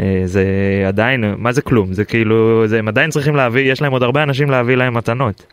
אה, 0.00 0.20
זה 0.24 0.44
עדיין, 0.88 1.24
מה 1.38 1.52
זה 1.52 1.62
כלום? 1.62 1.92
זה 1.92 2.04
כאילו, 2.04 2.66
זה, 2.66 2.78
הם 2.78 2.88
עדיין 2.88 3.10
צריכים 3.10 3.36
להביא, 3.36 3.72
יש 3.72 3.82
להם 3.82 3.92
עוד 3.92 4.02
הרבה 4.02 4.22
אנשים 4.22 4.50
להביא 4.50 4.76
להם 4.76 4.94
מתנות. 4.94 5.46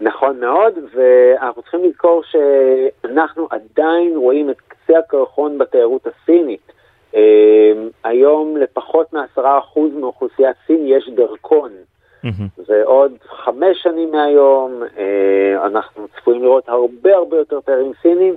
נכון 0.00 0.40
מאוד, 0.40 0.74
ואנחנו 0.94 1.62
צריכים 1.62 1.80
לזכור 1.84 2.22
שאנחנו 2.24 3.48
עדיין 3.50 4.16
רואים 4.16 4.50
את 4.50 4.56
קצה 4.68 4.98
הקרחון 4.98 5.58
בתיירות 5.58 6.06
הסינית. 6.06 6.73
אה, 7.14 7.72
היום 8.04 8.56
לפחות 8.56 9.12
מעשרה 9.12 9.58
אחוז 9.58 9.92
מאוכלוסיית 9.94 10.56
סין 10.66 10.86
יש 10.86 11.08
דרכון. 11.08 11.70
ועוד 12.68 13.12
חמש 13.44 13.82
שנים 13.82 14.10
מהיום 14.12 14.82
אה, 14.98 15.66
אנחנו 15.66 16.08
צפויים 16.08 16.42
לראות 16.42 16.68
הרבה 16.68 17.16
הרבה 17.16 17.36
יותר 17.36 17.60
תיירים 17.60 17.92
סינים 18.02 18.36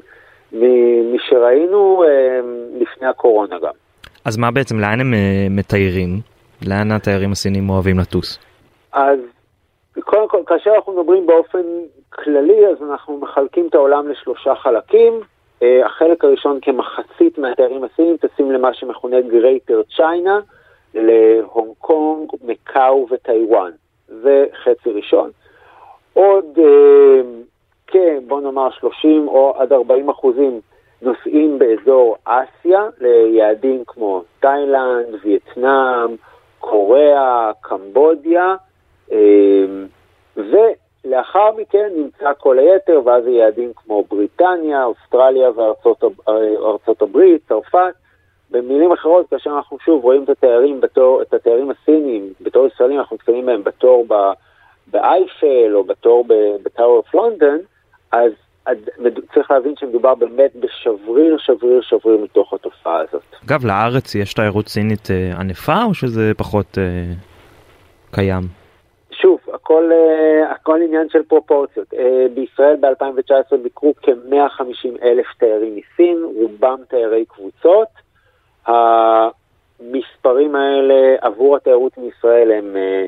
משראינו 1.14 2.04
לפני 2.80 3.08
הקורונה 3.08 3.60
גם. 3.60 3.74
אז 4.28 4.38
מה 4.38 4.52
בעצם, 4.52 4.80
לאן 4.80 5.00
הם 5.00 5.14
uh, 5.14 5.18
מתיירים? 5.50 6.10
לאן 6.68 6.92
התיירים 6.92 7.32
הסינים 7.32 7.70
אוהבים 7.70 8.00
לטוס? 8.00 8.40
אז 8.94 9.20
קודם 10.00 10.30
כל, 10.30 10.42
כאשר 10.46 10.72
אנחנו 10.76 10.94
מדברים 10.94 11.28
באופן 11.28 11.64
כללי, 12.10 12.68
אז 12.68 12.90
אנחנו 12.92 13.18
מחלקים 13.18 13.68
את 13.70 13.76
העולם 13.76 14.10
לשלושה 14.10 14.56
חלקים. 14.56 15.14
Uh, 15.62 15.86
החלק 15.86 16.24
הראשון 16.24 16.60
כמחצית 16.62 17.38
מהתיירים 17.38 17.84
הסינים 17.84 18.18
טסים 18.18 18.52
למה 18.52 18.74
שמכונה 18.74 19.18
Greater 19.18 19.98
China, 19.98 20.32
להונג 20.94 21.74
קונג, 21.78 22.32
מקאו 22.44 23.08
וטיוואן. 23.12 23.72
זה 24.08 24.46
חצי 24.64 24.90
ראשון. 24.90 25.30
עוד, 26.14 26.46
uh, 26.58 27.26
כן, 27.88 28.20
בוא 28.28 28.42
נאמר 28.42 28.72
30 28.72 29.28
או 29.28 29.54
עד 29.58 29.74
40 29.74 30.10
אחוזים 30.10 30.62
נוסעים 31.02 31.60
באזור 31.60 32.16
אסיה 32.26 32.82
ליעדים 33.02 33.84
כמו 33.88 34.24
תאילנד, 34.40 35.08
וייטנאם, 35.24 36.16
קוריאה, 36.60 37.52
קמבודיה, 37.62 38.56
ולאחר 41.06 41.52
מכן 41.58 41.90
נמצא 41.96 42.32
כל 42.40 42.60
היתר, 42.60 43.02
ואז 43.06 43.28
יעדים 43.28 43.72
כמו 43.76 44.04
בריטניה, 44.10 44.86
אוסטרליה 44.86 45.50
וארצות 45.56 47.02
הברית, 47.02 47.42
צרפת. 47.48 47.94
במילים 48.52 48.92
אחרות, 48.92 49.30
כאשר 49.30 49.50
אנחנו 49.50 49.78
שוב 49.86 50.04
רואים 50.04 50.24
את 50.24 50.30
התיירים 50.30 50.82
בתור, 50.82 51.22
את 51.22 51.34
התיירים 51.34 51.72
הסינים, 51.72 52.34
בתור 52.42 52.68
ישראלים, 52.68 53.00
אנחנו 53.00 53.16
מתקיימים 53.16 53.46
בהם 53.46 53.64
בתור 53.64 54.06
באייפל 54.88 55.76
או 55.76 55.84
בתור 55.84 56.26
בטאור 56.64 56.98
אוף 56.98 57.16
לונדון, 57.16 57.58
אז 58.12 58.32
צריך 59.34 59.52
להבין 59.52 59.74
שמדובר 59.80 60.16
באמת 60.16 60.52
בשבריר, 60.56 61.38
שבריר, 61.38 61.82
שבריר 61.82 62.18
מתוך 62.24 62.54
התופעה 62.54 63.00
הזאת. 63.00 63.24
אגב, 63.46 63.66
לארץ 63.66 64.16
יש 64.16 64.34
תיירות 64.34 64.68
סינית 64.68 65.12
אה, 65.12 65.40
ענפה 65.40 65.84
או 65.84 65.94
שזה 65.94 66.32
פחות 66.38 66.78
אה, 66.78 66.84
קיים? 68.12 68.44
שוב, 69.12 69.40
הכל, 69.68 69.92
אה, 69.92 70.52
הכל 70.52 70.82
עניין 70.82 71.10
של 71.10 71.24
פרופורציות. 71.24 71.94
אה, 71.94 72.26
בישראל 72.34 72.76
ב-2019 72.76 73.58
ביקרו 73.64 73.94
כ-150 74.02 75.04
אלף 75.04 75.26
תיירים 75.40 75.76
מסין, 75.76 76.24
רובם 76.36 76.78
תיירי 76.90 77.26
קבוצות. 77.26 77.88
המספרים 78.66 80.56
האלה 80.56 81.16
עבור 81.22 81.56
התיירות 81.56 81.98
מישראל 81.98 82.52
הם 82.52 82.78
אה, 82.78 83.06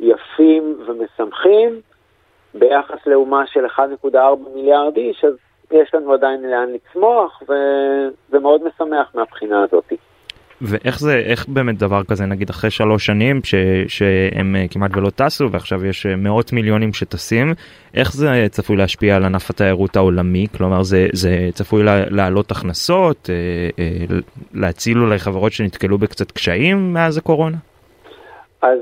יפים 0.00 0.78
ומשמחים. 0.86 1.80
ביחס 2.54 3.06
לאומה 3.06 3.46
של 3.46 3.66
1.4 3.66 4.18
מיליארד 4.54 4.96
איש, 4.96 5.24
אז 5.24 5.34
יש 5.70 5.94
לנו 5.94 6.12
עדיין 6.12 6.50
לאן 6.50 6.68
לצמוח, 6.72 7.42
וזה 7.42 8.38
מאוד 8.38 8.62
משמח 8.64 9.14
מהבחינה 9.14 9.62
הזאת. 9.62 9.92
ואיך 10.62 11.00
זה, 11.00 11.22
איך 11.26 11.48
באמת 11.48 11.78
דבר 11.78 12.04
כזה, 12.04 12.26
נגיד 12.26 12.50
אחרי 12.50 12.70
שלוש 12.70 13.06
שנים 13.06 13.40
ש, 13.44 13.54
שהם 13.88 14.56
אה, 14.56 14.64
כמעט 14.70 14.90
ולא 14.96 15.10
טסו 15.10 15.52
ועכשיו 15.52 15.86
יש 15.86 16.06
אה, 16.06 16.16
מאות 16.16 16.52
מיליונים 16.52 16.92
שטסים, 16.92 17.54
איך 17.94 18.12
זה 18.12 18.46
צפוי 18.50 18.76
להשפיע 18.76 19.16
על 19.16 19.24
ענף 19.24 19.50
התיירות 19.50 19.96
העולמי? 19.96 20.46
כלומר 20.56 20.82
זה, 20.82 21.06
זה 21.12 21.30
צפוי 21.52 21.82
להעלות 22.10 22.50
הכנסות, 22.50 23.30
אה, 23.30 24.16
להציל 24.54 24.98
אולי 24.98 25.18
חברות 25.18 25.52
שנתקלו 25.52 25.98
בקצת 25.98 26.32
קשיים 26.32 26.92
מאז 26.94 27.18
הקורונה? 27.18 27.56
אז 28.62 28.80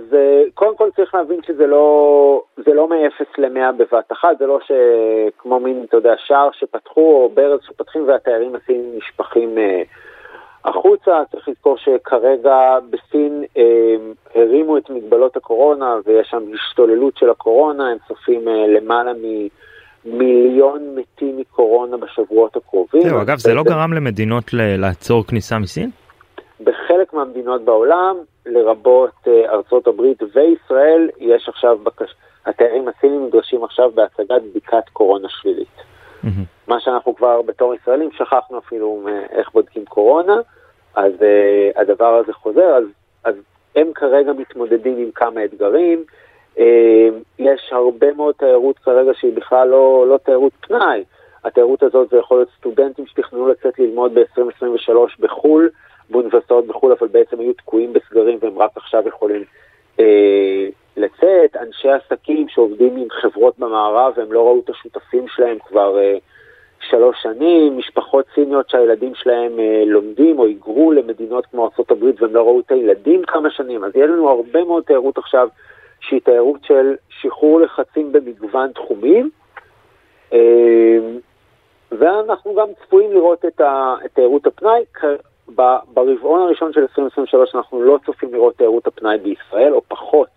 קודם 0.55 0.77
כל 0.77 0.89
צריך 0.97 1.15
להבין 1.15 1.41
שזה 1.47 1.67
לא, 1.67 2.43
זה 2.57 2.75
לא 2.75 2.89
מ-0 2.89 3.25
ל-100 3.39 3.73
בבת 3.79 4.13
אחת, 4.13 4.39
זה 4.39 4.47
לא 4.47 4.59
שכמו 4.67 5.61
מין, 5.61 5.85
אתה 5.89 5.97
יודע, 5.97 6.15
שער 6.19 6.49
שפתחו 6.53 7.01
או 7.01 7.31
ברז 7.35 7.61
שפתחים 7.67 8.09
והתיירים 8.09 8.55
הסינים 8.55 8.93
נשפכים 8.97 9.59
החוצה. 10.67 11.23
צריך 11.33 11.49
לזכור 11.49 11.77
שכרגע 11.79 12.79
בסין 12.91 13.45
אה, 13.57 13.97
הרימו 14.35 14.79
את 14.79 14.91
מגבלות 14.91 15.37
הקורונה 15.37 15.97
ויש 16.07 16.29
שם 16.31 16.43
השתוללות 16.55 17.17
של 17.17 17.31
הקורונה, 17.31 17.89
הם 17.89 17.99
צופים 18.09 18.49
אה, 18.49 18.67
למעלה 18.67 19.13
ממיליון 20.05 20.95
מתים 20.97 21.37
מקורונה 21.39 21.97
בשבועות 21.97 22.57
הקרובים. 22.57 23.03
זהו, 23.03 23.23
אגב, 23.23 23.39
זה 23.39 23.55
לא 23.55 23.63
גרם 23.63 23.93
למדינות 23.93 24.45
לעצור 24.53 25.27
כניסה 25.27 25.59
מסין? 25.59 25.91
בחלק 26.61 27.13
מהמדינות 27.13 27.65
בעולם, 27.65 28.17
לרבות 28.47 29.11
אה, 29.27 29.53
ארצות 29.53 29.87
הברית 29.87 30.23
וישראל, 30.23 31.09
יש 31.19 31.49
עכשיו, 31.49 31.79
בקש... 31.83 32.15
התיירים 32.47 32.89
הסינים 32.89 33.27
נדרשים 33.27 33.65
עכשיו 33.65 33.91
בהצגת 33.95 34.43
בדיקת 34.51 34.89
קורונה 34.93 35.29
שלילית. 35.29 35.96
Mm-hmm. 36.27 36.69
מה 36.69 36.81
שאנחנו 36.81 37.17
כבר 37.17 37.43
בתור 37.43 37.75
ישראלים 37.75 38.11
שכחנו 38.13 38.59
אפילו 38.59 39.09
איך 39.31 39.51
בודקים 39.53 39.85
קורונה. 39.85 40.37
אז 40.95 41.13
uh, 41.13 41.81
הדבר 41.81 42.15
הזה 42.15 42.33
חוזר, 42.33 42.75
אז, 42.77 42.85
אז 43.25 43.35
הם 43.77 43.87
כרגע 43.95 44.33
מתמודדים 44.33 44.99
עם 44.99 45.11
כמה 45.15 45.45
אתגרים. 45.45 46.05
Uh, 46.57 46.61
יש 47.39 47.69
הרבה 47.73 48.13
מאוד 48.13 48.35
תיירות 48.39 48.79
כרגע 48.79 49.11
שהיא 49.15 49.33
בכלל 49.37 49.69
לא, 49.69 50.07
לא 50.09 50.17
תיירות 50.17 50.53
פנאי. 50.61 51.05
התיירות 51.45 51.83
הזאת 51.83 52.09
זה 52.09 52.17
יכול 52.17 52.37
להיות 52.37 52.49
סטודנטים 52.59 53.07
שתכננו 53.07 53.49
לצאת 53.49 53.79
ללמוד 53.79 54.15
ב-2023 54.15 54.93
בחו"ל, 55.21 55.71
באוניברסיטאות 56.11 56.67
בחו"ל, 56.67 56.93
אבל 56.99 57.09
בעצם 57.09 57.41
היו 57.41 57.53
תקועים 57.53 57.93
בסגרים 57.93 58.39
והם 58.43 58.59
רק 58.59 58.71
עכשיו 58.77 59.09
יכולים 59.09 59.45
אה, 60.01 60.67
לצאת. 60.97 61.57
אנשי 61.57 61.89
עסקים 61.89 62.49
שעובדים 62.49 62.97
עם 62.97 63.09
חברות 63.11 63.59
במערב 63.59 64.13
והם 64.17 64.33
לא 64.33 64.47
ראו 64.47 64.61
את 64.65 64.71
השותפים 64.71 65.29
שלהם 65.29 65.59
כבר 65.59 65.99
אה, 65.99 66.19
שלוש 66.81 67.17
שנים, 67.23 67.79
משפחות 67.79 68.27
סיניות 68.35 68.71
שהילדים 68.71 69.15
שלהם 69.15 69.61
אה, 69.61 69.83
לומדים 69.87 70.39
או 70.39 70.45
היגרו 70.45 70.93
למדינות 70.93 71.47
כמו 71.47 71.65
ארה"ב 71.65 72.23
והם 72.23 72.35
לא 72.35 72.43
ראו 72.43 72.61
את 72.61 72.71
הילדים 72.71 73.23
כמה 73.23 73.51
שנים, 73.51 73.85
אז 73.85 73.97
יהיה 73.97 74.07
לנו 74.07 74.29
הרבה 74.29 74.65
מאוד 74.65 74.85
תיירות 74.85 75.19
עכשיו 75.19 75.49
שהיא 76.01 76.21
תיירות 76.21 76.65
של 76.65 76.95
שחרור 77.09 77.61
לחצים 77.61 78.13
במגוון 78.13 78.73
תחומים, 78.73 79.31
אה, 80.33 80.99
ואנחנו 81.93 82.55
גם 82.55 82.69
צפויים 82.83 83.13
לראות 83.13 83.45
את 83.45 83.61
תיירות 84.15 84.47
הפנאי. 84.47 84.85
ברבעון 85.95 86.41
הראשון 86.41 86.73
של 86.73 86.81
2023 86.81 87.55
אנחנו 87.55 87.83
לא 87.83 87.99
צופים 88.07 88.35
לראות 88.35 88.57
תיירות 88.57 88.87
הפנאי 88.87 89.19
בישראל, 89.19 89.75
או 89.75 89.83
פחות, 89.89 90.29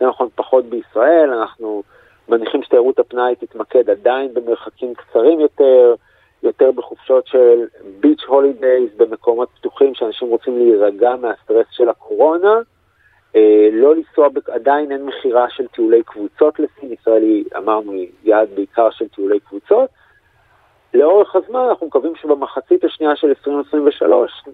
זה 0.00 0.06
נכון, 0.06 0.28
פחות 0.34 0.64
בישראל, 0.64 1.30
אנחנו... 1.32 1.82
מניחים 2.30 2.62
שתיירות 2.62 2.98
הפנאי 2.98 3.34
תתמקד 3.36 3.90
עדיין 3.90 4.34
במרחקים 4.34 4.94
קצרים 4.94 5.40
יותר, 5.40 5.94
יותר 6.42 6.70
בחופשות 6.70 7.26
של 7.26 7.66
ביץ' 8.00 8.24
הולידייז 8.26 8.90
במקומות 8.96 9.48
פתוחים 9.58 9.94
שאנשים 9.94 10.28
רוצים 10.28 10.58
להירגע 10.58 11.16
מהסטרס 11.16 11.66
של 11.70 11.88
הקורונה. 11.88 12.54
אה, 13.36 13.68
לא 13.72 13.94
לנסוע, 13.96 14.28
עדיין 14.48 14.92
אין 14.92 15.06
מכירה 15.06 15.50
של 15.50 15.66
טיולי 15.66 16.02
קבוצות 16.02 16.58
לסין, 16.58 16.92
ישראל 16.92 17.22
היא, 17.22 17.44
אמרנו, 17.56 17.92
היא 17.92 18.08
יעד 18.24 18.48
בעיקר 18.54 18.90
של 18.90 19.08
טיולי 19.08 19.40
קבוצות. 19.40 19.90
לאורך 20.94 21.36
הזמן 21.36 21.60
אנחנו 21.68 21.86
מקווים 21.86 22.12
שבמחצית 22.16 22.84
השנייה 22.84 23.16
של 23.16 23.28
2023 23.28 24.44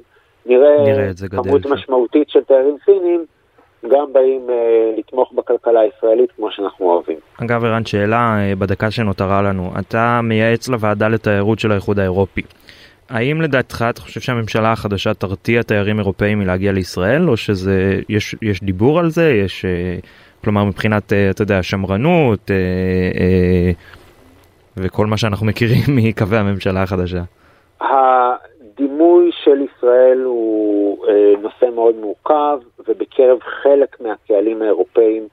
נראה, 0.47 0.85
נראה 0.85 1.11
כמות 1.31 1.67
משמעותית 1.67 2.31
של 2.31 2.45
תיירים 2.45 2.77
סינים 2.85 3.27
גם 3.91 4.13
באים 4.13 4.51
אה, 4.51 4.95
לתמוך 4.99 5.33
בכלכלה 5.33 5.81
הישראלית 5.81 6.33
כמו 6.37 6.51
שאנחנו 6.51 6.87
אוהבים. 6.87 7.17
אגב, 7.43 7.65
ערן, 7.65 7.85
שאלה 7.85 8.37
אה, 8.39 8.55
בדקה 8.59 8.91
שנותרה 8.91 9.43
לנו. 9.43 9.71
אתה 9.79 10.21
מייעץ 10.23 10.69
לוועדה 10.69 11.09
לתיירות 11.09 11.59
של 11.59 11.73
האיחוד 11.73 11.99
האירופי. 11.99 12.43
האם 13.11 13.41
לדעתך 13.41 13.85
אתה 13.91 14.01
חושב 14.01 14.21
שהממשלה 14.21 14.73
החדשה 14.73 15.15
תרתיע 15.15 15.63
תיירים 15.63 15.99
אירופאים 15.99 16.39
מלהגיע 16.39 16.73
לישראל, 16.73 17.29
או 17.29 17.37
שזה, 17.37 18.01
יש, 18.09 18.35
יש 18.43 18.63
דיבור 18.63 18.99
על 18.99 19.11
זה, 19.11 19.33
יש, 19.45 19.65
אה, 19.65 19.99
כלומר 20.45 20.65
מבחינת, 20.65 21.13
אתה 21.31 21.43
יודע, 21.43 21.63
שמרנות 21.63 22.51
וכל 24.77 25.07
מה 25.07 25.17
שאנחנו 25.17 25.47
מכירים 25.47 25.83
מקווי 25.97 26.39
הממשלה 26.39 26.83
החדשה? 26.83 27.23
הדימוי 28.77 29.31
של 29.45 29.61
ישראל 29.63 30.23
הוא 30.23 31.07
אה, 31.09 31.33
נושא 31.43 31.75
מאוד 31.75 31.97
מורכב, 31.97 32.59
ובקרב 32.89 33.39
חלק 33.41 34.01
מהקהלים 34.01 34.63
האירופאים 34.63 35.29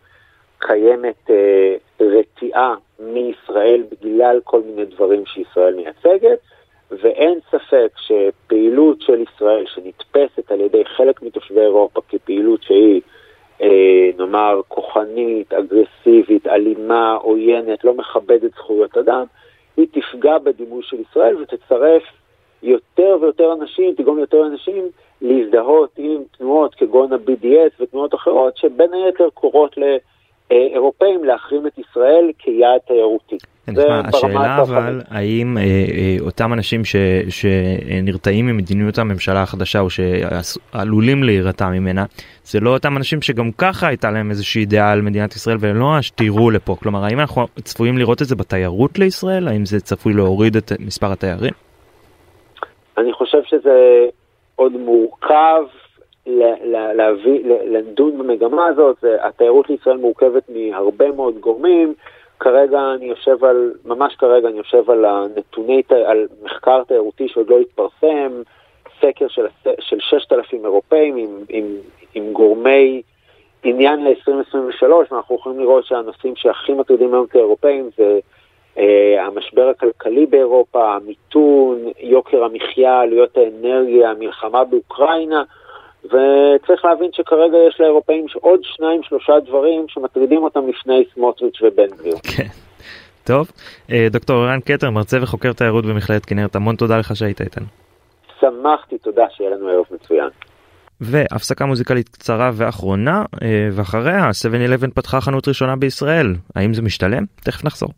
קיימת 0.59 1.29
אה, 1.29 1.75
רתיעה 1.99 2.75
מישראל 2.99 3.83
בגלל 3.91 4.39
כל 4.43 4.61
מיני 4.61 4.85
דברים 4.85 5.25
שישראל 5.25 5.75
מייצגת, 5.75 6.39
ואין 6.91 7.39
ספק 7.51 7.91
שפעילות 7.97 9.01
של 9.01 9.21
ישראל 9.21 9.65
שנתפסת 9.65 10.51
על 10.51 10.61
ידי 10.61 10.85
חלק 10.85 11.21
מתושבי 11.21 11.61
אירופה 11.61 12.01
כפעילות 12.09 12.63
שהיא, 12.63 13.01
אה, 13.61 14.09
נאמר, 14.17 14.61
כוחנית, 14.67 15.53
אגרסיבית, 15.53 16.47
אלימה, 16.47 17.13
עוינת, 17.13 17.83
לא 17.83 17.93
מכבדת 17.93 18.51
זכויות 18.55 18.97
אדם, 18.97 19.23
היא 19.77 19.87
תפגע 19.91 20.37
בדימוי 20.37 20.83
של 20.83 20.97
ישראל 21.09 21.35
ותצרף 21.41 22.03
יותר 22.63 23.17
ויותר 23.21 23.53
אנשים, 23.61 23.93
תגרום 23.97 24.19
יותר 24.19 24.45
אנשים 24.45 24.83
להזדהות 25.21 25.89
עם 25.97 26.21
תנועות 26.37 26.75
כגון 26.75 27.13
ה-BDS 27.13 27.83
ותנועות 27.83 28.15
אחרות, 28.15 28.57
שבין 28.57 28.93
היתר 28.93 29.29
קוראות 29.33 29.75
לאירופאים 30.51 31.23
להחרים 31.23 31.67
את 31.67 31.77
ישראל 31.77 32.31
כיעד 32.39 32.79
תיירותי. 32.87 33.37
כן, 33.65 33.71
השאלה 34.05 34.61
אבל, 34.61 35.01
האם 35.09 35.57
אה, 35.57 35.63
אה, 35.63 36.17
אותם 36.19 36.53
אנשים 36.53 36.85
ש, 36.85 36.95
שנרתעים 37.29 38.47
ממדיניות 38.47 38.97
הממשלה 38.97 39.41
החדשה 39.41 39.79
או 39.79 39.87
שעלולים 39.89 41.23
להירתע 41.23 41.69
ממנה, 41.69 42.05
זה 42.43 42.59
לא 42.59 42.73
אותם 42.73 42.97
אנשים 42.97 43.21
שגם 43.21 43.51
ככה 43.57 43.87
הייתה 43.87 44.11
להם 44.11 44.29
איזושהי 44.29 44.65
דעה 44.65 44.91
על 44.91 45.01
מדינת 45.01 45.35
ישראל 45.35 45.57
ולא 45.59 45.97
תירו 46.15 46.51
לפה. 46.51 46.75
כלומר, 46.79 47.03
האם 47.03 47.19
אנחנו 47.19 47.47
צפויים 47.63 47.97
לראות 47.97 48.21
את 48.21 48.27
זה 48.27 48.35
בתיירות 48.35 48.99
לישראל? 48.99 49.47
האם 49.47 49.65
זה 49.65 49.79
צפוי 49.79 50.13
להוריד 50.13 50.55
את 50.55 50.71
מספר 50.79 51.11
התיירים? 51.11 51.53
אני 52.97 53.13
חושב 53.13 53.43
שזה 53.43 54.07
עוד 54.55 54.71
מורכב 54.71 55.63
להביא, 56.95 57.43
לדון 57.45 58.17
במגמה 58.17 58.65
הזאת. 58.65 59.03
התיירות 59.21 59.69
לישראל 59.69 59.97
מורכבת 59.97 60.43
מהרבה 60.49 61.11
מאוד 61.11 61.39
גורמים, 61.39 61.93
כרגע 62.39 62.79
אני 62.95 63.05
יושב 63.05 63.45
על, 63.45 63.71
ממש 63.85 64.15
כרגע 64.15 64.47
אני 64.47 64.57
יושב 64.57 64.89
על 64.89 65.05
הנתוני, 65.05 65.81
על 66.05 66.27
מחקר 66.43 66.83
תיירותי 66.83 67.27
שעוד 67.27 67.49
לא 67.49 67.59
התפרסם, 67.59 68.41
סקר 68.99 69.27
של, 69.27 69.45
של 69.79 69.97
6,000 69.99 70.65
אירופאים 70.65 71.17
עם, 71.17 71.43
עם, 71.49 71.65
עם 72.13 72.33
גורמי 72.33 73.01
עניין 73.63 74.03
ל-2023, 74.03 74.83
ואנחנו 75.11 75.35
יכולים 75.35 75.59
לראות 75.59 75.85
שהנושאים 75.85 76.35
שהכי 76.35 76.73
מטרידים 76.73 77.13
היום 77.13 77.27
כאירופאים 77.27 77.89
זה 77.97 78.19
המשבר 79.19 79.69
הכלכלי 79.69 80.25
באירופה, 80.25 80.95
המיתון, 80.95 81.77
יוקר 81.99 82.43
המחיה, 82.43 82.99
עלויות 82.99 83.37
האנרגיה, 83.37 84.09
המלחמה 84.09 84.63
באוקראינה, 84.63 85.43
וצריך 86.05 86.85
להבין 86.85 87.09
שכרגע 87.13 87.57
יש 87.67 87.79
לאירופאים 87.79 88.25
עוד 88.41 88.59
שניים, 88.63 89.03
שלושה 89.03 89.33
דברים 89.45 89.85
שמטרידים 89.87 90.43
אותם 90.43 90.67
לפני 90.67 91.03
סמוטריץ' 91.13 91.61
ובן 91.61 91.87
גביר. 91.97 92.15
כן. 92.37 92.47
טוב, 93.23 93.51
אה, 93.91 94.07
דוקטור 94.11 94.35
ערן 94.35 94.59
קטר, 94.59 94.89
מרצה 94.89 95.17
וחוקר 95.21 95.53
תיירות 95.53 95.85
במכללת 95.85 96.25
כנרת, 96.25 96.55
המון 96.55 96.75
תודה 96.75 96.97
לך 96.97 97.15
שהיית 97.15 97.41
איתנו. 97.41 97.65
שמחתי, 98.39 98.97
תודה, 98.97 99.25
שיהיה 99.29 99.49
לנו 99.49 99.67
ערב 99.67 99.85
מצוין. 99.91 100.29
והפסקה 101.01 101.65
מוזיקלית 101.65 102.09
קצרה 102.09 102.51
ואחרונה, 102.53 103.23
אה, 103.43 103.69
ואחריה 103.71 104.29
7-11 104.89 104.91
פתחה 104.95 105.21
חנות 105.21 105.47
ראשונה 105.47 105.75
בישראל. 105.75 106.35
האם 106.55 106.73
זה 106.73 106.81
משתלם? 106.81 107.23
תכף 107.43 107.65
נחזור. 107.65 107.89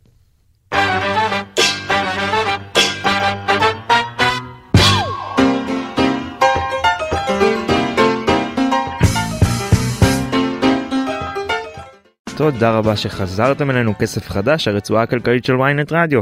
תודה 12.38 12.78
רבה 12.78 12.95
שחזרתם 12.95 13.72
אלינו 13.72 13.91
כסף 13.99 14.30
חדש 14.30 14.68
הרצועה 14.68 15.03
הכלכלית 15.03 15.45
של 15.45 15.53
ynet 15.53 15.91
רדיו. 15.91 16.22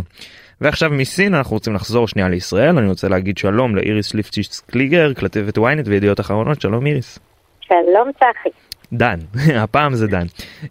ועכשיו 0.61 0.89
מסין 0.89 1.35
אנחנו 1.35 1.53
רוצים 1.53 1.73
לחזור 1.73 2.07
שנייה 2.07 2.29
לישראל 2.29 2.77
אני 2.77 2.87
רוצה 2.89 3.07
להגיד 3.07 3.37
שלום 3.37 3.75
לאיריס 3.75 4.13
ליפציץ 4.13 4.59
קליגר 4.59 5.13
כתבת 5.13 5.57
ynet 5.57 5.85
וידיעות 5.85 6.19
אחרונות 6.19 6.61
שלום 6.61 6.85
איריס. 6.85 7.19
שלום 7.61 8.11
צחי. 8.11 8.49
דן, 8.93 9.19
הפעם 9.63 9.95
זה 9.95 10.07
דן. 10.07 10.25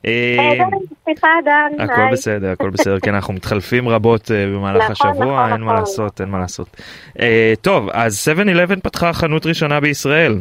אה, 0.07 0.59
סליחה 1.05 1.29
דן. 1.45 1.85
הכל 1.85 2.12
בסדר, 2.12 2.51
הכל 2.51 2.70
בסדר, 2.70 3.01
כן 3.01 3.14
אנחנו 3.14 3.35
מתחלפים 3.35 3.89
רבות 3.89 4.31
אה, 4.31 4.47
במהלך 4.47 4.91
נכון, 4.91 5.11
השבוע, 5.11 5.41
נכון, 5.41 5.53
אין 5.53 5.61
מה 5.61 5.73
נכון. 5.73 5.77
לעשות, 5.77 6.20
אין 6.20 6.29
מה 6.29 6.39
לעשות. 6.39 6.77
אה, 7.20 7.53
טוב, 7.61 7.89
אז 7.93 8.29
7-11 8.77 8.81
פתחה 8.83 9.12
חנות 9.12 9.47
ראשונה 9.47 9.81
בישראל. 9.81 10.39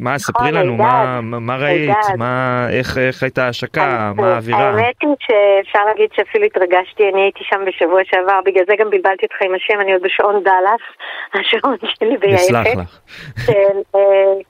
מה, 0.00 0.18
ספרי 0.18 0.52
לנו, 0.52 0.76
מה- 0.76 1.20
מה 1.22 1.56
ראית. 1.56 1.96
מה, 2.18 2.66
איך 2.70 2.98
איך 2.98 3.22
הייתה 3.22 3.44
ההשקה, 3.46 4.12
מה 4.16 4.34
האווירה? 4.34 4.58
האמת 4.70 4.94
היא 5.02 5.10
שאפשר 5.20 5.84
להגיד 5.84 6.08
שאפילו 6.16 6.44
התרגשתי, 6.46 7.08
אני 7.12 7.20
הייתי 7.20 7.40
שם 7.44 7.60
בשבוע 7.66 8.00
שעבר, 8.04 8.40
בגלל 8.44 8.64
זה 8.68 8.74
גם 8.78 8.90
בלבלתי 8.90 9.26
אותך 9.26 9.36
עם 9.44 9.54
השם, 9.54 9.80
אני 9.80 9.92
עוד 9.92 10.02
בשעון 10.02 10.42
דאלאס, 10.44 10.80
השעון 11.34 11.76
שלי 11.84 12.16
נסלח 12.32 12.62
ביעפת. 12.64 12.78
לך. 12.78 12.98
של, 13.46 13.52
אה, 13.94 14.00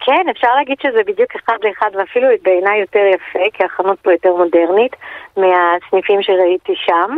כן, 0.07 0.25
אפשר 0.31 0.55
להגיד 0.55 0.77
שזה 0.83 1.01
בדיוק 1.07 1.31
אחד 1.37 1.57
לאחד, 1.63 1.91
ואפילו 1.99 2.27
בעיניי 2.43 2.81
יותר 2.81 3.05
יפה, 3.15 3.45
כי 3.53 3.65
החנות 3.65 3.99
פה 4.01 4.13
יותר 4.13 4.33
מודרנית 4.35 4.97
מהסניפים 5.37 6.23
שראיתי 6.23 6.73
שם. 6.77 7.17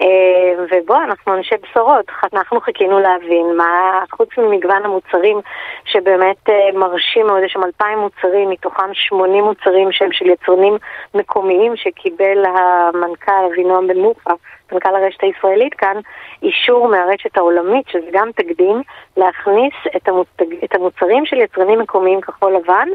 אה, 0.00 0.64
ובוא, 0.70 0.96
אנחנו 0.96 1.34
אנשי 1.34 1.54
בשורות, 1.62 2.06
אנחנו 2.32 2.60
חיכינו 2.60 3.00
להבין 3.00 3.56
מה, 3.56 4.02
חוץ 4.10 4.28
ממגוון 4.38 4.84
המוצרים 4.84 5.40
שבאמת 5.84 6.48
אה, 6.48 6.78
מרשים 6.78 7.26
מאוד, 7.26 7.42
יש 7.42 7.52
שם 7.52 7.64
2,000 7.64 7.98
מוצרים, 7.98 8.50
מתוכם 8.50 8.94
80 8.94 9.44
מוצרים 9.44 9.92
שהם 9.92 10.12
של 10.12 10.26
יצרנים 10.26 10.76
מקומיים 11.14 11.76
שקיבל 11.76 12.44
המנכ"ל 12.44 13.44
אבינועם 13.52 13.86
בן 13.86 13.98
מופה, 13.98 14.30
מנכ"ל 14.72 14.96
הרשת 14.96 15.22
הישראלית 15.22 15.74
כאן, 15.74 15.96
אישור 16.42 16.88
מהרשת 16.88 17.36
העולמית, 17.36 17.88
שזה 17.88 18.06
גם 18.12 18.30
תקדים, 18.36 18.82
להכניס 19.16 19.74
את, 19.96 20.08
המותג, 20.08 20.64
את 20.64 20.74
המוצרים 20.74 21.26
של 21.26 21.36
יצרנים 21.36 21.78
מקומיים 21.78 22.20
כחול 22.20 22.56
לבן 22.56 22.88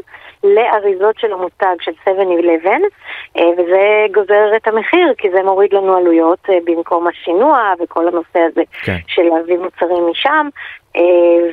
לאריזות 0.44 1.18
של 1.18 1.32
המותג 1.32 1.76
של 1.80 1.92
7-11, 2.04 2.08
אה, 3.36 3.42
וזה 3.58 4.06
גוזר 4.14 4.56
את 4.56 4.68
המחיר, 4.68 5.14
כי 5.18 5.30
זה 5.30 5.42
מוריד 5.42 5.72
לנו 5.72 5.96
עלויות 5.96 6.38
אה, 6.48 6.58
במקום 6.64 7.06
השינוע 7.06 7.72
וכל 7.80 8.08
הנושא 8.08 8.38
הזה 8.38 8.62
כן. 8.84 8.96
של 9.06 9.22
להביא 9.22 9.58
מוצרים 9.58 10.10
משם. 10.10 10.48
אה, 10.96 11.02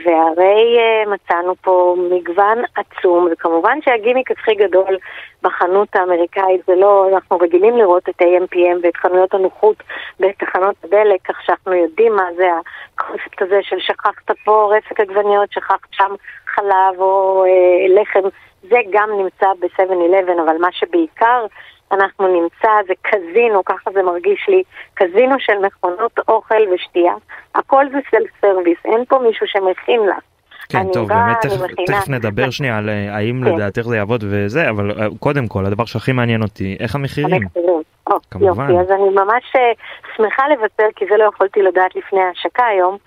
והרי 0.06 0.78
אה, 0.78 1.12
מצאנו 1.14 1.56
פה 1.62 1.96
מגוון 2.12 2.58
עצום, 2.76 3.28
וכמובן 3.32 3.80
שהגימיק 3.82 4.32
הכי 4.32 4.56
גדול 4.56 4.98
בחנות 5.44 5.96
האמריקאית 5.96 6.62
זה 6.68 6.76
לא, 6.76 7.08
אנחנו 7.14 7.38
רגילים 7.38 7.78
לראות 7.78 8.10
את 8.10 8.22
AMPM 8.22 8.78
ואת 8.84 8.98
חנויות 8.98 9.34
הנוחות 9.34 9.76
בתחנות 10.20 10.76
הדלק, 10.84 11.22
כך 11.24 11.42
שאנחנו 11.46 11.74
יודעים 11.74 12.16
מה 12.16 12.28
זה 12.36 12.48
הקונספט 12.98 13.42
הזה 13.42 13.60
של 13.62 13.80
שכחת 13.80 14.32
פה 14.46 14.74
רסק 14.78 15.00
עגבניות, 15.00 15.52
שכחת 15.52 15.88
שם 15.92 16.16
חלב 16.48 17.00
או 17.00 17.46
אה, 17.46 18.02
לחם, 18.02 18.28
זה 18.70 18.78
גם 18.90 19.10
נמצא 19.18 19.48
ב-7-11, 19.60 20.42
אבל 20.46 20.58
מה 20.58 20.72
שבעיקר 20.72 21.46
אנחנו 21.92 22.42
נמצא 22.42 22.70
זה 22.88 22.94
קזינו, 23.02 23.66
ככה 23.66 23.92
זה 23.94 24.04
מרגיש 24.04 24.46
לי, 24.48 24.64
קזינו 24.94 25.36
של 25.40 25.54
מכונות 25.66 26.20
אוכל 26.28 26.62
ושתייה, 26.74 27.14
הכל 27.56 27.86
זה 27.92 27.98
self 28.12 28.30
service, 28.42 28.78
אין 28.86 29.06
פה 29.08 29.20
מישהו 29.20 29.48
שמכין 29.48 30.02
לך. 30.02 30.24
כן, 30.70 30.86
טוב, 30.94 31.10
באה, 31.10 31.26
באמת 31.26 31.38
תכף-. 31.42 31.86
תכף 31.86 32.10
נדבר 32.10 32.50
שנייה 32.50 32.78
על 32.78 32.90
אה, 32.90 33.16
האם 33.16 33.42
כן. 33.46 33.54
לדעתך 33.54 33.82
זה 33.82 33.98
יעבוד 33.98 34.24
וזה, 34.28 34.70
אבל 34.70 34.92
אה, 34.92 35.08
קודם 35.20 35.48
כל, 35.48 35.66
הדבר 35.66 35.86
שהכי 35.86 36.12
מעניין 36.12 36.42
אותי, 36.42 36.78
איך 36.80 36.96
המחירים? 36.96 37.34
המחירים. 37.34 37.65
כמובן. 38.32 38.70
יופי, 38.70 38.80
אז 38.80 38.92
אני 38.92 39.10
ממש 39.10 39.56
אה, 39.56 39.72
שמחה 40.16 40.48
לבשר, 40.48 40.88
כי 40.96 41.06
זה 41.10 41.18
לא 41.18 41.24
יכולתי 41.24 41.62
לדעת 41.62 41.96
לפני 41.96 42.22
ההשקה 42.22 42.66
היום. 42.66 42.98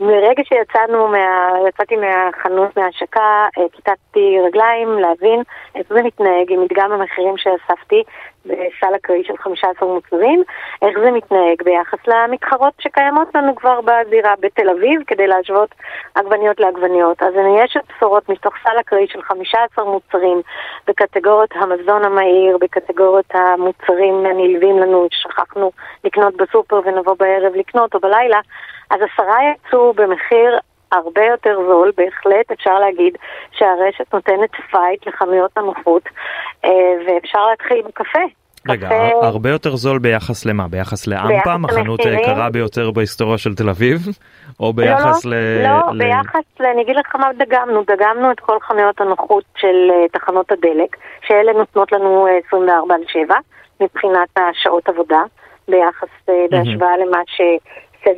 מרגע 0.00 0.42
שיצאנו, 0.44 1.08
מה, 1.08 1.50
יצאתי 1.68 1.96
מהחנות 1.96 2.76
מההשקה, 2.76 3.48
אה, 3.58 3.62
כיתתי 3.72 4.38
רגליים 4.46 4.88
להבין 4.98 5.42
איך 5.74 5.86
זה 5.88 6.02
מתנהג 6.02 6.52
עם 6.52 6.60
מדגם 6.60 6.92
המחירים 6.92 7.34
שאספתי 7.36 8.02
בסל 8.46 8.94
אקראי 8.96 9.24
של 9.24 9.36
15 9.36 9.88
מוצרים, 9.88 10.42
איך 10.82 10.98
זה 10.98 11.10
מתנהג 11.10 11.62
ביחס 11.64 11.98
למתחרות 12.06 12.72
שקיימות 12.78 13.28
לנו 13.34 13.54
כבר 13.54 13.80
בזירה 13.80 14.34
בתל 14.40 14.70
אביב, 14.70 15.02
כדי 15.06 15.26
להשוות 15.26 15.74
עגבניות 16.14 16.60
לעגבניות. 16.60 17.22
אז 17.22 17.34
אני 17.34 17.60
יש 17.60 17.76
בשורות 17.88 18.28
מתוך 18.28 18.54
סל 18.62 18.80
אקראי 18.80 19.06
של 19.08 19.22
15 19.22 19.84
מוצרים 19.84 20.42
בקטגוריות 20.86 21.50
המזון 21.54 22.04
המהיר, 22.04 22.58
בקטגוריות 22.58 23.34
המוצרים 23.34 24.26
הנלווים 24.26 24.78
לנו, 24.78 25.06
ששכחנו 25.10 25.70
לקנות 26.04 26.36
בסופר 26.36 26.80
ונבוא 26.84 27.14
בערב 27.18 27.54
לקנות 27.54 27.94
או 27.94 28.00
בלילה, 28.00 28.40
אז 28.90 29.00
עשרה 29.12 29.38
יצאו 29.52 29.92
במחיר 29.92 30.58
הרבה 30.92 31.24
יותר 31.24 31.56
זול, 31.68 31.92
בהחלט 31.96 32.52
אפשר 32.52 32.78
להגיד 32.78 33.16
שהרשת 33.52 34.14
נותנת 34.14 34.50
fight 34.70 35.06
לחנויות 35.06 35.50
הנוחות, 35.56 36.02
אה, 36.64 36.70
ואפשר 37.06 37.46
להתחיל 37.50 37.82
בקפה. 37.82 38.18
רגע, 38.68 38.86
קפה- 38.86 38.94
הר- 38.94 39.24
הרבה 39.26 39.50
יותר 39.50 39.76
זול 39.76 39.98
ביחס 39.98 40.46
למה? 40.46 40.68
ביחס 40.68 41.06
ל 41.06 41.16
AMPM, 41.16 41.64
החנות. 41.64 42.00
היקרה 42.00 42.50
ביותר 42.50 42.90
בהיסטוריה 42.90 43.38
של 43.38 43.54
תל 43.54 43.68
אביב? 43.68 43.98
או 44.60 44.72
ביחס 44.72 45.24
לא, 45.24 45.36
ל... 45.36 45.62
לא, 45.62 45.92
ל- 45.92 45.98
ביחס, 45.98 46.44
ל... 46.60 46.64
אני 46.66 46.82
אגיד 46.82 46.96
לך 46.96 47.16
מה 47.16 47.28
דגמנו, 47.38 47.82
דגמנו 47.82 48.30
את 48.32 48.40
כל 48.40 48.60
חנויות 48.60 49.00
הנוחות 49.00 49.44
של 49.56 49.90
אה, 49.90 50.08
תחנות 50.12 50.52
הדלק, 50.52 50.96
שאלה 51.26 51.52
נותנות 51.52 51.92
לנו 51.92 52.26
אה, 52.26 52.38
24 52.46 52.94
על 52.94 53.00
7 53.08 53.34
מבחינת 53.80 54.28
השעות 54.36 54.88
עבודה, 54.88 55.22
ביחס, 55.68 56.08
אה, 56.28 56.34
בהשוואה 56.50 56.96
למה 56.96 57.18
ש-7-11 57.26 58.08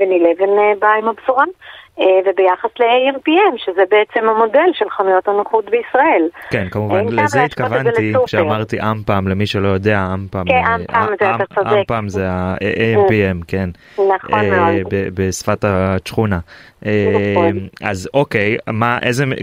אה, 0.59 0.73
בא 0.79 0.93
עם 0.93 1.09
הבשורה, 1.09 1.45
אה, 1.45 1.51
וביחס 1.99 2.70
ל-AMPM, 2.80 3.64
שזה 3.64 3.82
בעצם 3.90 4.28
המודל 4.28 4.70
של 4.72 4.90
חנויות 4.90 5.28
הנוחות 5.28 5.64
בישראל. 5.64 6.28
כן, 6.51 6.68
כמובן, 6.70 6.97
אין 6.97 7.07
טעם 7.07 7.24
לזה 7.24 7.43
התכוונתי. 7.43 8.12
כשאמרתי 8.26 8.76
אמפם, 8.80 9.28
למי 9.28 9.47
שלא 9.47 9.68
יודע, 9.68 10.07
אמפם, 10.14 10.45
כן, 10.49 10.55
אה, 10.55 10.74
אמפם 10.74 11.07
זה, 11.20 11.34
אתה 11.34 11.34
אמ- 11.34 11.55
צודק. 11.55 11.76
אמפם 11.78 12.09
זה 12.09 12.28
ה-AMPM, 12.30 13.45
כן. 13.49 13.70
נכון 13.95 14.40
אה, 14.40 14.51
מאוד. 14.51 14.95
בשפת 15.14 15.64
השכונה. 15.64 16.38
אה, 16.86 17.32
נכון. 17.34 17.68
אז 17.84 18.09
אוקיי, 18.14 18.57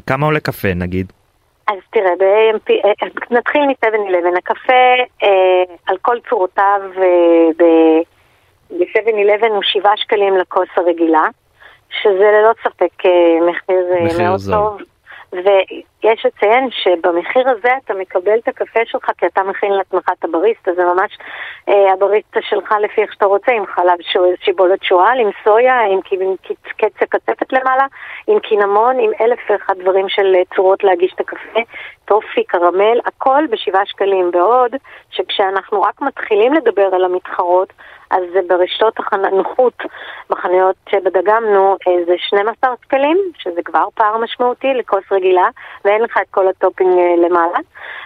כמה 0.08 0.26
עולה 0.26 0.40
קפה 0.40 0.74
נגיד? 0.76 1.12
אז 1.68 1.78
תראה, 1.90 2.12
ב-AMP, 2.20 2.72
אה, 2.86 3.08
נתחיל 3.32 3.62
מ-7-11, 3.62 4.38
הקפה 4.38 4.74
אה, 5.24 5.30
על 5.88 5.98
כל 6.02 6.18
צורותיו 6.30 6.82
אה, 6.98 7.66
ב-7-11 8.72 9.48
הוא 9.48 9.64
7 9.64 9.90
שקלים 9.96 10.38
לכוס 10.38 10.68
הרגילה, 10.78 11.28
שזה 11.90 12.32
ללא 12.32 12.52
ספק 12.64 13.06
אה, 13.06 13.50
מחיר, 13.50 13.86
אה, 13.98 14.06
מחיר 14.06 14.28
מאוד 14.28 14.38
זול. 14.38 14.56
טוב. 14.56 14.82
יש 16.04 16.26
לציין 16.26 16.70
שבמחיר 16.72 17.50
הזה 17.50 17.70
אתה 17.86 17.94
מקבל 17.94 18.38
את 18.44 18.48
הקפה 18.48 18.80
שלך 18.86 19.12
כי 19.18 19.26
אתה 19.26 19.44
מכין 19.44 19.72
לעצמך 19.72 20.10
את 20.20 20.26
הבריסטה, 20.26 20.74
זה 20.74 20.84
ממש 20.84 21.18
אה, 21.70 21.94
הבריסטה 21.94 22.40
שלך 22.42 22.74
לפי 22.82 23.02
איך 23.02 23.14
שאתה 23.14 23.26
רוצה, 23.26 23.52
עם 23.52 23.66
חלב 23.66 23.98
שיבולת 24.44 24.84
שועל, 24.84 25.20
עם 25.20 25.30
סויה, 25.44 25.82
עם, 25.82 26.00
עם 26.12 26.36
קצה 26.78 27.06
קצפת 27.06 27.54
למעלה, 27.54 27.86
עם 28.28 28.40
קינמון, 28.40 29.00
עם 29.00 29.12
אלף 29.22 29.40
ואחד 29.50 29.74
דברים 29.80 30.10
של 30.10 30.36
אה, 30.36 30.42
צורות 30.56 30.84
להגיש 30.84 31.14
את 31.16 31.20
הקפה, 31.20 31.60
טופי, 32.06 32.44
קרמל, 32.44 33.00
הכל 33.06 33.44
בשבעה 33.50 33.86
שקלים. 33.86 34.32
בעוד 34.32 34.76
שכשאנחנו 35.12 35.82
רק 35.82 36.02
מתחילים 36.02 36.54
לדבר 36.54 36.90
על 36.96 37.06
המתחרות, 37.06 37.74
אז 38.10 38.24
ברשתות 38.48 38.94
הנוחות, 39.12 39.74
בחנויות 40.30 40.76
שדגמנו, 40.90 41.78
אה, 41.88 42.06
זה 42.06 42.14
12 42.18 42.74
שקלים, 42.86 43.18
שזה 43.38 43.62
כבר 43.66 43.86
פער 43.96 44.18
משמעותי 44.18 44.74
לכוס 44.74 45.04
רגילה, 45.12 45.48
ואין 45.86 46.02
לך 46.02 46.18
את 46.22 46.28
כל 46.32 46.48
ה 46.48 46.54
topping 46.54 46.98
אה, 46.98 47.28
למעלה. 47.28 47.60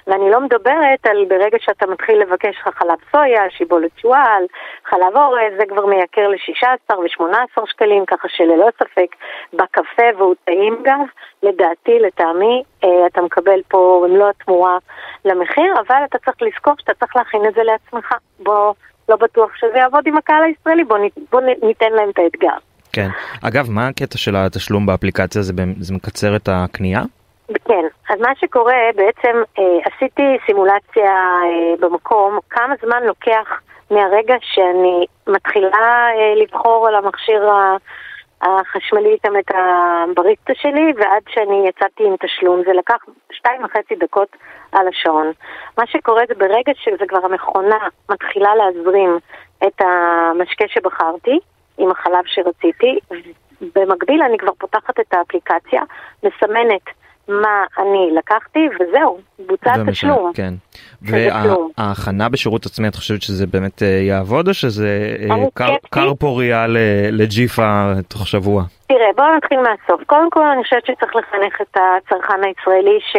ואני 0.07 0.31
לא 0.31 0.39
מדברת 0.39 1.05
על 1.05 1.25
ברגע 1.25 1.57
שאתה 1.61 1.87
מתחיל 1.87 2.21
לבקש 2.21 2.55
לך 2.59 2.77
חלב 2.77 2.97
סויה, 3.11 3.49
שיבולת 3.49 3.91
שועל, 3.97 4.43
חלב 4.85 5.17
אורז, 5.17 5.53
זה 5.59 5.65
כבר 5.65 5.85
מייקר 5.85 6.27
ל-16 6.27 6.97
ו-18 6.97 7.61
שקלים, 7.65 8.05
ככה 8.05 8.27
שללא 8.29 8.67
ספק 8.79 9.15
בקפה, 9.53 10.17
והוא 10.17 10.35
טעים 10.45 10.77
גם, 10.83 11.03
לדעתי, 11.43 11.99
לטעמי, 11.99 12.63
אה, 12.83 13.07
אתה 13.07 13.21
מקבל 13.21 13.61
פה 13.67 14.05
מלוא 14.09 14.29
התמורה 14.29 14.77
למחיר, 15.25 15.73
אבל 15.87 16.01
אתה 16.05 16.17
צריך 16.17 16.41
לזכור 16.41 16.73
שאתה 16.79 16.93
צריך 16.93 17.15
להכין 17.15 17.45
את 17.45 17.53
זה 17.53 17.63
לעצמך. 17.63 18.15
בוא... 18.39 18.73
לא 19.13 19.27
בטוח 19.27 19.49
שזה 19.55 19.77
יעבוד 19.77 20.07
עם 20.07 20.17
הקהל 20.17 20.43
הישראלי, 20.43 20.83
בוא, 20.83 20.97
בוא 21.31 21.41
ניתן 21.63 21.91
להם 21.91 22.09
את 22.09 22.19
האתגר. 22.19 22.57
כן. 22.93 23.07
אגב, 23.43 23.71
מה 23.71 23.87
הקטע 23.87 24.17
של 24.17 24.35
התשלום 24.35 24.85
באפליקציה? 24.85 25.41
זה, 25.41 25.53
זה 25.79 25.93
מקצר 25.93 26.35
את 26.35 26.49
הקנייה? 26.51 27.01
כן, 27.65 27.85
אז 28.09 28.19
מה 28.19 28.35
שקורה, 28.35 28.75
בעצם 28.95 29.37
אה, 29.59 29.63
עשיתי 29.85 30.23
סימולציה 30.45 31.11
אה, 31.43 31.75
במקום, 31.79 32.39
כמה 32.49 32.73
זמן 32.85 33.03
לוקח 33.03 33.61
מהרגע 33.91 34.35
שאני 34.41 35.05
מתחילה 35.27 36.09
אה, 36.17 36.33
לבחור 36.43 36.87
על 36.87 36.95
המכשיר 36.95 37.49
החשמלי 38.43 39.09
איתם 39.09 39.37
את 39.39 39.51
הבריסטה 39.55 40.53
שלי, 40.55 40.93
ועד 40.97 41.23
שאני 41.29 41.67
יצאתי 41.67 42.03
עם 42.03 42.15
תשלום. 42.19 42.61
זה 42.65 42.73
לקח 42.73 43.05
שתיים 43.31 43.63
וחצי 43.63 43.95
דקות 43.95 44.27
על 44.71 44.87
השעון. 44.87 45.31
מה 45.77 45.87
שקורה 45.87 46.23
זה 46.27 46.33
ברגע 46.35 46.71
שזה 46.75 47.05
כבר 47.07 47.25
המכונה 47.25 47.87
מתחילה 48.11 48.55
להזרים 48.55 49.17
את 49.67 49.81
המשקה 49.81 50.65
שבחרתי, 50.67 51.39
עם 51.77 51.91
החלב 51.91 52.23
שרציתי, 52.25 52.99
במקביל 53.75 54.21
אני 54.21 54.37
כבר 54.37 54.51
פותחת 54.57 54.99
את 54.99 55.13
האפליקציה, 55.13 55.81
מסמנת 56.23 56.81
מה 57.27 57.63
אני 57.79 58.09
לקחתי, 58.17 58.59
וזהו, 58.75 59.19
בוצע 59.47 59.73
התשלום. 59.73 60.31
כן. 60.33 60.53
וההכנה 61.01 62.29
בשירות 62.29 62.65
עצמי, 62.65 62.87
את 62.87 62.95
חושבת 62.95 63.21
שזה 63.21 63.47
באמת 63.47 63.83
אה, 63.83 63.87
יעבוד, 63.87 64.47
או 64.47 64.53
שזה 64.53 65.15
אה, 65.29 65.69
קר 65.89 66.13
פוריה 66.13 66.65
לג'יפה 67.11 67.91
תוך 68.07 68.27
שבוע? 68.27 68.63
תראה, 68.87 69.07
בואו 69.15 69.37
נתחיל 69.37 69.59
מהסוף. 69.59 70.03
קודם 70.05 70.29
כל 70.29 70.45
אני 70.45 70.63
חושבת 70.63 70.85
שצריך 70.85 71.15
לחנך 71.15 71.61
את 71.61 71.77
הצרכן 71.77 72.43
הישראלי 72.43 72.99
ש... 72.99 73.15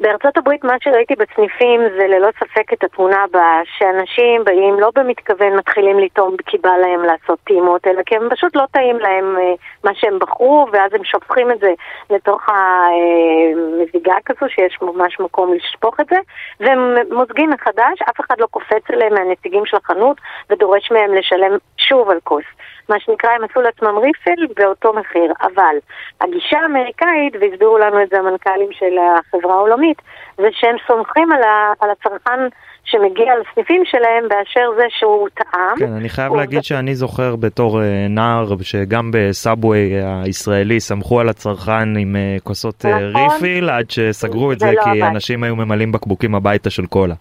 בארצות 0.00 0.36
הברית 0.36 0.64
מה 0.64 0.76
שראיתי 0.80 1.14
בסניפים 1.14 1.80
זה 1.98 2.06
ללא 2.06 2.28
ספק 2.40 2.72
את 2.72 2.84
התמונה 2.84 3.22
הבאה, 3.22 3.60
שאנשים 3.64 4.44
באים 4.44 4.80
לא 4.80 4.90
במתכוון 4.94 5.56
מתחילים 5.56 5.98
לטעום 5.98 6.36
כי 6.46 6.58
בא 6.58 6.70
להם 6.70 7.02
לעשות 7.02 7.38
טעימות, 7.44 7.86
אלא 7.86 8.02
כי 8.02 8.16
הם 8.16 8.28
פשוט 8.30 8.56
לא 8.56 8.64
טעים 8.70 8.98
להם 8.98 9.36
אה, 9.38 9.54
מה 9.84 9.90
שהם 9.94 10.18
בחרו, 10.18 10.66
ואז 10.72 10.94
הם 10.94 11.04
שופכים 11.04 11.50
את 11.50 11.60
זה 11.60 11.72
לתוך 12.10 12.46
המזיגה 12.48 14.16
כזו 14.24 14.48
שיש 14.48 14.78
ממש 14.82 15.20
מקום 15.20 15.54
לשפוך 15.54 16.00
את 16.00 16.06
זה, 16.06 16.16
והם 16.60 16.94
מוזגים 17.10 17.50
מחדש, 17.50 18.02
אף 18.10 18.20
אחד 18.20 18.34
לא 18.38 18.46
קופץ 18.46 18.90
אליהם 18.90 19.14
מהנציגים 19.14 19.66
של 19.66 19.76
החנות 19.76 20.16
ודורש 20.50 20.90
מהם 20.90 21.14
לשלם 21.14 21.56
שוב 21.76 22.10
על 22.10 22.18
כוס. 22.24 22.44
מה 22.88 23.00
שנקרא, 23.00 23.30
הם 23.30 23.44
עשו 23.44 23.60
לעצמם 23.60 23.98
ריפל 23.98 24.46
באותו 24.56 24.92
מחיר. 24.92 25.32
אבל 25.40 25.76
הגישה 26.20 26.58
האמריקאית, 26.58 27.36
והסבירו 27.40 27.78
לנו 27.78 28.02
את 28.02 28.08
זה 28.08 28.18
המנכ"לים 28.18 28.72
של 28.72 28.98
החברה 28.98 29.54
העולמית, 29.54 29.87
זה 30.36 30.48
שהם 30.52 30.76
סומכים 30.86 31.32
על, 31.32 31.42
ה, 31.42 31.72
על 31.80 31.90
הצרכן 31.90 32.40
שמגיע 32.84 33.32
לסניפים 33.40 33.82
שלהם 33.84 34.28
באשר 34.28 34.70
זה 34.76 34.84
שהוא 34.88 35.28
טעם. 35.34 35.78
כן, 35.78 35.92
אני 35.92 36.08
חייב 36.08 36.34
להגיד 36.34 36.64
שאני 36.64 36.94
זוכר 36.94 37.36
בתור 37.36 37.78
uh, 37.78 37.82
נער 38.08 38.44
שגם 38.62 39.10
בסאבווי 39.12 39.92
הישראלי 40.24 40.80
סמכו 40.80 41.20
על 41.20 41.28
הצרכן 41.28 41.96
עם 41.98 42.16
uh, 42.16 42.42
כוסות 42.42 42.84
uh, 42.84 42.88
נכון. 42.88 43.22
ריפיל 43.22 43.70
עד 43.70 43.90
שסגרו 43.90 44.52
את 44.52 44.58
זה, 44.58 44.66
זה 44.66 44.72
לא 44.72 44.82
כי 44.82 44.90
עבד. 44.90 45.02
אנשים 45.02 45.44
היו 45.44 45.56
ממלאים 45.56 45.92
בקבוקים 45.92 46.34
הביתה 46.34 46.70
של 46.70 46.86
קולה. 46.86 47.14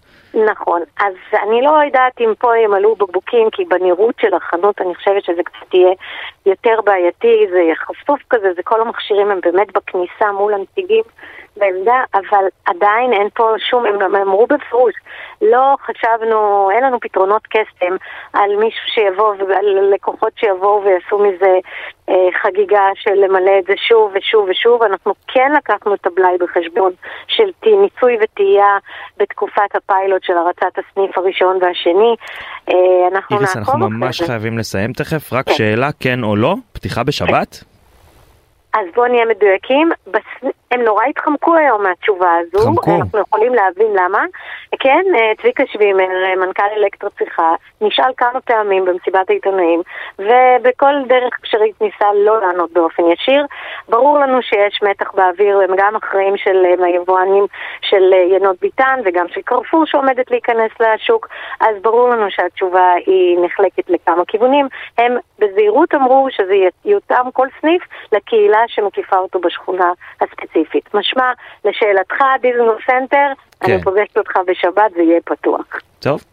נכון, 0.51 0.81
אז 0.99 1.13
אני 1.43 1.61
לא 1.61 1.71
יודעת 1.85 2.21
אם 2.21 2.33
פה 2.39 2.57
ימלאו 2.57 2.95
בקבוקים, 2.95 3.49
כי 3.51 3.65
בנראות 3.65 4.15
של 4.21 4.33
החנות 4.33 4.81
אני 4.81 4.95
חושבת 4.95 5.23
שזה 5.23 5.41
קצת 5.43 5.73
יהיה 5.73 5.93
יותר 6.45 6.81
בעייתי, 6.85 7.47
זה 7.51 7.59
חשוף 7.75 8.19
כזה, 8.29 8.47
זה 8.55 8.61
כל 8.63 8.81
המכשירים 8.81 9.31
הם 9.31 9.39
באמת 9.43 9.67
בכניסה 9.77 10.31
מול 10.31 10.53
הנציגים 10.53 11.03
בעמדה, 11.59 12.03
אבל 12.13 12.45
עדיין 12.65 13.13
אין 13.13 13.27
פה 13.33 13.53
שום, 13.69 13.85
הם 13.85 14.15
אמרו 14.15 14.47
בפירוש, 14.47 14.93
לא 15.41 15.75
חשבנו, 15.85 16.69
אין 16.71 16.83
לנו 16.83 16.99
פתרונות 16.99 17.47
קסם 17.47 17.95
על 18.33 18.55
מישהו 18.55 18.87
שיבוא 18.87 19.33
ועל 19.49 19.93
לקוחות 19.93 20.33
שיבואו 20.35 20.83
ויעשו 20.83 21.17
מזה 21.17 21.59
אה, 22.09 22.29
חגיגה 22.41 22.83
של 22.95 23.13
למלא 23.13 23.51
את 23.59 23.65
זה 23.67 23.73
שוב 23.77 24.11
ושוב 24.15 24.49
ושוב. 24.49 24.83
אנחנו 24.83 25.13
כן 25.27 25.51
לקחנו 25.57 25.93
את 25.93 26.07
הבלאי 26.07 26.37
בחשבון 26.39 26.91
של 27.27 27.49
ניסוי 27.65 28.17
וטעייה 28.21 28.77
בתקופת 29.17 29.75
הפיילוט 29.75 30.23
של 30.23 30.33
הרצת 30.37 30.79
הסניף 30.79 31.17
הראשון 31.17 31.59
והשני. 31.61 32.15
אה, 32.69 33.07
אנחנו 33.11 33.35
איריס, 33.35 33.57
אנחנו 33.57 33.79
ממש 33.79 34.21
חייבים 34.21 34.57
לסיים 34.57 34.93
תכף, 34.93 35.33
רק 35.33 35.45
כן. 35.45 35.53
שאלה 35.53 35.89
כן 35.99 36.23
או 36.23 36.35
לא, 36.35 36.55
פתיחה 36.73 37.03
בשבת? 37.03 37.63
אז 38.73 38.85
בואו 38.95 39.07
נהיה 39.07 39.25
מדויקים. 39.25 39.89
בס... 40.07 40.51
הם 40.71 40.81
נורא 40.81 41.05
התחמקו 41.05 41.55
היום 41.55 41.83
מהתשובה 41.83 42.31
הזו. 42.39 42.65
חמקו. 42.65 42.95
אנחנו 42.95 43.19
יכולים 43.19 43.53
להבין 43.53 43.93
למה. 43.93 44.25
כן, 44.79 45.03
אה, 45.15 45.31
צביקה 45.41 45.63
שווימר, 45.65 46.23
אה, 46.25 46.35
מנכ"ל 46.35 46.63
אלקטרו 46.77 47.09
צריכה, 47.09 47.55
נשאל 47.81 48.11
כמה 48.17 48.41
פעמים 48.41 48.85
במסיבת 48.85 49.29
העיתונאים, 49.29 49.81
ובכל 50.19 50.93
דרך 51.07 51.37
אפשרית 51.41 51.81
ניסה 51.81 52.05
לא 52.13 52.41
לענות 52.41 52.71
באופן 52.71 53.03
ישיר. 53.11 53.45
ברור 53.89 54.19
לנו 54.19 54.41
שיש 54.41 54.79
מתח 54.83 55.11
באוויר, 55.11 55.59
הם 55.59 55.75
גם 55.77 55.95
אחראים 55.95 56.37
של 56.37 56.65
אה, 56.65 56.85
היבואנים 56.85 57.45
של 57.81 58.13
ינות 58.13 58.55
ביטן 58.61 58.99
וגם 59.05 59.25
של 59.27 59.41
קרפור 59.41 59.85
שעומדת 59.85 60.31
להיכנס 60.31 60.71
לשוק, 60.79 61.27
אז 61.59 61.75
ברור 61.81 62.09
לנו 62.09 62.25
שהתשובה 62.29 62.93
היא 63.05 63.37
נחלקת 63.41 63.89
לכמה 63.89 64.25
כיוונים. 64.27 64.67
הם 64.97 65.17
בזהירות 65.39 65.95
אמרו 65.95 66.27
שזה 66.31 66.55
יותאם 66.85 67.31
כל 67.31 67.47
סניף 67.61 67.81
לקהילה 68.11 68.63
שמקיפה 68.67 69.17
אותו 69.17 69.39
בשכונה 69.39 69.91
הספציפית. 70.21 70.56
משמע, 70.93 71.31
לשאלתך, 71.65 72.23
דיזנגוף 72.41 72.81
סנטר, 72.85 73.27
כן. 73.59 73.71
אני 73.71 73.83
פוגשת 73.83 74.17
אותך 74.17 74.31
בשבת, 74.47 74.91
זה 74.95 75.01
יהיה 75.01 75.19
פתוח. 75.25 75.65
טוב. 75.99 76.23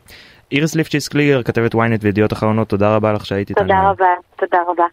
איריס 0.52 0.74
ליפשיץ 0.74 1.08
קליגר, 1.08 1.42
כתבת 1.42 1.74
ynet 1.74 2.00
וידיעות 2.00 2.32
אחרונות, 2.32 2.68
תודה 2.68 2.96
רבה 2.96 3.12
לך 3.12 3.26
שהיית 3.26 3.50
איתנו. 3.50 3.64
תודה 3.64 3.90
רבה, 3.90 4.14
תודה 4.36 4.58
רבה. 4.68 4.84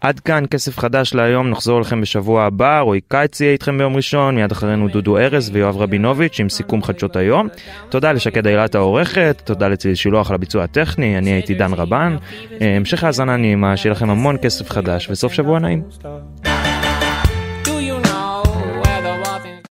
עד 0.00 0.20
כאן 0.20 0.44
כסף 0.50 0.78
חדש 0.78 1.14
להיום, 1.14 1.50
נחזור 1.50 1.80
לכם 1.80 2.00
בשבוע 2.00 2.44
הבא, 2.44 2.80
רועי 2.80 3.00
קיץ 3.08 3.40
יהיה 3.40 3.52
איתכם 3.52 3.78
ביום 3.78 3.96
ראשון, 3.96 4.34
מיד 4.34 4.52
אחרינו 4.52 4.88
דודו 4.88 5.18
ארז 5.18 5.50
ויואב 5.52 5.76
רבינוביץ' 5.76 6.40
עם 6.40 6.48
סיכום 6.48 6.82
חדשות 6.82 7.16
היום. 7.16 7.48
תודה 7.88 8.12
לשקד 8.12 8.46
אילת 8.46 8.74
העורכת, 8.74 9.42
תודה 9.44 9.68
לצליל 9.68 9.94
שילוח 9.94 10.30
על 10.30 10.34
הביצוע 10.34 10.64
הטכני, 10.64 11.18
אני 11.18 11.30
הייתי 11.30 11.54
דן 11.54 11.72
רבן. 11.72 12.16
המשך 12.60 13.04
האזנה 13.04 13.36
נעימה, 13.36 13.76
שיהיה 13.76 13.92
לכם 13.92 14.10
המון 14.10 14.36
כסף 14.42 14.70
חדש 14.70 15.10
וסוף 15.10 15.32
שבוע 15.32 15.58
נעים. 15.58 15.82